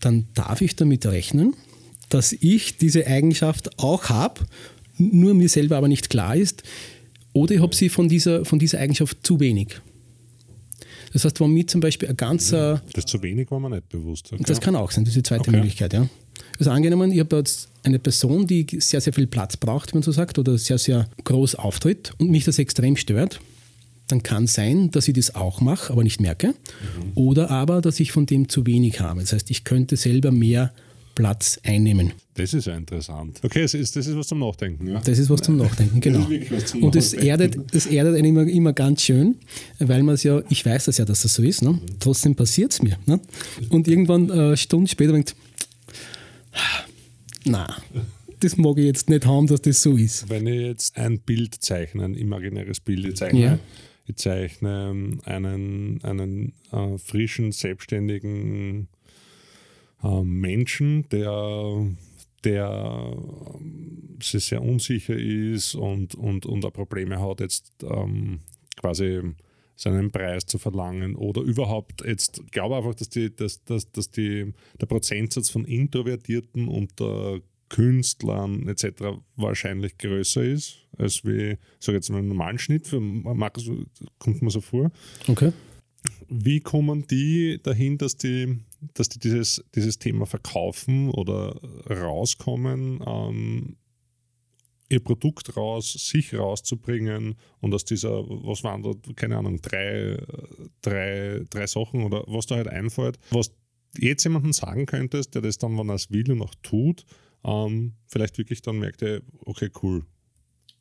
Dann 0.00 0.26
darf 0.34 0.62
ich 0.62 0.76
damit 0.76 1.04
rechnen, 1.04 1.54
dass 2.08 2.32
ich 2.32 2.78
diese 2.78 3.06
Eigenschaft 3.06 3.78
auch 3.78 4.04
habe, 4.08 4.40
nur 4.96 5.34
mir 5.34 5.48
selber 5.48 5.76
aber 5.76 5.88
nicht 5.88 6.08
klar 6.08 6.36
ist, 6.36 6.62
oder 7.32 7.54
ich 7.54 7.60
habe 7.60 7.74
sie 7.74 7.88
von 7.90 8.08
dieser, 8.08 8.44
von 8.44 8.58
dieser 8.58 8.78
Eigenschaft 8.78 9.18
zu 9.22 9.38
wenig. 9.40 9.80
Das 11.12 11.24
heißt, 11.24 11.40
wenn 11.40 11.50
mir 11.50 11.66
zum 11.66 11.80
Beispiel 11.80 12.08
ein 12.08 12.16
ganzer 12.16 12.82
Das 12.92 13.06
zu 13.06 13.22
wenig 13.22 13.50
war 13.50 13.58
mir 13.60 13.70
nicht 13.70 13.88
bewusst. 13.88 14.32
Okay. 14.32 14.42
das 14.46 14.60
kann 14.60 14.76
auch 14.76 14.90
sein, 14.90 15.04
das 15.04 15.16
ist 15.16 15.26
die 15.26 15.28
zweite 15.28 15.42
Okay. 15.42 15.52
Möglichkeit, 15.52 15.92
ja. 15.92 16.08
Also 16.58 16.70
angenommen, 16.70 17.10
ich 17.12 17.20
habe 17.20 17.36
jetzt 17.36 17.68
eine 17.82 17.98
Person, 17.98 18.46
die 18.46 18.66
sehr, 18.78 19.00
sehr 19.00 19.12
viel 19.12 19.26
Platz 19.26 19.56
braucht, 19.56 19.92
wie 19.92 19.96
man 19.96 20.02
so 20.02 20.12
sagt, 20.12 20.38
oder 20.38 20.56
sehr, 20.58 20.78
sehr 20.78 21.08
groß 21.24 21.54
auftritt 21.56 22.12
und 22.18 22.30
mich 22.30 22.44
das 22.44 22.58
extrem 22.58 22.96
stört, 22.96 23.40
dann 24.08 24.22
kann 24.22 24.46
sein, 24.46 24.90
dass 24.90 25.08
ich 25.08 25.14
das 25.14 25.34
auch 25.34 25.60
mache, 25.60 25.92
aber 25.92 26.02
nicht 26.02 26.20
merke. 26.20 26.54
Oder 27.14 27.50
aber, 27.50 27.80
dass 27.80 28.00
ich 28.00 28.12
von 28.12 28.26
dem 28.26 28.48
zu 28.48 28.66
wenig 28.66 29.00
habe. 29.00 29.20
Das 29.20 29.32
heißt, 29.32 29.50
ich 29.50 29.64
könnte 29.64 29.96
selber 29.96 30.32
mehr 30.32 30.72
Platz 31.14 31.60
einnehmen. 31.64 32.12
Das 32.34 32.54
ist 32.54 32.66
ja 32.66 32.76
interessant. 32.76 33.40
Okay, 33.42 33.62
das 33.62 33.74
ist, 33.74 33.94
das 33.96 34.06
ist 34.06 34.16
was 34.16 34.28
zum 34.28 34.38
Nachdenken. 34.38 34.86
Ja. 34.88 35.00
Das 35.00 35.18
ist 35.18 35.28
was 35.28 35.42
zum 35.42 35.56
Nachdenken, 35.56 36.00
genau. 36.00 36.26
was 36.50 36.66
zum 36.66 36.82
Und 36.82 36.94
das 36.94 37.12
erdet, 37.12 37.56
das 37.74 37.86
erdet 37.86 38.14
einen 38.16 38.24
immer, 38.24 38.46
immer 38.46 38.72
ganz 38.72 39.02
schön, 39.02 39.36
weil 39.78 40.02
man 40.02 40.14
es 40.14 40.22
ja, 40.22 40.40
ich 40.48 40.64
weiß 40.64 40.86
das 40.86 40.98
ja, 40.98 41.04
dass 41.04 41.22
das 41.22 41.34
so 41.34 41.42
ist, 41.42 41.62
ne? 41.62 41.78
trotzdem 41.98 42.34
passiert 42.34 42.72
es 42.72 42.82
mir. 42.82 42.98
Ne? 43.06 43.20
Und 43.68 43.88
irgendwann 43.88 44.30
äh, 44.30 44.56
Stunden 44.56 44.86
später 44.86 45.12
denkt, 45.12 45.34
na, 47.44 47.76
das 48.40 48.56
mag 48.56 48.78
ich 48.78 48.84
jetzt 48.86 49.10
nicht 49.10 49.26
haben, 49.26 49.46
dass 49.46 49.62
das 49.62 49.82
so 49.82 49.96
ist. 49.96 50.28
Wenn 50.30 50.46
ich 50.46 50.60
jetzt 50.62 50.96
ein 50.96 51.18
Bild 51.18 51.54
zeichne, 51.56 52.04
ein 52.04 52.14
imaginäres 52.14 52.80
Bild, 52.80 53.06
ich 53.06 53.16
zeichne, 53.16 53.40
Ja. 53.40 53.58
ich 54.06 54.16
zeichne 54.16 55.18
einen, 55.24 56.00
einen 56.02 56.52
äh, 56.72 56.98
frischen, 56.98 57.52
selbstständigen 57.52 58.88
äh, 60.02 60.22
Menschen, 60.22 61.08
der, 61.10 61.86
der 62.44 63.14
ähm, 63.54 64.18
sich 64.22 64.44
sehr 64.44 64.62
unsicher 64.62 65.16
ist 65.16 65.74
und, 65.74 66.14
und, 66.14 66.46
und 66.46 66.64
auch 66.64 66.72
Probleme 66.72 67.20
hat, 67.20 67.40
jetzt 67.40 67.72
ähm, 67.82 68.40
quasi 68.76 69.20
seinen 69.76 70.10
Preis 70.10 70.44
zu 70.44 70.58
verlangen 70.58 71.14
oder 71.14 71.40
überhaupt 71.40 72.04
jetzt, 72.04 72.42
ich 72.44 72.50
glaube 72.50 72.76
einfach, 72.76 72.94
dass, 72.94 73.08
die, 73.08 73.34
dass, 73.34 73.64
dass, 73.64 73.90
dass 73.90 74.10
die, 74.10 74.52
der 74.78 74.86
Prozentsatz 74.86 75.48
von 75.48 75.64
Introvertierten 75.64 76.68
unter 76.68 77.40
Künstlern 77.70 78.68
etc. 78.68 79.20
wahrscheinlich 79.36 79.96
größer 79.96 80.42
ist, 80.42 80.86
als 80.98 81.24
wie, 81.24 81.56
sage 81.78 81.96
jetzt 81.96 82.10
mal, 82.10 82.18
im 82.18 82.28
normalen 82.28 82.58
Schnitt. 82.58 82.88
Für 82.88 83.00
Markus 83.00 83.70
kommt 84.18 84.42
mir 84.42 84.50
so 84.50 84.60
vor. 84.60 84.90
Okay. 85.28 85.52
Wie 86.28 86.60
kommen 86.60 87.06
die 87.06 87.60
dahin, 87.62 87.96
dass 87.96 88.16
die, 88.16 88.58
dass 88.94 89.08
die 89.08 89.18
dieses, 89.18 89.64
dieses 89.74 89.98
Thema 89.98 90.26
verkaufen 90.26 91.10
oder 91.10 91.60
rauskommen, 91.88 93.02
ähm, 93.06 93.76
ihr 94.88 95.00
Produkt 95.00 95.56
raus, 95.56 95.92
sich 95.92 96.34
rauszubringen 96.34 97.36
und 97.60 97.72
aus 97.72 97.84
dieser, 97.84 98.24
was 98.28 98.64
waren 98.64 98.82
da, 98.82 98.92
keine 99.14 99.38
Ahnung, 99.38 99.60
drei, 99.62 100.18
drei, 100.82 101.44
drei 101.48 101.66
Sachen 101.66 102.02
oder 102.02 102.24
was 102.26 102.46
da 102.46 102.56
halt 102.56 102.68
einfällt, 102.68 103.18
was 103.30 103.52
jetzt 103.96 104.24
jemandem 104.24 104.52
sagen 104.52 104.86
könntest, 104.86 105.34
der 105.34 105.42
das 105.42 105.58
dann, 105.58 105.78
wenn 105.78 105.88
er 105.88 105.94
es 105.94 106.10
will 106.10 106.30
und 106.32 106.42
auch 106.42 106.54
tut, 106.62 107.04
ähm, 107.44 107.94
vielleicht 108.06 108.36
wirklich 108.38 108.62
dann 108.62 108.78
merkt, 108.78 109.02
er, 109.02 109.22
okay, 109.44 109.70
cool. 109.82 110.04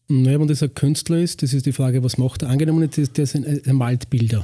Naja, 0.07 0.39
wenn 0.39 0.47
das 0.47 0.63
ein 0.63 0.73
Künstler 0.73 1.19
ist, 1.19 1.43
das 1.43 1.53
ist 1.53 1.67
die 1.67 1.71
Frage, 1.71 2.03
was 2.03 2.17
macht 2.17 2.41
er? 2.41 2.49
Angenommen, 2.49 2.89
der, 2.89 3.07
der, 3.07 3.27
ein, 3.35 3.61
der 3.63 3.73
malt 3.73 4.09
Bilder. 4.09 4.43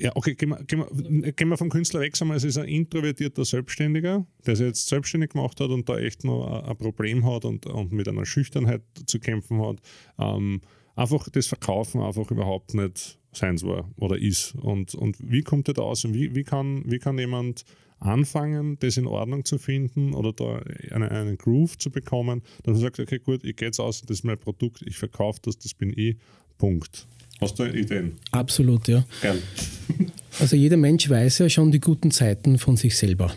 Ja, 0.00 0.12
okay, 0.14 0.34
gehen 0.34 0.48
wir, 0.48 0.64
gehen, 0.64 0.82
wir, 0.90 1.32
gehen 1.32 1.48
wir 1.50 1.58
vom 1.58 1.68
Künstler 1.68 2.00
weg, 2.00 2.14
es 2.18 2.44
ist 2.44 2.56
ein 2.56 2.68
introvertierter 2.68 3.44
Selbstständiger, 3.44 4.26
der 4.46 4.56
sich 4.56 4.66
jetzt 4.66 4.88
selbstständig 4.88 5.32
gemacht 5.32 5.60
hat 5.60 5.68
und 5.68 5.86
da 5.90 5.98
echt 5.98 6.24
noch 6.24 6.64
ein 6.66 6.76
Problem 6.78 7.26
hat 7.26 7.44
und, 7.44 7.66
und 7.66 7.92
mit 7.92 8.08
einer 8.08 8.24
Schüchternheit 8.24 8.80
zu 9.04 9.20
kämpfen 9.20 9.60
hat. 9.60 9.76
Ähm, 10.18 10.62
einfach 10.96 11.28
das 11.28 11.48
Verkaufen 11.48 12.00
einfach 12.00 12.30
überhaupt 12.30 12.72
nicht 12.72 13.18
sein 13.32 13.60
war 13.60 13.90
oder 13.96 14.18
ist. 14.18 14.54
Und, 14.54 14.94
und 14.94 15.18
wie 15.20 15.42
kommt 15.42 15.68
er 15.68 15.74
da 15.74 15.82
aus? 15.82 16.06
Und 16.06 16.14
wie, 16.14 16.34
wie, 16.34 16.44
kann, 16.44 16.82
wie 16.86 16.98
kann 16.98 17.18
jemand 17.18 17.64
anfangen, 17.98 18.78
das 18.80 18.96
in 18.96 19.06
Ordnung 19.06 19.44
zu 19.44 19.58
finden 19.58 20.14
oder 20.14 20.32
da 20.32 20.62
eine, 20.90 21.10
einen 21.10 21.36
Groove 21.36 21.76
zu 21.76 21.90
bekommen, 21.90 22.42
dass 22.62 22.72
man 22.72 22.80
sagt, 22.80 23.00
okay, 23.00 23.18
gut, 23.18 23.44
ich 23.44 23.56
gehe 23.56 23.68
jetzt 23.68 23.80
aus, 23.80 24.00
das 24.00 24.18
ist 24.18 24.24
mein 24.24 24.38
Produkt, 24.38 24.82
ich 24.86 24.96
verkaufe 24.96 25.40
das, 25.42 25.58
das 25.58 25.74
bin 25.74 25.92
ich, 25.94 26.16
Punkt. 26.56 27.06
Hast 27.40 27.58
du 27.58 27.64
Ideen? 27.64 28.12
Absolut, 28.30 28.88
ja. 28.88 29.04
Gern. 29.20 29.38
Also 30.38 30.56
jeder 30.56 30.76
Mensch 30.76 31.10
weiß 31.10 31.38
ja 31.38 31.50
schon 31.50 31.72
die 31.72 31.80
guten 31.80 32.12
Zeiten 32.12 32.56
von 32.56 32.76
sich 32.76 32.96
selber. 32.96 33.34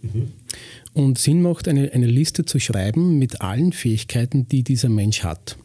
Mhm. 0.00 0.32
Und 0.94 1.18
Sinn 1.18 1.42
macht, 1.42 1.68
eine, 1.68 1.92
eine 1.92 2.06
Liste 2.06 2.46
zu 2.46 2.58
schreiben 2.58 3.18
mit 3.18 3.42
allen 3.42 3.72
Fähigkeiten, 3.72 4.48
die 4.48 4.62
dieser 4.62 4.88
Mensch 4.88 5.22
hat. 5.22 5.58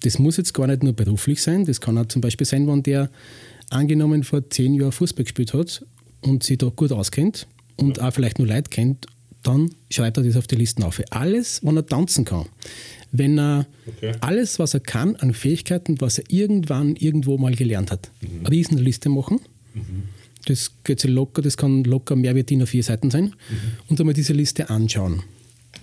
Das 0.00 0.18
muss 0.18 0.36
jetzt 0.36 0.54
gar 0.54 0.66
nicht 0.66 0.82
nur 0.82 0.92
beruflich 0.92 1.40
sein, 1.40 1.64
das 1.64 1.80
kann 1.80 1.96
auch 1.96 2.06
zum 2.06 2.20
Beispiel 2.20 2.46
sein, 2.46 2.66
wenn 2.66 2.82
der 2.82 3.10
angenommen 3.70 4.24
vor 4.24 4.50
zehn 4.50 4.74
Jahren 4.74 4.92
Fußball 4.92 5.24
gespielt 5.24 5.54
hat 5.54 5.86
und 6.20 6.42
sich 6.42 6.58
da 6.58 6.66
gut 6.66 6.92
auskennt 6.92 7.46
und 7.76 8.00
auch 8.00 8.12
vielleicht 8.12 8.38
nur 8.38 8.48
Leute 8.48 8.68
kennt, 8.70 9.06
dann 9.42 9.70
schreibt 9.90 10.16
er 10.16 10.24
das 10.24 10.36
auf 10.36 10.46
die 10.46 10.56
Listen 10.56 10.82
auf. 10.82 11.00
Alles, 11.10 11.64
wenn 11.64 11.76
er 11.76 11.86
tanzen 11.86 12.24
kann. 12.24 12.46
Wenn 13.12 13.38
er 13.38 13.66
okay. 13.86 14.12
alles, 14.20 14.58
was 14.58 14.74
er 14.74 14.80
kann 14.80 15.16
an 15.16 15.34
Fähigkeiten, 15.34 16.00
was 16.00 16.18
er 16.18 16.24
irgendwann 16.28 16.96
irgendwo 16.96 17.36
mal 17.36 17.54
gelernt 17.54 17.90
hat, 17.90 18.10
mhm. 18.20 18.40
eine 18.40 18.50
Riesenliste 18.50 19.10
machen. 19.10 19.40
Mhm. 19.74 20.04
Das 20.46 20.72
geht 20.82 21.00
sich 21.00 21.10
locker, 21.10 21.42
das 21.42 21.56
kann 21.56 21.84
locker 21.84 22.16
mehr 22.16 22.34
wie 22.34 22.42
DIN 22.42 22.62
auf 22.62 22.70
vier 22.70 22.82
Seiten 22.82 23.10
sein. 23.10 23.26
Mhm. 23.26 23.32
Und 23.88 24.00
einmal 24.00 24.14
diese 24.14 24.32
Liste 24.32 24.70
anschauen. 24.70 25.22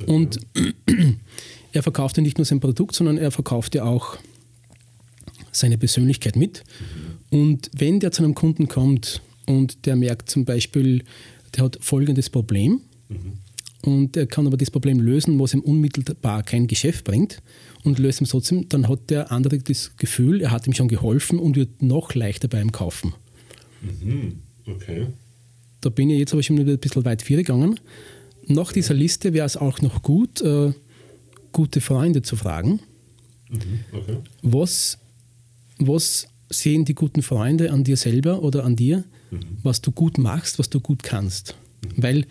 Okay. 0.02 0.12
Und 0.12 0.40
er 1.72 1.84
verkauft 1.84 2.18
ja 2.18 2.24
nicht 2.24 2.38
nur 2.38 2.46
sein 2.46 2.60
Produkt, 2.60 2.96
sondern 2.96 3.18
er 3.18 3.32
verkauft 3.32 3.76
ja 3.76 3.84
auch 3.84 4.18
seine 5.52 5.78
Persönlichkeit 5.78 6.36
mit. 6.36 6.64
Mhm. 7.32 7.40
Und 7.40 7.72
wenn 7.76 8.00
der 8.00 8.12
zu 8.12 8.24
einem 8.24 8.36
Kunden 8.36 8.68
kommt 8.68 9.22
und 9.46 9.86
der 9.86 9.96
merkt 9.96 10.30
zum 10.30 10.46
Beispiel, 10.46 11.04
der 11.56 11.66
hat 11.66 11.78
folgendes 11.82 12.30
Problem 12.30 12.82
mhm. 13.08 13.34
Und 13.84 14.18
er 14.18 14.28
kann 14.28 14.46
aber 14.46 14.58
das 14.58 14.72
Problem 14.72 15.00
lösen, 15.00 15.40
was 15.40 15.54
ihm 15.54 15.62
unmittelbar 15.62 16.44
kein 16.44 16.68
Geschäft 16.68 17.06
bringt 17.06 17.42
und 17.84 17.98
löst 18.00 18.22
ihm 18.22 18.28
trotzdem, 18.28 18.68
dann 18.70 18.88
hat 18.90 19.10
der 19.10 19.32
andere 19.32 19.58
das 19.60 19.96
Gefühl, 19.98 20.42
er 20.42 20.52
hat 20.52 20.68
ihm 20.68 20.74
schon 20.74 20.90
geholfen 20.90 21.40
und 21.40 21.56
wird 21.56 21.82
noch 21.82 22.14
leichter 22.14 22.48
bei 22.48 22.62
ihm 22.62 22.72
kaufen. 22.72 23.14
Mhm. 23.82 24.40
Okay. 24.66 25.08
Da 25.82 25.90
bin 25.90 26.10
ich 26.10 26.20
jetzt 26.20 26.34
aber 26.34 26.44
schon 26.44 26.60
ein 26.60 26.78
bisschen 26.78 27.06
weit 27.06 27.26
gegangen. 27.26 27.80
Nach 28.48 28.74
dieser 28.74 28.94
Liste 28.94 29.34
wäre 29.34 29.46
es 29.46 29.56
auch 29.56 29.82
noch 29.82 30.02
gut, 30.02 30.42
äh, 30.42 30.74
gute 31.54 31.80
Freunde 31.80 32.22
zu 32.22 32.36
fragen. 32.36 32.82
Mhm. 33.50 33.80
Okay. 33.94 34.18
Was, 34.42 34.98
was 35.78 36.28
sehen 36.50 36.84
die 36.84 36.96
guten 36.96 37.22
Freunde 37.22 37.72
an 37.72 37.84
dir 37.84 37.96
selber 37.96 38.42
oder 38.42 38.66
an 38.66 38.76
dir, 38.76 39.06
mhm. 39.32 39.40
was 39.64 39.82
du 39.82 39.92
gut 39.92 40.18
machst, 40.18 40.60
was 40.60 40.70
du 40.70 40.82
gut 40.82 41.04
kannst. 41.04 41.56
Mhm. 41.84 42.04
Weil 42.04 42.26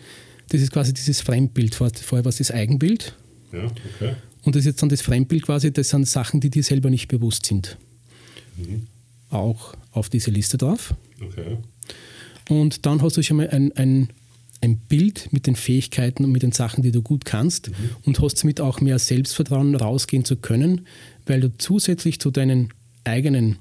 das 0.49 0.61
ist 0.61 0.71
quasi 0.71 0.93
dieses 0.93 1.21
Fremdbild. 1.21 1.75
Vorher 1.75 2.25
war 2.25 2.29
es 2.29 2.37
das 2.37 2.51
Eigenbild. 2.51 3.15
Ja, 3.51 3.65
okay. 3.65 4.15
Und 4.43 4.55
das 4.55 4.61
ist 4.61 4.65
jetzt 4.67 4.81
dann 4.81 4.89
das 4.89 5.01
Fremdbild 5.01 5.43
quasi, 5.43 5.71
das 5.71 5.89
sind 5.89 6.07
Sachen, 6.07 6.39
die 6.39 6.49
dir 6.49 6.63
selber 6.63 6.89
nicht 6.89 7.07
bewusst 7.07 7.45
sind. 7.45 7.77
Mhm. 8.57 8.87
Auch 9.29 9.75
auf 9.91 10.09
diese 10.09 10.31
Liste 10.31 10.57
drauf. 10.57 10.93
Okay. 11.21 11.57
Und 12.47 12.85
dann 12.85 13.01
hast 13.01 13.17
du 13.17 13.21
schon 13.21 13.37
mal 13.37 13.49
ein, 13.49 13.71
ein, 13.73 14.09
ein 14.61 14.77
Bild 14.77 15.31
mit 15.31 15.45
den 15.45 15.55
Fähigkeiten 15.55 16.25
und 16.25 16.31
mit 16.31 16.41
den 16.41 16.51
Sachen, 16.51 16.83
die 16.83 16.91
du 16.91 17.01
gut 17.01 17.25
kannst 17.25 17.69
mhm. 17.69 17.73
und 18.03 18.21
hast 18.21 18.41
damit 18.41 18.59
auch 18.59 18.81
mehr 18.81 18.97
Selbstvertrauen 18.97 19.75
rausgehen 19.75 20.25
zu 20.25 20.35
können, 20.35 20.87
weil 21.25 21.41
du 21.41 21.55
zusätzlich 21.57 22.19
zu 22.19 22.31
deinen 22.31 22.69
eigenen 23.03 23.57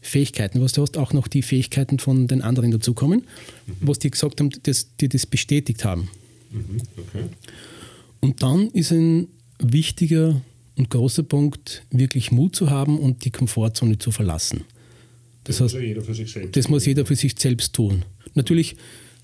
Fähigkeiten, 0.00 0.60
was 0.60 0.72
du 0.72 0.82
hast, 0.82 0.96
auch 0.96 1.12
noch 1.12 1.28
die 1.28 1.42
Fähigkeiten 1.42 1.98
von 1.98 2.28
den 2.28 2.42
anderen 2.42 2.70
dazukommen, 2.70 3.24
mhm. 3.66 3.72
was 3.80 3.98
die 3.98 4.10
gesagt 4.10 4.40
haben, 4.40 4.50
dass 4.62 4.96
die 4.96 5.08
das 5.08 5.26
bestätigt 5.26 5.84
haben. 5.84 6.08
Mhm. 6.50 6.80
Okay. 6.96 7.24
Und 8.20 8.42
dann 8.42 8.68
ist 8.70 8.92
ein 8.92 9.28
wichtiger 9.58 10.40
und 10.76 10.90
großer 10.90 11.24
Punkt, 11.24 11.82
wirklich 11.90 12.30
Mut 12.30 12.54
zu 12.54 12.70
haben 12.70 12.98
und 12.98 13.24
die 13.24 13.30
Komfortzone 13.30 13.98
zu 13.98 14.12
verlassen. 14.12 14.64
Das, 15.44 15.58
das 15.58 15.74
heißt, 15.74 15.74
muss 15.74 15.82
jeder 15.82 16.02
für 16.02 16.14
sich 16.14 16.32
selbst 16.32 16.56
das 16.56 16.68
muss 16.68 16.86
jeder 16.86 17.06
für 17.06 17.16
sich 17.16 17.34
selbst 17.38 17.72
tun. 17.74 18.04
Natürlich, 18.34 18.76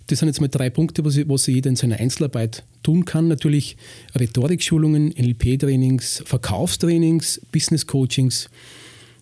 das 0.08 0.18
sind 0.18 0.28
jetzt 0.28 0.40
mal 0.40 0.48
drei 0.48 0.70
Punkte, 0.70 1.04
was, 1.04 1.16
was 1.28 1.46
jeder 1.46 1.70
in 1.70 1.76
seiner 1.76 2.00
Einzelarbeit 2.00 2.64
tun 2.82 3.04
kann. 3.04 3.28
Natürlich 3.28 3.76
Rhetorikschulungen, 4.14 5.08
NLP-Trainings, 5.16 6.24
Verkaufstrainings, 6.26 7.40
Business-Coachings. 7.52 8.48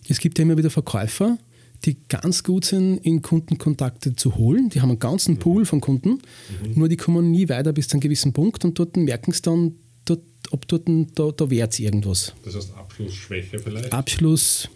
Es 0.09 0.19
gibt 0.19 0.37
ja 0.37 0.43
immer 0.43 0.57
wieder 0.57 0.69
Verkäufer, 0.69 1.37
die 1.85 1.97
ganz 2.07 2.43
gut 2.43 2.65
sind, 2.65 2.97
in 2.99 3.21
Kundenkontakte 3.21 4.15
zu 4.15 4.35
holen. 4.35 4.69
Die 4.69 4.81
haben 4.81 4.89
einen 4.89 4.99
ganzen 4.99 5.37
Pool 5.37 5.65
von 5.65 5.81
Kunden, 5.81 6.09
mhm. 6.09 6.73
nur 6.75 6.87
die 6.87 6.97
kommen 6.97 7.31
nie 7.31 7.49
weiter 7.49 7.73
bis 7.73 7.87
zu 7.87 7.95
einem 7.95 8.01
gewissen 8.01 8.31
Punkt 8.33 8.63
und 8.63 8.79
dort 8.79 8.95
merken 8.95 9.31
sie 9.31 9.41
dann, 9.41 9.75
dort, 10.05 10.21
ob 10.51 10.67
dort 10.67 10.87
da, 11.15 11.31
da 11.31 11.49
wert 11.49 11.79
irgendwas. 11.79 12.33
Das 12.43 12.55
heißt 12.55 12.73
Abschlussschwäche 12.75 13.59
vielleicht? 13.59 13.91
Abschlussschwäche 13.91 14.69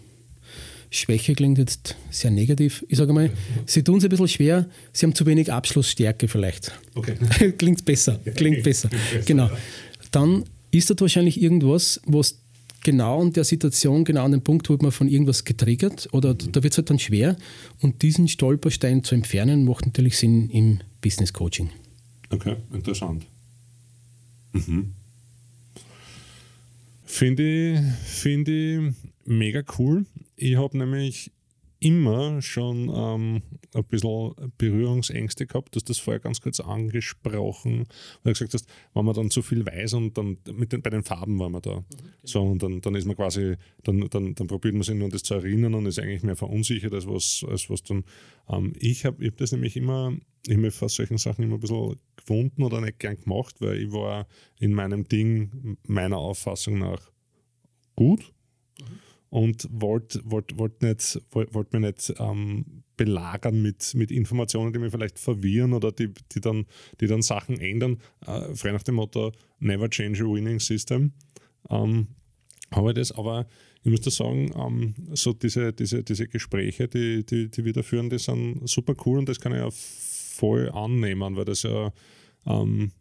klingt 1.34 1.58
jetzt 1.58 1.96
sehr 2.10 2.30
negativ. 2.30 2.84
Ich 2.88 2.98
sage 2.98 3.12
mal, 3.12 3.30
sie 3.66 3.82
tun 3.82 3.98
es 3.98 4.04
ein 4.04 4.10
bisschen 4.10 4.28
schwer, 4.28 4.68
sie 4.92 5.06
haben 5.06 5.14
zu 5.14 5.24
wenig 5.24 5.52
Abschlussstärke 5.52 6.28
vielleicht. 6.28 6.72
Okay. 6.94 7.14
klingt 7.58 7.84
besser, 7.84 8.20
klingt 8.34 8.62
besser. 8.62 8.90
Genau. 9.24 9.50
Dann 10.10 10.44
ist 10.70 10.90
dort 10.90 11.00
wahrscheinlich 11.00 11.40
irgendwas, 11.40 12.00
was 12.04 12.38
genau 12.82 13.22
in 13.22 13.32
der 13.32 13.44
Situation, 13.44 14.04
genau 14.04 14.24
an 14.24 14.32
dem 14.32 14.42
Punkt 14.42 14.68
wird 14.68 14.82
man 14.82 14.92
von 14.92 15.08
irgendwas 15.08 15.44
getriggert 15.44 16.08
oder 16.12 16.34
mhm. 16.34 16.52
da 16.52 16.62
wird 16.62 16.72
es 16.72 16.78
halt 16.78 16.90
dann 16.90 16.98
schwer. 16.98 17.36
Und 17.80 18.02
diesen 18.02 18.28
Stolperstein 18.28 19.04
zu 19.04 19.14
entfernen, 19.14 19.64
macht 19.64 19.86
natürlich 19.86 20.16
Sinn 20.18 20.50
im 20.50 20.80
Business 21.00 21.32
Coaching. 21.32 21.70
Okay, 22.30 22.56
interessant. 22.72 23.26
Mhm. 24.52 24.92
Finde 27.04 27.42
ich, 27.42 27.80
find 28.04 28.48
ich 28.48 28.80
mega 29.24 29.62
cool. 29.78 30.04
Ich 30.36 30.56
habe 30.56 30.76
nämlich 30.76 31.30
immer 31.80 32.42
schon 32.42 32.90
ähm, 32.92 33.42
ein 33.72 33.84
bisschen 33.84 34.34
Berührungsängste 34.58 35.46
gehabt. 35.46 35.74
Du 35.74 35.78
hast 35.78 35.88
das 35.88 35.98
vorher 35.98 36.18
ganz 36.18 36.40
kurz 36.40 36.58
angesprochen, 36.60 37.86
weil 38.22 38.32
du 38.32 38.38
gesagt 38.38 38.54
hast, 38.54 38.66
wenn 38.94 39.04
man 39.04 39.14
dann 39.14 39.30
zu 39.30 39.42
viel 39.42 39.64
weiß 39.64 39.94
und 39.94 40.18
dann 40.18 40.38
mit 40.52 40.72
den, 40.72 40.82
bei 40.82 40.90
den 40.90 41.04
Farben 41.04 41.38
waren 41.38 41.52
wir 41.52 41.60
da. 41.60 41.76
Mhm, 41.76 41.86
genau. 41.88 42.12
So, 42.24 42.42
und 42.42 42.62
dann, 42.62 42.80
dann 42.80 42.94
ist 42.96 43.06
man 43.06 43.16
quasi, 43.16 43.54
dann, 43.84 44.08
dann, 44.10 44.34
dann 44.34 44.46
probiert 44.48 44.74
man 44.74 44.82
sich 44.82 44.96
nur 44.96 45.08
das 45.08 45.22
zu 45.22 45.34
erinnern 45.34 45.74
und 45.74 45.86
ist 45.86 46.00
eigentlich 46.00 46.24
mehr 46.24 46.36
verunsichert, 46.36 46.92
als 46.92 47.06
was, 47.06 47.44
als 47.48 47.70
was 47.70 47.82
dann. 47.82 48.04
Ähm, 48.48 48.72
ich 48.78 49.04
habe 49.04 49.22
ich 49.24 49.30
hab 49.30 49.36
das 49.36 49.52
nämlich 49.52 49.76
immer, 49.76 50.16
ich 50.46 50.56
habe 50.56 50.70
fast 50.72 50.96
solchen 50.96 51.18
Sachen 51.18 51.44
immer 51.44 51.54
ein 51.54 51.60
bisschen 51.60 51.96
gefunden 52.16 52.62
oder 52.62 52.80
nicht 52.80 52.98
gern 52.98 53.20
gemacht, 53.20 53.56
weil 53.60 53.82
ich 53.82 53.92
war 53.92 54.26
in 54.58 54.72
meinem 54.72 55.06
Ding 55.06 55.76
meiner 55.86 56.18
Auffassung 56.18 56.78
nach 56.78 57.12
gut. 57.94 58.32
Mhm 58.80 59.07
und 59.30 59.68
wollte 59.70 60.20
wollt, 60.24 60.58
wollt 60.58 60.82
nicht, 60.82 61.20
wollt, 61.30 61.54
wollt 61.54 61.72
mir 61.72 61.80
nicht 61.80 62.14
ähm, 62.18 62.82
belagern 62.96 63.60
mit, 63.62 63.94
mit 63.94 64.10
Informationen, 64.10 64.72
die 64.72 64.78
mich 64.78 64.90
vielleicht 64.90 65.18
verwirren 65.18 65.72
oder 65.72 65.92
die, 65.92 66.12
die, 66.32 66.40
dann, 66.40 66.66
die 67.00 67.06
dann 67.06 67.22
Sachen 67.22 67.58
ändern. 67.58 67.98
Äh, 68.26 68.54
frei 68.54 68.72
nach 68.72 68.82
dem 68.82 68.96
Motto, 68.96 69.32
never 69.60 69.88
change 69.88 70.22
a 70.22 70.26
winning 70.26 70.60
system. 70.60 71.12
Ähm, 71.70 72.08
habe 72.70 72.90
ich 72.90 72.96
das, 72.96 73.12
aber 73.12 73.46
ich 73.82 73.90
muss 73.90 74.00
da 74.00 74.10
sagen, 74.10 74.50
ähm, 74.56 74.94
so 75.14 75.32
diese, 75.32 75.72
diese, 75.72 76.02
diese 76.02 76.28
Gespräche, 76.28 76.88
die, 76.88 77.24
die, 77.24 77.50
die 77.50 77.64
wir 77.64 77.72
da 77.72 77.82
führen, 77.82 78.10
die 78.10 78.18
sind 78.18 78.68
super 78.68 78.94
cool 79.06 79.18
und 79.18 79.28
das 79.28 79.40
kann 79.40 79.52
ich 79.52 79.58
ja 79.58 79.68
voll 79.70 80.70
annehmen, 80.70 81.36
weil 81.36 81.44
das 81.44 81.62
ja 81.62 81.92
ähm, 82.46 82.92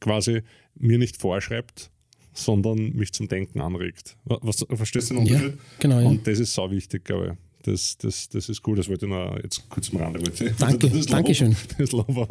quasi 0.00 0.42
mir 0.74 0.98
nicht 0.98 1.16
vorschreibt, 1.20 1.91
sondern 2.32 2.92
mich 2.92 3.12
zum 3.12 3.28
Denken 3.28 3.60
anregt. 3.60 4.16
Was, 4.24 4.64
verstehst 4.68 5.10
du 5.10 5.14
den 5.14 5.22
Unterschied? 5.22 5.54
Ja, 5.54 5.64
genau. 5.78 6.00
Ja. 6.00 6.08
Und 6.08 6.26
das 6.26 6.38
ist 6.38 6.54
so 6.54 6.70
wichtig, 6.70 7.04
glaube 7.04 7.32
ich. 7.32 7.38
Das, 7.62 7.96
das, 7.98 8.28
das 8.28 8.48
ist 8.48 8.66
cool, 8.66 8.76
das 8.76 8.88
wollte 8.88 9.06
ich 9.06 9.12
noch 9.12 9.36
jetzt 9.40 9.68
kurz 9.68 9.90
am 9.92 9.98
Rande 9.98 10.20
Danke, 10.58 10.90
das 10.90 11.06
Danke 11.06 11.34
schön. 11.34 11.56
Das 11.78 11.92
Lob 11.92 12.08
einfach 12.08 12.28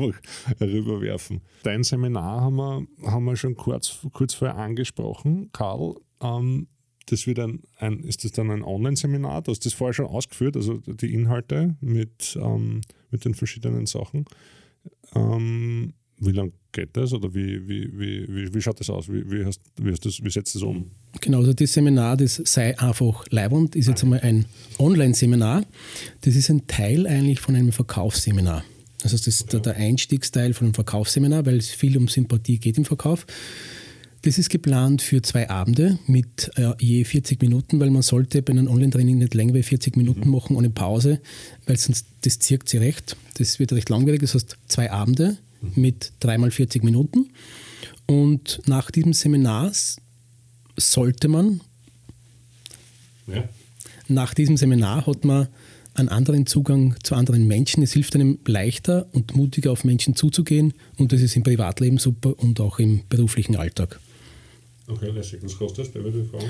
rüberwerfen. 0.59 1.41
Dein 1.63 1.83
Seminar 1.83 2.41
haben 2.41 2.55
wir, 2.57 2.85
haben 3.05 3.23
wir 3.23 3.37
schon 3.37 3.55
kurz, 3.55 3.99
kurz 4.11 4.33
vorher 4.33 4.57
angesprochen, 4.57 5.49
Karl. 5.53 5.95
Ähm, 6.21 6.67
das 7.05 7.27
wird 7.27 7.39
ein, 7.39 7.63
ein, 7.77 7.99
ist 8.03 8.23
das 8.23 8.33
dann 8.33 8.51
ein 8.51 8.63
Online-Seminar? 8.63 9.41
Du 9.43 9.51
hast 9.51 9.65
das 9.65 9.73
vorher 9.73 9.93
schon 9.93 10.05
ausgeführt, 10.05 10.55
also 10.55 10.77
die 10.77 11.13
Inhalte 11.13 11.75
mit, 11.79 12.37
ähm, 12.41 12.81
mit 13.09 13.25
den 13.25 13.33
verschiedenen 13.33 13.85
Sachen. 13.85 14.25
Ähm, 15.15 15.93
Wie 16.23 16.31
lange 16.31 16.51
geht 16.71 16.89
das 16.93 17.11
oder 17.13 17.33
wie, 17.33 17.67
wie, 17.67 17.89
wie, 17.97 18.53
wie, 18.53 18.61
schaut 18.61 18.79
das 18.79 18.89
aus? 18.89 19.09
Wie, 19.09 19.29
wie, 19.29 19.43
hast, 19.43 19.59
wie, 19.81 19.91
hast 19.91 20.05
das, 20.05 20.23
wie 20.23 20.29
setzt 20.29 20.55
das 20.55 20.61
um? 20.61 20.85
Genau, 21.19 21.39
also 21.39 21.51
das 21.53 21.73
Seminar, 21.73 22.15
das 22.15 22.35
sei 22.45 22.77
einfach 22.79 23.25
leibend, 23.31 23.75
ist 23.75 23.87
jetzt 23.87 24.03
einmal 24.03 24.19
ein 24.21 24.45
Online-Seminar. 24.79 25.65
Das 26.21 26.35
ist 26.35 26.49
ein 26.49 26.67
Teil 26.67 27.07
eigentlich 27.07 27.39
von 27.39 27.55
einem 27.55 27.71
Verkaufsseminar. 27.71 28.63
Also 29.03 29.17
das 29.17 29.25
ist 29.27 29.51
der, 29.51 29.61
der 29.61 29.75
Einstiegsteil 29.75 30.53
von 30.53 30.67
einem 30.67 30.73
Verkaufsseminar, 30.75 31.45
weil 31.47 31.57
es 31.57 31.69
viel 31.69 31.97
um 31.97 32.07
Sympathie 32.07 32.59
geht 32.59 32.77
im 32.77 32.85
Verkauf. 32.85 33.25
Das 34.21 34.37
ist 34.37 34.51
geplant 34.51 35.01
für 35.01 35.23
zwei 35.23 35.49
Abende 35.49 35.97
mit 36.05 36.51
äh, 36.55 36.73
je 36.79 37.03
40 37.03 37.41
Minuten, 37.41 37.79
weil 37.79 37.89
man 37.89 38.03
sollte 38.03 38.43
bei 38.43 38.51
einem 38.53 38.67
Online-Training 38.67 39.17
nicht 39.17 39.33
länger 39.33 39.55
als 39.55 39.65
40 39.67 39.97
Minuten 39.97 40.25
Mhm. 40.27 40.29
machen 40.29 40.55
ohne 40.55 40.69
Pause, 40.69 41.19
weil 41.65 41.77
sonst 41.77 42.05
das 42.21 42.37
zirkt 42.37 42.69
sie 42.69 42.77
recht. 42.77 43.17
Das 43.39 43.57
wird 43.57 43.73
recht 43.73 43.89
langwierig. 43.89 44.21
Das 44.21 44.35
heißt 44.35 44.57
zwei 44.67 44.91
Abende. 44.91 45.37
Mit 45.75 46.13
dreimal 46.19 46.51
40 46.51 46.83
Minuten. 46.83 47.29
Und 48.07 48.61
nach 48.67 48.91
diesem 48.91 49.13
Seminar 49.13 49.71
sollte 50.77 51.27
man, 51.27 51.61
Ja. 53.27 53.43
nach 54.07 54.33
diesem 54.33 54.57
Seminar 54.57 55.05
hat 55.05 55.23
man 55.25 55.47
einen 55.93 56.09
anderen 56.09 56.45
Zugang 56.45 56.95
zu 57.03 57.15
anderen 57.15 57.47
Menschen. 57.47 57.83
Es 57.83 57.93
hilft 57.93 58.15
einem 58.15 58.39
leichter 58.45 59.07
und 59.11 59.35
mutiger 59.35 59.71
auf 59.71 59.83
Menschen 59.83 60.15
zuzugehen 60.15 60.73
und 60.97 61.11
das 61.11 61.21
ist 61.21 61.35
im 61.35 61.43
Privatleben 61.43 61.97
super 61.97 62.37
und 62.39 62.59
auch 62.59 62.79
im 62.79 63.01
beruflichen 63.09 63.55
Alltag. 63.55 63.99
Okay, 64.87 65.09
lässig. 65.11 65.39
Was 65.43 65.57
kostet 65.57 65.87
das? 65.87 65.93
Darf 65.93 66.05
ich 66.15 66.29
fragen? 66.29 66.45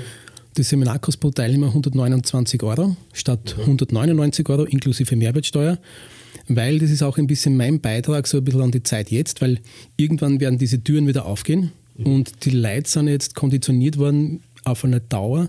Das 0.54 0.68
Seminar 0.68 0.98
kostet 0.98 1.20
pro 1.20 1.30
Teilnehmer 1.30 1.68
129 1.68 2.62
Euro 2.62 2.96
statt 3.12 3.56
199 3.58 4.48
Euro 4.48 4.64
inklusive 4.64 5.16
Mehrwertsteuer, 5.16 5.78
weil 6.48 6.78
das 6.78 6.90
ist 6.90 7.02
auch 7.02 7.18
ein 7.18 7.26
bisschen 7.26 7.56
mein 7.56 7.80
Beitrag 7.80 8.26
so 8.26 8.38
ein 8.38 8.44
bisschen 8.44 8.62
an 8.62 8.70
die 8.70 8.82
Zeit 8.82 9.10
jetzt, 9.10 9.40
weil 9.40 9.60
irgendwann 9.96 10.40
werden 10.40 10.58
diese 10.58 10.82
Türen 10.82 11.06
wieder 11.06 11.26
aufgehen 11.26 11.72
und 11.96 12.44
die 12.44 12.50
Leute 12.50 12.88
sind 12.88 13.08
jetzt 13.08 13.34
konditioniert 13.34 13.98
worden 13.98 14.40
auf 14.64 14.84
eine 14.84 15.00
Dauer, 15.00 15.48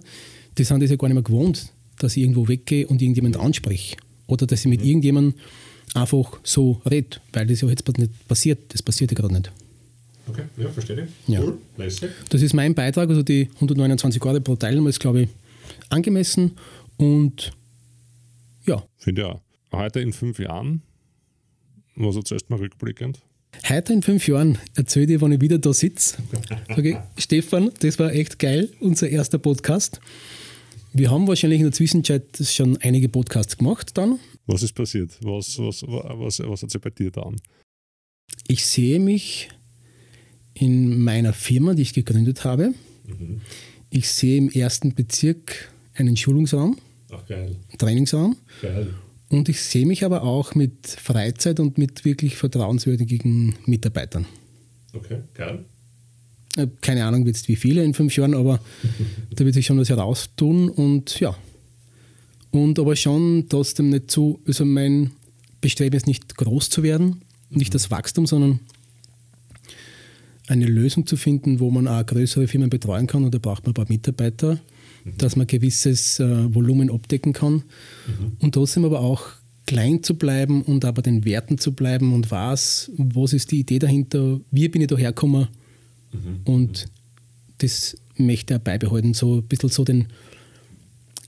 die 0.57 0.63
sind 0.63 0.81
das 0.81 0.89
ja 0.89 0.95
gar 0.95 1.07
nicht 1.07 1.15
mehr 1.15 1.23
gewohnt, 1.23 1.71
dass 1.99 2.17
ich 2.17 2.23
irgendwo 2.23 2.47
weggehe 2.47 2.87
und 2.87 3.01
irgendjemand 3.01 3.37
anspreche 3.37 3.97
oder 4.27 4.45
dass 4.45 4.61
ich 4.61 4.67
mit 4.67 4.83
irgendjemandem 4.83 5.35
einfach 5.93 6.39
so 6.43 6.81
rede, 6.89 7.17
weil 7.33 7.47
das 7.47 7.61
ja 7.61 7.69
jetzt 7.69 7.87
nicht 7.97 8.27
passiert, 8.27 8.59
das 8.69 8.81
passiert 8.81 9.11
ja 9.11 9.15
gerade 9.15 9.33
nicht. 9.33 9.51
Okay, 10.27 10.43
ja, 10.57 10.69
verstehe 10.69 11.03
ich. 11.03 11.33
Ja. 11.33 11.41
Cool, 11.41 11.57
lässig. 11.77 12.09
Das 12.29 12.41
ist 12.41 12.53
mein 12.53 12.73
Beitrag, 12.73 13.09
also 13.09 13.23
die 13.23 13.49
129 13.55 14.23
Euro 14.23 14.39
pro 14.39 14.55
Teilnehmer 14.55 14.89
ist, 14.89 14.99
glaube 14.99 15.23
ich, 15.23 15.29
angemessen 15.89 16.51
und 16.97 17.51
ja, 18.65 18.81
Finde 18.97 19.21
ich 19.21 19.27
auch. 19.27 19.41
Heute 19.73 20.01
in 20.01 20.13
fünf 20.13 20.37
Jahren, 20.37 20.83
was 21.95 22.15
er 22.15 22.23
zuerst 22.23 22.49
mal 22.51 22.57
rückblickend. 22.57 23.19
Heute 23.67 23.93
in 23.93 24.03
fünf 24.03 24.27
Jahren 24.27 24.59
erzähle 24.75 25.05
ich 25.05 25.07
dir, 25.09 25.21
wann 25.21 25.31
ich 25.31 25.41
wieder 25.41 25.57
da 25.57 25.73
sitze. 25.73 26.17
Ich, 26.77 26.95
Stefan, 27.23 27.71
das 27.79 27.97
war 27.97 28.13
echt 28.13 28.37
geil, 28.37 28.69
unser 28.79 29.09
erster 29.09 29.39
Podcast. 29.39 29.99
Wir 30.93 31.09
haben 31.09 31.27
wahrscheinlich 31.27 31.59
in 31.59 31.65
der 31.65 31.73
Zwischenzeit 31.73 32.23
schon 32.43 32.77
einige 32.77 33.09
Podcasts 33.09 33.57
gemacht 33.57 33.97
dann. 33.97 34.19
Was 34.45 34.61
ist 34.61 34.73
passiert? 34.73 35.17
Was, 35.23 35.57
was, 35.57 35.81
was, 35.87 36.39
was 36.39 36.61
hat 36.61 36.69
sich 36.69 36.81
bei 36.81 36.91
dir 36.91 37.05
getan? 37.05 37.35
Ich 38.47 38.67
sehe 38.67 38.99
mich 38.99 39.49
in 40.53 41.03
meiner 41.03 41.33
Firma, 41.33 41.73
die 41.73 41.81
ich 41.81 41.93
gegründet 41.93 42.43
habe. 42.43 42.75
Ich 43.89 44.09
sehe 44.09 44.37
im 44.37 44.51
ersten 44.51 44.93
Bezirk 44.93 45.73
einen 45.95 46.15
Schulungsraum, 46.15 46.77
Ach, 47.11 47.25
geil. 47.25 47.55
Trainingsraum. 47.79 48.35
Geil. 48.61 48.93
Und 49.33 49.49
ich 49.49 49.61
sehe 49.61 49.87
mich 49.87 50.05
aber 50.05 50.21
auch 50.21 50.53
mit 50.53 50.87
Freizeit 50.87 51.59
und 51.59 51.79
mit 51.79 52.05
wirklich 52.05 52.35
vertrauenswürdigen 52.35 53.55
Mitarbeitern. 53.65 54.27
Okay, 54.93 55.21
geil. 55.33 55.65
Hab 56.55 56.81
Keine 56.83 57.03
Ahnung 57.03 57.25
jetzt 57.25 57.47
wie 57.47 57.55
viele 57.55 57.83
in 57.83 57.95
fünf 57.95 58.15
Jahren, 58.15 58.35
aber 58.35 58.59
da 59.35 59.43
wird 59.43 59.55
sich 59.55 59.65
schon 59.65 59.79
was 59.79 59.89
heraustun 59.89 60.69
und 60.69 61.19
ja. 61.19 61.35
Und 62.51 62.77
aber 62.77 62.95
schon 62.95 63.47
trotzdem 63.49 63.89
nicht 63.89 64.11
so, 64.11 64.39
also 64.45 64.65
mein 64.65 65.09
Bestreben 65.61 65.97
ist 65.97 66.05
nicht 66.05 66.37
groß 66.37 66.69
zu 66.69 66.83
werden, 66.83 67.23
nicht 67.49 67.73
das 67.73 67.89
Wachstum, 67.89 68.27
sondern 68.27 68.59
eine 70.45 70.67
Lösung 70.67 71.07
zu 71.07 71.17
finden, 71.17 71.59
wo 71.59 71.71
man 71.71 71.87
auch 71.87 72.05
größere 72.05 72.47
Firmen 72.47 72.69
betreuen 72.69 73.07
kann 73.07 73.23
und 73.23 73.33
da 73.33 73.39
braucht 73.39 73.63
man 73.63 73.71
ein 73.71 73.73
paar 73.73 73.89
Mitarbeiter, 73.89 74.59
dass 75.17 75.35
man 75.35 75.47
gewisses 75.47 76.19
äh, 76.19 76.53
Volumen 76.53 76.89
abdecken 76.89 77.33
kann 77.33 77.63
und 78.39 78.53
trotzdem 78.53 78.85
aber 78.85 79.01
auch 79.01 79.23
klein 79.65 80.03
zu 80.03 80.15
bleiben 80.15 80.61
und 80.61 80.85
aber 80.85 81.01
den 81.01 81.23
Werten 81.25 81.57
zu 81.57 81.71
bleiben 81.73 82.13
und 82.13 82.31
was, 82.31 82.91
was 82.97 83.33
ist 83.33 83.51
die 83.51 83.59
Idee 83.59 83.79
dahinter, 83.79 84.39
wie 84.51 84.67
bin 84.69 84.81
ich 84.81 84.87
da 84.87 84.97
hergekommen 84.97 85.47
und 86.45 86.85
das 87.59 87.95
möchte 88.17 88.53
er 88.55 88.59
beibehalten, 88.59 89.13
so 89.13 89.37
ein 89.37 89.43
bisschen 89.43 89.69
so 89.69 89.83
den 89.83 90.07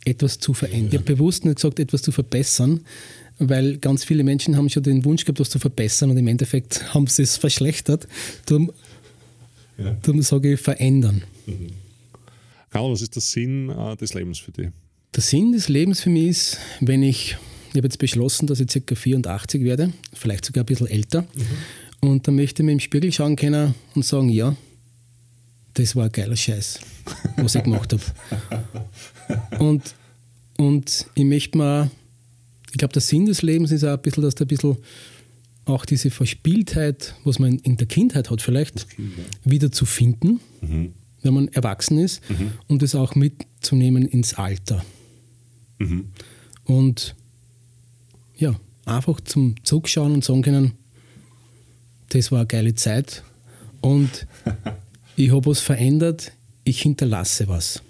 etwas 0.06 0.40
zu 0.40 0.54
verändern. 0.54 0.90
Ich 0.92 0.98
habe 1.00 1.16
bewusst 1.16 1.46
nicht 1.46 1.56
gesagt, 1.56 1.80
etwas 1.80 2.02
zu 2.04 2.12
verbessern, 2.12 2.82
weil 3.40 3.78
ganz 3.78 4.04
viele 4.04 4.24
Menschen 4.24 4.56
haben 4.56 4.70
schon 4.70 4.84
den 4.84 5.04
Wunsch 5.04 5.26
gehabt, 5.26 5.40
was 5.40 5.50
zu 5.50 5.58
verbessern 5.60 6.12
und 6.12 6.18
im 6.18 6.28
Endeffekt 6.28 6.94
haben 6.94 7.08
sie 7.08 7.24
es 7.24 7.38
verschlechtert. 7.38 8.08
Darum, 8.46 8.72
Ja. 9.78 9.98
darum 10.04 10.22
sage 10.22 10.54
ich 10.54 10.60
verändern. 10.60 11.24
Karl, 12.76 12.92
was 12.92 13.02
ist 13.02 13.16
der 13.16 13.22
Sinn 13.22 13.70
äh, 13.70 13.96
des 13.96 14.14
Lebens 14.16 14.38
für 14.38 14.52
dich? 14.52 14.68
Der 15.16 15.24
Sinn 15.24 15.54
des 15.54 15.70
Lebens 15.70 16.02
für 16.02 16.10
mich 16.10 16.28
ist, 16.28 16.58
wenn 16.82 17.04
ich, 17.04 17.38
ich 17.70 17.78
habe 17.78 17.88
jetzt 17.88 18.00
beschlossen, 18.00 18.48
dass 18.48 18.60
ich 18.60 18.68
ca. 18.68 18.96
84 18.96 19.64
werde, 19.64 19.94
vielleicht 20.12 20.44
sogar 20.44 20.64
ein 20.64 20.66
bisschen 20.66 20.88
älter, 20.88 21.26
und 22.02 22.28
dann 22.28 22.36
möchte 22.36 22.62
ich 22.62 22.66
mir 22.66 22.74
im 22.74 22.82
Spiegel 22.82 23.14
schauen 23.14 23.38
können 23.38 23.76
und 23.96 24.04
sagen, 24.04 24.28
ja, 24.28 24.58
das 25.76 25.96
war 25.96 26.04
ein 26.04 26.12
geiler 26.12 26.36
Scheiß, 26.36 26.82
was 27.38 27.56
ich 27.56 27.64
gemacht 27.64 27.94
habe. 27.94 28.04
Und, 29.58 29.96
und 30.58 31.08
ich 31.16 31.24
möchte 31.24 31.58
mir, 31.58 31.90
ich 32.72 32.78
glaube, 32.78 32.92
der 32.92 33.02
Sinn 33.02 33.26
des 33.26 33.42
Lebens 33.42 33.72
ist 33.72 33.86
auch 33.86 33.94
ein 33.94 34.02
bisschen, 34.02 34.22
dass 34.22 34.36
da 34.36 34.44
ein 34.44 34.50
bisschen 34.50 34.76
auch 35.64 35.86
diese 35.86 36.12
Verspieltheit, 36.12 37.16
was 37.24 37.40
man 37.40 37.58
in 37.60 37.78
der 37.78 37.88
Kindheit 37.88 38.30
hat, 38.30 38.42
vielleicht 38.42 38.86
wieder 39.46 39.72
zu 39.72 39.86
finden, 39.86 40.42
wenn 41.26 41.34
man 41.34 41.48
erwachsen 41.50 41.98
ist, 41.98 42.22
und 42.68 42.82
das 42.82 42.96
auch 42.96 43.16
mitzunehmen 43.16 44.08
ins 44.08 44.36
Alter. 44.36 44.86
Und 46.64 47.16
ja, 48.38 48.56
einfach 48.86 49.20
zum 49.22 49.56
Zurückschauen 49.64 50.14
und 50.14 50.24
sagen 50.24 50.42
können, 50.42 50.72
das 52.10 52.32
war 52.32 52.40
eine 52.40 52.48
geile 52.48 52.76
Zeit 52.76 53.24
und 53.82 54.28
ich 55.16 55.32
habe 55.32 55.46
was 55.48 55.60
verändert, 55.60 56.32
ich 56.64 56.82
hinterlasse 56.82 57.48
was. 57.48 57.82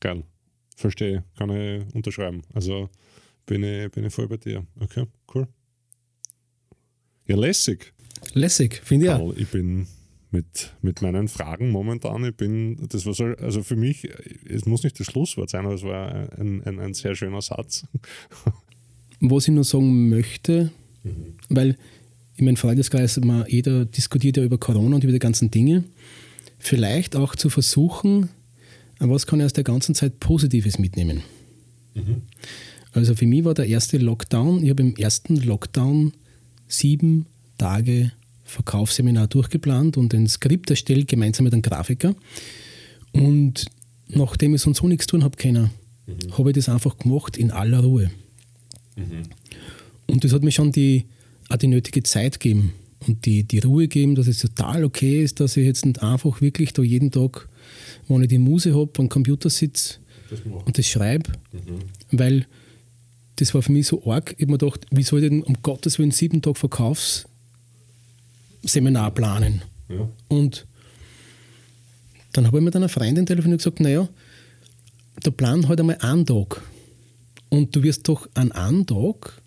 Geil. 0.00 0.22
Verstehe. 0.76 1.24
Kann 1.38 1.50
ich 1.50 1.94
unterschreiben. 1.94 2.42
Also 2.52 2.90
bin 3.46 3.62
ich, 3.62 3.90
bin 3.90 4.04
ich 4.04 4.12
voll 4.12 4.28
bei 4.28 4.36
dir. 4.36 4.66
Okay, 4.80 5.06
cool. 5.34 5.48
Ja, 7.26 7.36
lässig. 7.36 7.92
Lässig, 8.32 8.82
finde 8.84 9.06
ich 9.06 9.12
auch. 9.12 9.34
Ich 9.34 9.48
bin 9.48 9.86
mit, 10.34 10.74
mit 10.82 11.00
meinen 11.00 11.28
Fragen 11.28 11.70
momentan, 11.70 12.24
ich 12.24 12.34
bin, 12.34 12.88
das 12.88 13.06
war 13.06 13.14
so, 13.14 13.24
also 13.24 13.62
für 13.62 13.76
mich, 13.76 14.08
es 14.48 14.66
muss 14.66 14.82
nicht 14.82 14.98
das 14.98 15.06
Schlusswort 15.06 15.48
sein, 15.48 15.64
aber 15.64 15.76
es 15.76 15.84
war 15.84 16.28
ein, 16.38 16.62
ein, 16.64 16.80
ein 16.80 16.92
sehr 16.92 17.14
schöner 17.14 17.40
Satz. 17.40 17.86
Was 19.20 19.48
ich 19.48 19.54
nur 19.54 19.64
sagen 19.64 20.08
möchte, 20.08 20.70
weil 21.48 21.76
in 22.36 22.46
meinem 22.46 22.56
Freundeskreis, 22.56 23.18
man, 23.20 23.44
jeder 23.48 23.84
diskutiert 23.84 24.36
ja 24.36 24.42
über 24.42 24.58
Corona 24.58 24.96
und 24.96 25.04
über 25.04 25.12
die 25.12 25.20
ganzen 25.20 25.50
Dinge, 25.50 25.84
vielleicht 26.58 27.14
auch 27.14 27.36
zu 27.36 27.48
versuchen, 27.48 28.28
was 28.98 29.26
kann 29.26 29.38
ich 29.38 29.46
aus 29.46 29.52
der 29.52 29.64
ganzen 29.64 29.94
Zeit 29.94 30.18
Positives 30.18 30.78
mitnehmen. 30.78 31.22
Also 32.92 33.14
für 33.14 33.26
mich 33.26 33.44
war 33.44 33.54
der 33.54 33.66
erste 33.66 33.98
Lockdown, 33.98 34.64
ich 34.64 34.70
habe 34.70 34.82
im 34.82 34.96
ersten 34.96 35.36
Lockdown 35.36 36.12
sieben 36.66 37.26
Tage 37.56 38.12
Verkaufsseminar 38.44 39.26
durchgeplant 39.26 39.96
und 39.96 40.14
ein 40.14 40.28
Skript 40.28 40.70
erstellt, 40.70 41.08
gemeinsam 41.08 41.44
mit 41.44 41.52
einem 41.52 41.62
Grafiker. 41.62 42.14
Und 43.12 43.66
nachdem 44.08 44.54
ich 44.54 44.60
sonst 44.60 44.78
so 44.78 44.88
nichts 44.88 45.06
tun 45.06 45.24
habe 45.24 45.36
können, 45.36 45.70
habe 46.36 46.50
ich 46.50 46.56
das 46.56 46.68
einfach 46.68 46.98
gemacht 46.98 47.36
in 47.36 47.50
aller 47.50 47.80
Ruhe. 47.80 48.10
Und 50.06 50.24
das 50.24 50.32
hat 50.32 50.42
mir 50.42 50.52
schon 50.52 50.72
die, 50.72 51.06
auch 51.48 51.56
die 51.56 51.66
nötige 51.68 52.02
Zeit 52.02 52.38
gegeben 52.38 52.74
und 53.06 53.26
die, 53.26 53.44
die 53.44 53.60
Ruhe 53.60 53.84
gegeben, 53.84 54.14
dass 54.14 54.26
es 54.26 54.38
total 54.38 54.84
okay 54.84 55.22
ist, 55.22 55.40
dass 55.40 55.56
ich 55.56 55.64
jetzt 55.64 55.86
nicht 55.86 56.02
einfach 56.02 56.40
wirklich 56.40 56.72
da 56.72 56.82
jeden 56.82 57.10
Tag, 57.10 57.48
wenn 58.08 58.22
ich 58.22 58.28
die 58.28 58.38
Muse 58.38 58.74
habe, 58.74 58.90
am 58.98 59.08
Computer 59.08 59.50
sitze 59.50 59.96
und 60.64 60.76
das 60.78 60.86
schreibe, 60.86 61.30
weil 62.10 62.46
das 63.36 63.54
war 63.54 63.62
für 63.62 63.72
mich 63.72 63.86
so 63.86 64.06
arg. 64.10 64.32
Ich 64.36 64.42
habe 64.42 64.52
mir 64.52 64.58
gedacht, 64.58 64.86
wie 64.90 65.02
soll 65.02 65.22
ich 65.22 65.28
denn 65.28 65.42
um 65.42 65.54
Gottes 65.62 65.98
Willen 65.98 66.12
sieben 66.12 66.40
Tage 66.42 66.68
Verkaufsseminar 68.64 69.10
planen? 69.12 69.62
Ja. 69.88 70.08
Und 70.28 70.66
dann 72.32 72.46
habe 72.46 72.58
ich 72.58 72.64
mit 72.64 72.74
einer 72.74 72.88
Freundin 72.88 73.26
telefoniert 73.26 73.54
und 73.54 73.58
gesagt, 73.58 73.80
naja, 73.80 74.08
der 75.24 75.30
Plan 75.30 75.68
halt 75.68 75.80
einmal 75.80 75.98
einen 76.00 76.26
Tag. 76.26 76.62
Und 77.50 77.76
du 77.76 77.82
wirst 77.82 78.08
doch 78.08 78.28
an 78.34 78.52
einem 78.52 78.86
Tag 78.86 79.40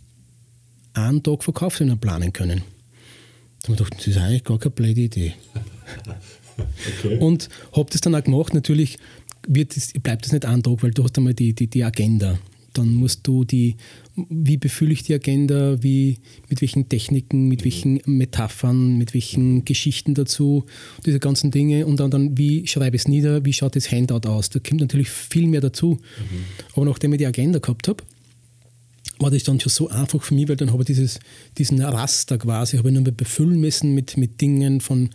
einen 0.93 1.23
Tag 1.23 1.43
Verkaufsseminar 1.43 1.97
planen 1.97 2.31
können. 2.31 2.63
Da 3.61 3.69
habe 3.69 3.73
ich 3.73 3.77
gedacht, 3.77 3.93
das 3.97 4.07
ist 4.07 4.17
eigentlich 4.17 4.43
gar 4.43 4.59
keine 4.59 4.71
blöde 4.71 5.01
Idee. 5.01 5.33
Okay. 6.99 7.19
Und 7.19 7.49
habe 7.71 7.87
das 7.91 8.01
dann 8.01 8.15
auch 8.15 8.23
gemacht. 8.23 8.51
Natürlich 8.51 8.97
wird 9.47 9.77
das, 9.77 9.93
bleibt 9.93 10.25
das 10.25 10.31
nicht 10.31 10.43
ein 10.43 10.63
Tag, 10.63 10.81
weil 10.81 10.89
du 10.89 11.03
hast 11.03 11.15
einmal 11.15 11.35
die, 11.35 11.53
die, 11.53 11.67
die 11.67 11.83
Agenda. 11.83 12.39
Dann 12.77 12.93
musst 12.93 13.25
du 13.27 13.43
die, 13.43 13.75
wie 14.15 14.57
befülle 14.57 14.93
ich 14.93 15.03
die 15.03 15.13
Agenda, 15.13 15.81
wie, 15.81 16.17
mit 16.49 16.61
welchen 16.61 16.89
Techniken, 16.89 17.47
mit 17.47 17.63
welchen 17.63 18.01
Metaphern, 18.05 18.97
mit 18.97 19.13
welchen 19.13 19.65
Geschichten 19.65 20.13
dazu, 20.13 20.65
diese 21.05 21.19
ganzen 21.19 21.51
Dinge 21.51 21.85
und 21.85 21.99
dann, 21.99 22.11
dann 22.11 22.37
wie 22.37 22.67
schreibe 22.67 22.95
ich 22.95 23.03
es 23.03 23.07
nieder, 23.07 23.45
wie 23.45 23.53
schaut 23.53 23.75
das 23.75 23.91
Handout 23.91 24.27
aus. 24.27 24.49
Da 24.49 24.59
kommt 24.59 24.81
natürlich 24.81 25.09
viel 25.09 25.47
mehr 25.47 25.61
dazu. 25.61 25.91
Mhm. 25.91 26.45
Aber 26.73 26.85
nachdem 26.85 27.13
ich 27.13 27.19
die 27.19 27.25
Agenda 27.25 27.59
gehabt 27.59 27.87
habe, 27.87 28.03
war 29.19 29.31
das 29.31 29.43
dann 29.43 29.59
schon 29.59 29.71
so 29.71 29.89
einfach 29.89 30.21
für 30.21 30.33
mich, 30.33 30.47
weil 30.47 30.55
dann 30.55 30.71
habe 30.71 30.83
ich 30.83 30.87
dieses, 30.87 31.19
diesen 31.57 31.81
Raster 31.81 32.37
quasi, 32.37 32.77
habe 32.77 32.89
ich 32.89 32.95
nur 32.95 33.03
befüllen 33.03 33.59
müssen 33.59 33.93
mit, 33.95 34.17
mit 34.17 34.41
Dingen 34.41 34.81
von 34.81 35.09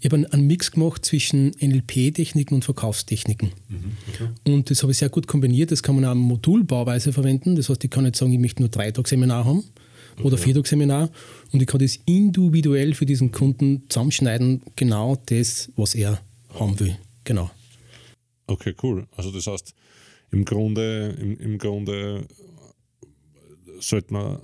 ich 0.00 0.12
habe 0.12 0.30
einen 0.30 0.46
Mix 0.46 0.70
gemacht 0.70 1.04
zwischen 1.04 1.52
NLP-Techniken 1.60 2.54
und 2.54 2.64
Verkaufstechniken. 2.64 3.50
Mhm, 3.68 3.96
okay. 4.08 4.28
Und 4.44 4.70
das 4.70 4.82
habe 4.82 4.92
ich 4.92 4.98
sehr 4.98 5.08
gut 5.08 5.26
kombiniert. 5.26 5.70
Das 5.70 5.82
kann 5.82 5.96
man 5.96 6.04
auch 6.04 6.14
modulbauweise 6.14 7.12
verwenden. 7.12 7.56
Das 7.56 7.68
heißt, 7.68 7.82
ich 7.82 7.90
kann 7.90 8.04
nicht 8.04 8.16
sagen, 8.16 8.32
ich 8.32 8.38
möchte 8.38 8.62
nur 8.62 8.68
drei 8.68 8.90
Tage 8.90 9.08
Seminar 9.08 9.44
haben 9.44 9.64
oder 10.22 10.34
okay. 10.34 10.44
vier 10.44 10.54
Tage 10.54 10.68
Seminar 10.68 11.10
und 11.52 11.60
ich 11.60 11.66
kann 11.66 11.80
das 11.80 11.98
individuell 12.06 12.94
für 12.94 13.06
diesen 13.06 13.32
Kunden 13.32 13.84
zusammenschneiden, 13.88 14.62
genau 14.76 15.16
das, 15.26 15.70
was 15.76 15.94
er 15.94 16.20
haben 16.54 16.78
will. 16.80 16.96
Genau. 17.24 17.50
Okay, 18.46 18.74
cool. 18.82 19.06
Also 19.16 19.30
das 19.30 19.46
heißt, 19.46 19.74
im 20.30 20.44
Grunde, 20.44 21.16
im, 21.20 21.38
im 21.38 21.58
Grunde 21.58 22.26
sollte 23.80 24.12
man, 24.12 24.40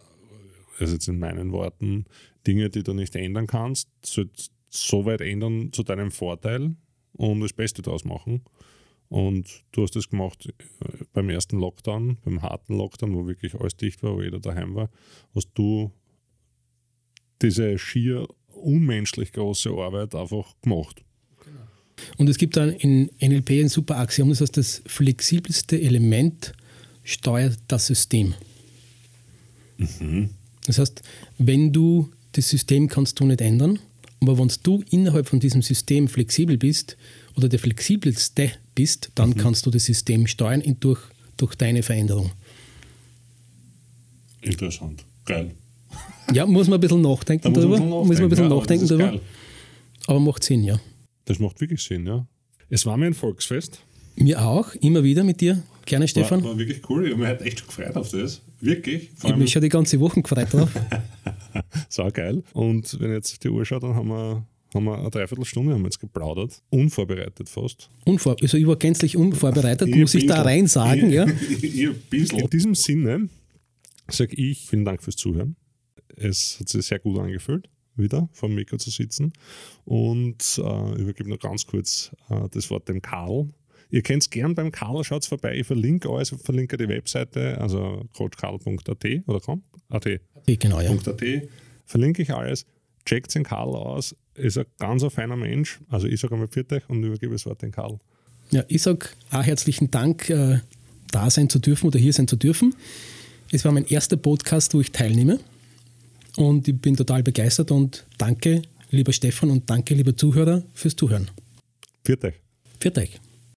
also 0.79 0.95
jetzt 0.95 1.09
in 1.09 1.19
meinen 1.19 1.53
Worten, 1.53 2.07
Dinge, 2.47 2.71
die 2.71 2.83
du 2.83 2.93
nicht 2.93 3.15
ändern 3.15 3.47
kannst, 3.47 3.89
sollte 4.05 4.45
so 4.75 5.05
weit 5.05 5.21
ändern 5.21 5.73
zu 5.73 5.83
deinem 5.83 6.11
Vorteil 6.11 6.75
und 7.13 7.41
das 7.41 7.53
Beste 7.53 7.83
daraus 7.83 8.05
machen. 8.05 8.43
Und 9.09 9.65
du 9.73 9.83
hast 9.83 9.95
das 9.95 10.09
gemacht 10.09 10.47
äh, 10.47 11.05
beim 11.13 11.29
ersten 11.29 11.59
Lockdown, 11.59 12.17
beim 12.25 12.41
harten 12.41 12.79
Lockdown, 12.79 13.15
wo 13.15 13.27
wirklich 13.27 13.55
alles 13.55 13.77
dicht 13.77 14.03
war, 14.03 14.17
wo 14.17 14.23
jeder 14.23 14.41
daheim 14.41 14.75
war, 14.75 14.89
hast 15.35 15.51
du 15.55 15.93
diese 17.43 17.79
schier 17.79 18.27
unmenschlich 18.55 19.33
große 19.33 19.71
Arbeit 19.71 20.15
einfach 20.15 20.55
gemacht. 20.63 21.03
Und 22.17 22.29
es 22.29 22.39
gibt 22.39 22.57
dann 22.57 22.71
in 22.71 23.11
NLP 23.21 23.51
ein 23.51 23.69
super 23.69 23.99
Axiom, 23.99 24.31
das 24.31 24.41
heißt, 24.41 24.57
das 24.57 24.83
flexibelste 24.87 25.81
Element 25.81 26.55
steuert 27.05 27.59
das 27.69 27.87
System. 27.87 28.35
Mhm. 29.77 30.31
Das 30.67 30.79
heißt, 30.79 31.03
wenn 31.39 31.73
du 31.73 32.11
das 32.33 32.49
System 32.49 32.89
kannst 32.89 33.21
du 33.21 33.25
nicht 33.25 33.41
ändern, 33.41 33.79
aber 34.23 34.39
wenn 34.39 34.51
du 34.63 34.85
innerhalb 34.91 35.29
von 35.29 35.41
diesem 35.41 35.63
System 35.63 36.07
flexibel 36.07 36.57
bist 36.57 36.97
oder 37.37 37.49
der 37.49 37.59
flexibelste 37.59 38.53
bist, 38.75 39.11
dann 39.17 39.31
mhm. 39.31 39.37
kannst 39.37 39.67
du 39.67 39.71
das 39.71 39.85
System 39.85 40.27
steuern 40.29 40.63
durch, 40.79 41.01
durch 41.37 41.57
deine 41.57 41.83
Veränderung. 41.83 42.31
Interessant. 44.41 45.05
Geil. 45.25 45.51
Ja, 46.33 46.47
muss 46.47 46.69
man 46.69 46.79
ein 46.79 46.81
bisschen 46.81 47.03
nachdenken 47.03 47.53
darüber. 47.53 47.79
Muss 47.79 48.09
man 48.17 48.23
ein 48.23 48.29
bisschen 48.29 48.51
ja, 48.51 48.57
nachdenken 48.57 48.87
darüber. 48.87 49.11
Geil. 49.11 49.21
Aber 50.07 50.21
macht 50.21 50.45
Sinn, 50.45 50.65
ja. 50.65 50.81
Das 51.25 51.39
macht 51.39 51.61
wirklich 51.61 51.83
Sinn, 51.83 52.07
ja. 52.07 52.27
Es 52.71 52.87
war 52.87 52.97
mir 52.97 53.07
ein 53.07 53.15
Volksfest. 53.15 53.81
Mir 54.17 54.43
auch, 54.43 54.75
immer 54.77 55.03
wieder 55.05 55.25
mit 55.25 55.41
dir. 55.41 55.63
Gerne, 55.85 56.07
Stefan. 56.07 56.43
War, 56.43 56.51
war 56.51 56.59
wirklich 56.59 56.89
cool. 56.89 57.07
Ich 57.07 57.13
habe 57.13 57.21
mich 57.21 57.29
halt 57.29 57.43
echt 57.43 57.59
schon 57.59 57.69
gefreut 57.69 57.97
auf 57.97 58.11
das. 58.11 58.41
Wirklich. 58.61 59.11
ich 59.17 59.25
habe 59.25 59.39
mich 59.39 59.51
schon 59.51 59.63
die 59.63 59.69
ganze 59.69 59.99
Woche 59.99 60.23
gefreut 60.23 60.53
drauf. 60.53 60.71
so 61.89 62.09
geil. 62.13 62.43
Und 62.53 63.01
wenn 63.01 63.11
ich 63.11 63.17
jetzt 63.17 63.33
auf 63.33 63.39
die 63.39 63.49
Uhr 63.49 63.65
schaue, 63.65 63.81
dann 63.81 63.95
haben 63.95 64.09
wir, 64.09 64.47
haben 64.75 64.85
wir 64.85 64.99
eine 64.99 65.11
Dreiviertelstunde 65.11 65.75
haben 65.75 65.83
wir 65.83 65.87
jetzt 65.87 66.01
geplaudert. 66.01 66.63
Unvorbereitet 66.71 67.49
fast. 67.49 67.91
Unvor 68.05 68.37
also 68.41 68.57
ich 68.57 68.67
war 68.67 68.77
gänzlich 68.77 69.17
unvorbereitet, 69.17 69.89
ich 69.89 69.97
muss 69.97 70.15
ich 70.15 70.27
da 70.27 70.43
rein 70.43 70.67
sagen. 70.67 71.11
ja. 71.11 71.25
In 72.11 72.51
diesem 72.53 72.75
Sinne 72.75 73.29
sage 74.09 74.35
ich 74.37 74.67
vielen 74.67 74.85
Dank 74.85 75.03
fürs 75.03 75.17
Zuhören. 75.17 75.57
Es 76.17 76.59
hat 76.61 76.69
sich 76.69 76.87
sehr 76.87 76.99
gut 76.99 77.19
angefühlt 77.19 77.69
wieder 77.97 78.29
vor 78.33 78.49
dem 78.49 78.57
Mikro 78.57 78.77
zu 78.77 78.91
sitzen. 78.91 79.33
Und 79.85 80.61
äh, 80.63 80.93
ich 80.93 80.99
übergebe 81.01 81.31
noch 81.31 81.39
ganz 81.39 81.67
kurz 81.67 82.11
äh, 82.31 82.49
das 82.51 82.71
Wort 82.71 82.89
dem 82.89 83.03
Karl, 83.03 83.49
Ihr 83.93 84.01
könnt 84.01 84.23
es 84.23 84.31
gern 84.31 84.55
beim 84.55 84.73
Karl, 84.73 85.05
schaut 85.05 85.27
vervorbei. 85.27 85.55
Ich 85.59 85.67
verlinke 85.67 86.09
alles, 86.09 86.35
verlinke 86.43 86.79
die 86.79 86.89
Webseite, 86.89 87.61
also 87.61 88.07
coachkarl.at 88.17 89.05
oder 89.27 89.41
komm, 89.41 89.63
at. 89.91 90.09
Genau, 90.47 90.81
ja. 90.81 90.91
.at. 90.91 91.23
Verlinke 91.85 92.23
ich 92.23 92.33
alles. 92.33 92.65
Checkt 93.05 93.35
den 93.35 93.43
Karl 93.43 93.75
aus. 93.77 94.17
Ist 94.35 94.57
ein 94.57 94.65
ganz 94.79 95.05
feiner 95.13 95.37
Mensch. 95.37 95.79
Also 95.91 96.07
ich 96.07 96.19
sage 96.21 96.33
einmal 96.33 96.49
Viertag 96.49 96.85
und 96.89 97.05
übergebe 97.05 97.35
das 97.35 97.45
Wort 97.45 97.61
den 97.61 97.71
Karl. 97.71 97.99
Ja, 98.51 98.65
ich 98.69 98.81
sage 98.81 99.11
auch 99.31 99.43
herzlichen 99.43 99.91
Dank, 99.91 100.31
äh, 100.31 100.61
da 101.11 101.29
sein 101.29 101.51
zu 101.51 101.59
dürfen 101.59 101.87
oder 101.89 101.99
hier 101.99 102.15
sein 102.15 102.27
zu 102.27 102.37
dürfen. 102.37 102.75
Es 103.51 103.67
war 103.67 103.73
mein 103.73 103.85
erster 103.85 104.17
Podcast, 104.17 104.73
wo 104.73 104.81
ich 104.81 104.91
teilnehme. 104.93 105.39
Und 106.39 106.67
ich 106.67 106.81
bin 106.81 106.97
total 106.97 107.23
begeistert 107.23 107.71
und 107.71 108.07
danke, 108.17 108.63
lieber 108.91 109.13
Stefan, 109.13 109.51
und 109.51 109.69
danke, 109.69 109.93
lieber 109.95 110.17
Zuhörer, 110.17 110.63
fürs 110.73 110.97
Zuhören. 110.97 111.31
Viertag. 112.05 112.41
Viertag. 112.81 113.11